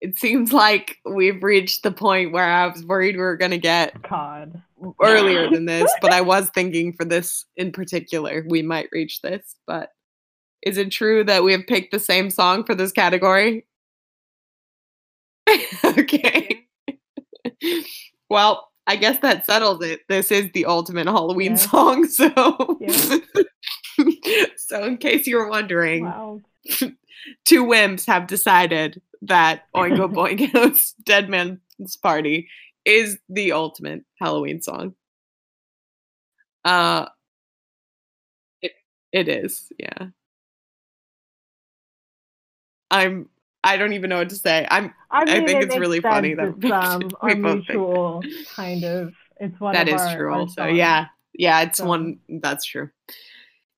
[0.00, 3.58] it seems like we've reached the point where I was worried we were going to
[3.58, 4.62] get God.
[5.02, 9.56] earlier than this, but I was thinking for this in particular, we might reach this.
[9.66, 9.92] But
[10.62, 13.66] is it true that we have picked the same song for this category?
[15.84, 16.66] okay.
[18.30, 20.00] well, I guess that settles it.
[20.08, 21.56] This is the ultimate Halloween Yeah.
[21.56, 22.06] song.
[22.06, 23.18] So, Yeah.
[24.56, 26.40] so in case you were wondering, Wow.
[27.44, 32.48] two wimps have decided that Oingo Boingo's Dead Man's Party
[32.84, 34.94] is the ultimate Halloween song.
[36.64, 37.06] Uh
[38.62, 38.72] it,
[39.12, 40.08] it is, yeah.
[42.90, 43.28] I'm
[43.62, 44.66] I don't even know what to say.
[44.70, 47.68] I'm I, mean, think it it's really funny that it's um, we our both think
[47.68, 48.22] mutual
[48.54, 49.12] kind of.
[49.38, 50.54] It's one that of is our, true our also.
[50.62, 50.76] songs.
[50.76, 51.06] Yeah.
[51.34, 52.90] Yeah, it's So- one that's true.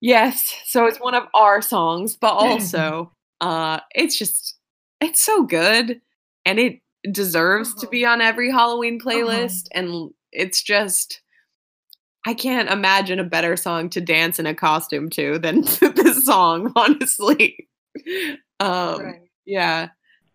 [0.01, 3.11] Yes, so it's one of our songs, but also
[3.41, 4.57] uh it's just
[5.03, 6.01] it's so good
[6.45, 6.79] and it
[7.11, 7.89] deserves to Uh-huh.
[7.91, 11.21] be on every Halloween playlist and it's just
[12.25, 15.61] I can't imagine a better song to dance in a costume to than
[15.95, 17.67] this song, honestly.
[18.59, 19.15] Um
[19.45, 19.89] Yeah.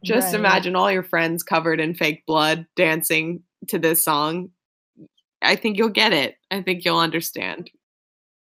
[0.05, 0.39] Just Right.
[0.39, 4.51] imagine all your friends covered in fake blood dancing to this song.
[5.43, 6.37] I think you'll get it.
[6.51, 7.71] I think you'll understand.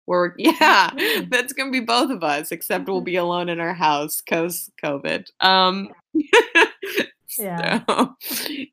[0.07, 0.91] We're yeah,
[1.31, 5.25] that's gonna be both of us, except we'll be alone in our house because COVID.
[5.41, 5.89] Um
[7.39, 7.85] Yeah.
[7.89, 8.17] so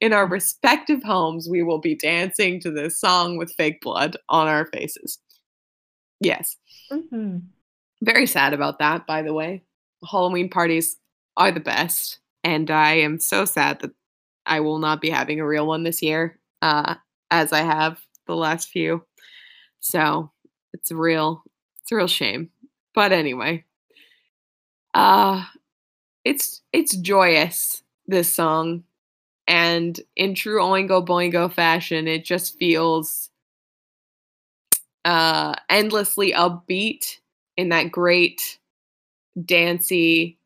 [0.01, 4.47] in our respective homes, we will be dancing to this song with fake blood on
[4.47, 5.19] our faces.
[6.19, 6.57] Yes.
[6.91, 7.43] Mhm.
[8.01, 9.63] Very sad about that, by the way.
[10.09, 10.97] Halloween parties
[11.37, 13.91] are the best, and I am so sad that
[14.45, 16.95] I will not be having a real one this year, uh,
[17.31, 19.05] as I have the last few.
[19.79, 20.31] So
[20.73, 21.43] it's a real,
[21.81, 22.49] it's a real shame.
[22.93, 23.65] But anyway,
[24.93, 25.43] uh,
[26.27, 28.83] it's it's joyous this song,
[29.47, 33.29] and in true Oingo Boingo fashion, it just feels
[35.05, 37.17] uh endlessly upbeat
[37.55, 38.59] in that great
[39.45, 40.37] dancey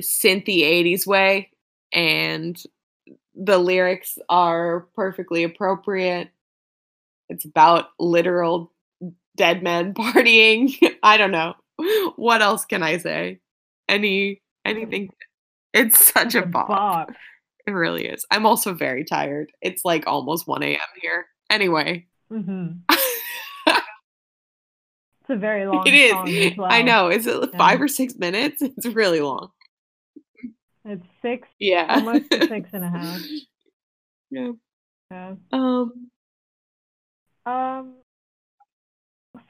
[0.00, 1.50] synthy 80s way.
[1.92, 2.60] And
[3.34, 6.30] the lyrics are perfectly appropriate.
[7.28, 8.72] It's about literal
[9.36, 10.74] dead men partying.
[11.02, 11.54] I don't know.
[12.16, 13.40] What else can i say
[13.88, 15.08] any anything
[15.72, 16.68] it's such a bop.
[16.68, 17.10] bop.
[17.66, 22.80] it really is i'm also very tired it's like almost 1 a.m here anyway Mhm.
[25.26, 26.56] It's a very long It is.
[26.58, 26.70] well.
[26.70, 29.50] i know is it five or six minutes it's really long
[30.84, 33.20] It's six, yeah almost six and a half.
[34.30, 34.52] yeah
[35.10, 35.34] Yeah.
[35.52, 36.10] um
[37.46, 37.94] Um.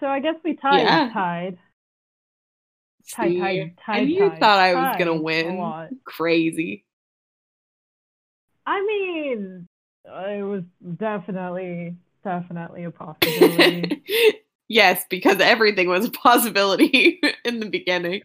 [0.01, 0.81] So I guess we tied.
[0.83, 1.11] Yeah.
[1.13, 1.59] Tied.
[3.11, 3.31] Tied.
[3.31, 3.79] see, Tied.
[3.85, 4.01] Tied.
[4.01, 6.85] and you tied, thought i was gonna win crazy
[8.67, 9.69] I mean,
[10.07, 10.63] it was
[10.97, 14.03] definitely, definitely a possibility.
[14.69, 18.23] yes because everything was a possibility in the beginning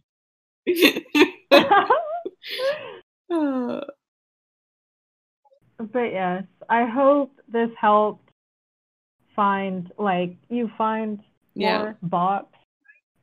[5.91, 8.29] but yes, I hope this helped
[9.35, 11.19] find like you find
[11.55, 12.45] yeah more bops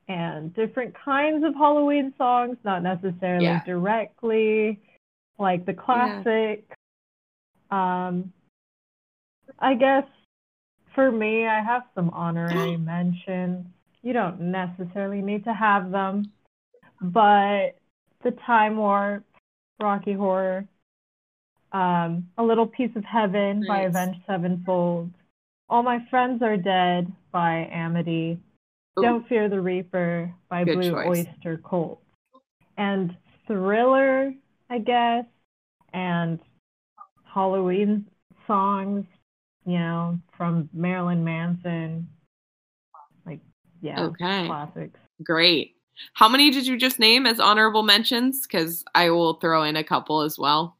[0.09, 3.61] and different kinds of Halloween songs, not necessarily Yeah.
[3.65, 4.81] directly
[5.39, 6.65] like the classic.
[7.71, 8.33] Um
[9.59, 10.05] I guess
[10.95, 13.67] for me I have some honorary mentions.
[14.03, 16.31] You don't necessarily need to have them,
[17.01, 17.77] but
[18.23, 19.25] the Time Warp,
[19.81, 20.67] Rocky Horror,
[21.73, 25.11] um, A Little Piece of Heaven by Avenged Sevenfold,
[25.69, 28.39] All My Friends Are Dead by Amity,
[29.03, 31.27] Don't Fear the Reaper by Good Blue choice.
[31.27, 32.01] Oyster Cult,
[32.79, 33.15] and
[33.47, 34.33] Thriller,
[34.71, 35.25] I guess,
[35.93, 36.41] and
[37.25, 38.07] Halloween
[38.47, 39.05] songs,
[39.67, 42.09] you know, from Marilyn Manson.
[43.27, 43.41] Like,
[43.83, 44.47] yeah, okay.
[44.47, 44.99] classics.
[45.23, 45.75] great.
[46.15, 48.47] How many did you just name as honorable mentions?
[48.47, 50.77] Because i will throw in a couple as well.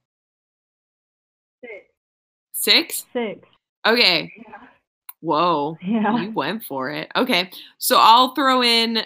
[2.53, 3.05] Six?
[3.13, 3.47] Six.
[3.87, 4.31] okay
[5.27, 6.23] whoa Yeah.
[6.23, 7.11] You went for it.
[7.17, 7.51] Okay.
[7.79, 9.03] So I'll throw in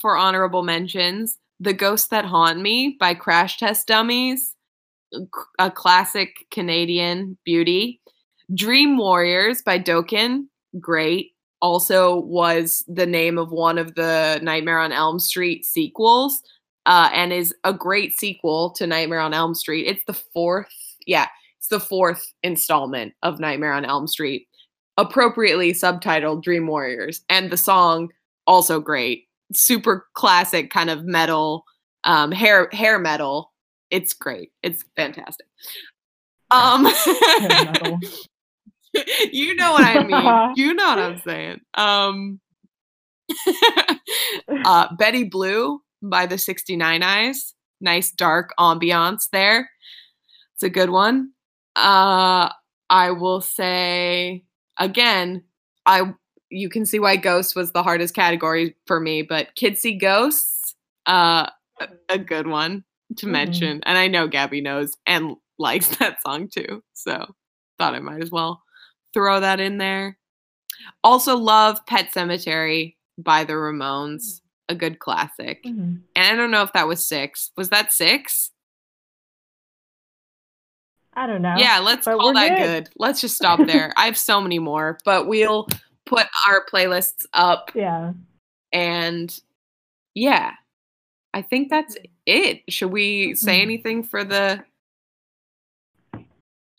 [0.00, 4.54] for honorable mentions The Ghosts That Haunt Me by Crash Test Dummies,
[5.58, 8.00] a classic Canadian beauty.
[8.54, 10.46] Dream Warriors by Dokken,
[10.80, 11.32] great.
[11.60, 16.42] Also was the name of one of the Nightmare on Elm Street sequels
[16.86, 19.86] uh, and is a great sequel to Nightmare on Elm Street.
[19.86, 20.72] It's the fourth,
[21.06, 21.26] yeah,
[21.58, 24.47] it's the fourth installment of Nightmare on Elm Street
[24.98, 27.22] appropriately subtitled Dream Warriors.
[27.30, 28.10] And the song
[28.46, 29.24] also great.
[29.54, 31.64] Super classic kind of metal,
[32.04, 33.52] um, hair hair metal.
[33.90, 34.50] It's great.
[34.62, 35.46] It's fantastic.
[36.50, 36.84] Um
[39.32, 40.52] you know what I mean.
[40.56, 41.60] You know what I'm saying.
[41.74, 42.40] Um
[44.64, 47.54] uh Betty Blue by the 69 Eyes.
[47.80, 49.70] Nice dark ambiance there.
[50.54, 51.30] It's a good one.
[51.76, 52.50] Uh
[52.90, 54.44] I will say
[54.78, 55.44] again,
[55.86, 56.12] I
[56.50, 60.74] you can see why ghosts was the hardest category for me, but kids see ghosts,
[61.06, 61.48] uh
[61.80, 62.84] a, a good one
[63.16, 63.30] to Mhm.
[63.30, 63.80] mention.
[63.84, 66.82] And I know Gabby knows and likes that song too.
[66.94, 67.34] So
[67.78, 68.62] thought I might as well
[69.14, 70.18] throw that in there.
[71.04, 75.64] Also love Pet Sematary by the Ramones, a good classic.
[75.64, 76.00] Mhm.
[76.16, 77.50] And I don't know if that was six.
[77.56, 78.50] Was that six?
[81.18, 81.56] I don't know.
[81.58, 82.84] Yeah, let's but call that good.
[82.84, 82.92] good.
[82.96, 83.92] Let's just stop there.
[83.96, 85.68] I have so many more, but we'll
[86.06, 88.12] put our playlists up Yeah.
[88.72, 89.36] and
[90.14, 90.52] yeah.
[91.34, 92.62] I think that's it.
[92.70, 93.62] Should we say Mhm.
[93.62, 94.64] anything for the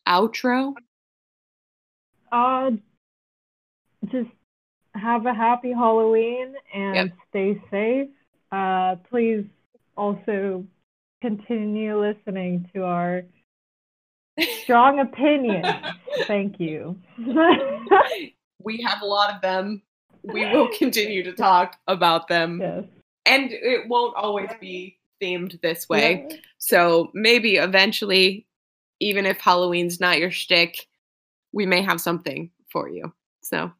[0.08, 0.74] outro?
[2.32, 2.72] Uh,
[4.08, 4.30] just
[4.96, 7.12] have a happy Halloween and Yep.
[7.30, 8.10] stay safe.
[8.52, 9.46] Uh, please
[9.98, 10.66] also
[11.22, 13.24] continue listening to our
[14.42, 15.76] strong opinion.
[16.28, 16.98] Thank you.
[18.64, 19.82] we have a lot of them.
[20.24, 22.60] We will continue to talk about them.
[22.62, 22.84] yes.
[23.26, 26.26] And it won't always be themed this way.
[26.30, 26.36] Yeah.
[26.58, 28.48] So maybe eventually,
[29.00, 30.88] even if Halloween's not your shtick,
[31.52, 33.14] we may have something for you.
[33.42, 33.72] So,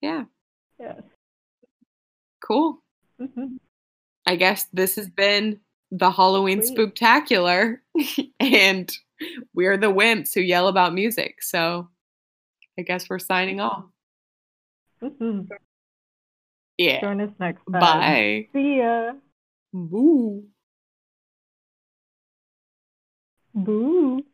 [0.00, 0.24] yeah,
[0.78, 1.02] Yes.
[2.40, 2.82] cool.
[3.20, 3.58] Mhm.
[4.26, 5.60] I guess this has been
[5.98, 6.76] the Halloween Sweet.
[6.76, 7.78] spooktacular,
[8.40, 8.92] and
[9.54, 11.42] we're the wimps who yell about music.
[11.42, 11.88] So,
[12.78, 13.84] I guess we're signing off.
[15.02, 15.48] Mhm.
[16.78, 17.00] Yeah.
[17.00, 17.80] Join us next time.
[17.80, 18.48] Bye.
[18.52, 19.12] See ya.
[19.72, 20.44] Boo.
[23.54, 24.24] Boo.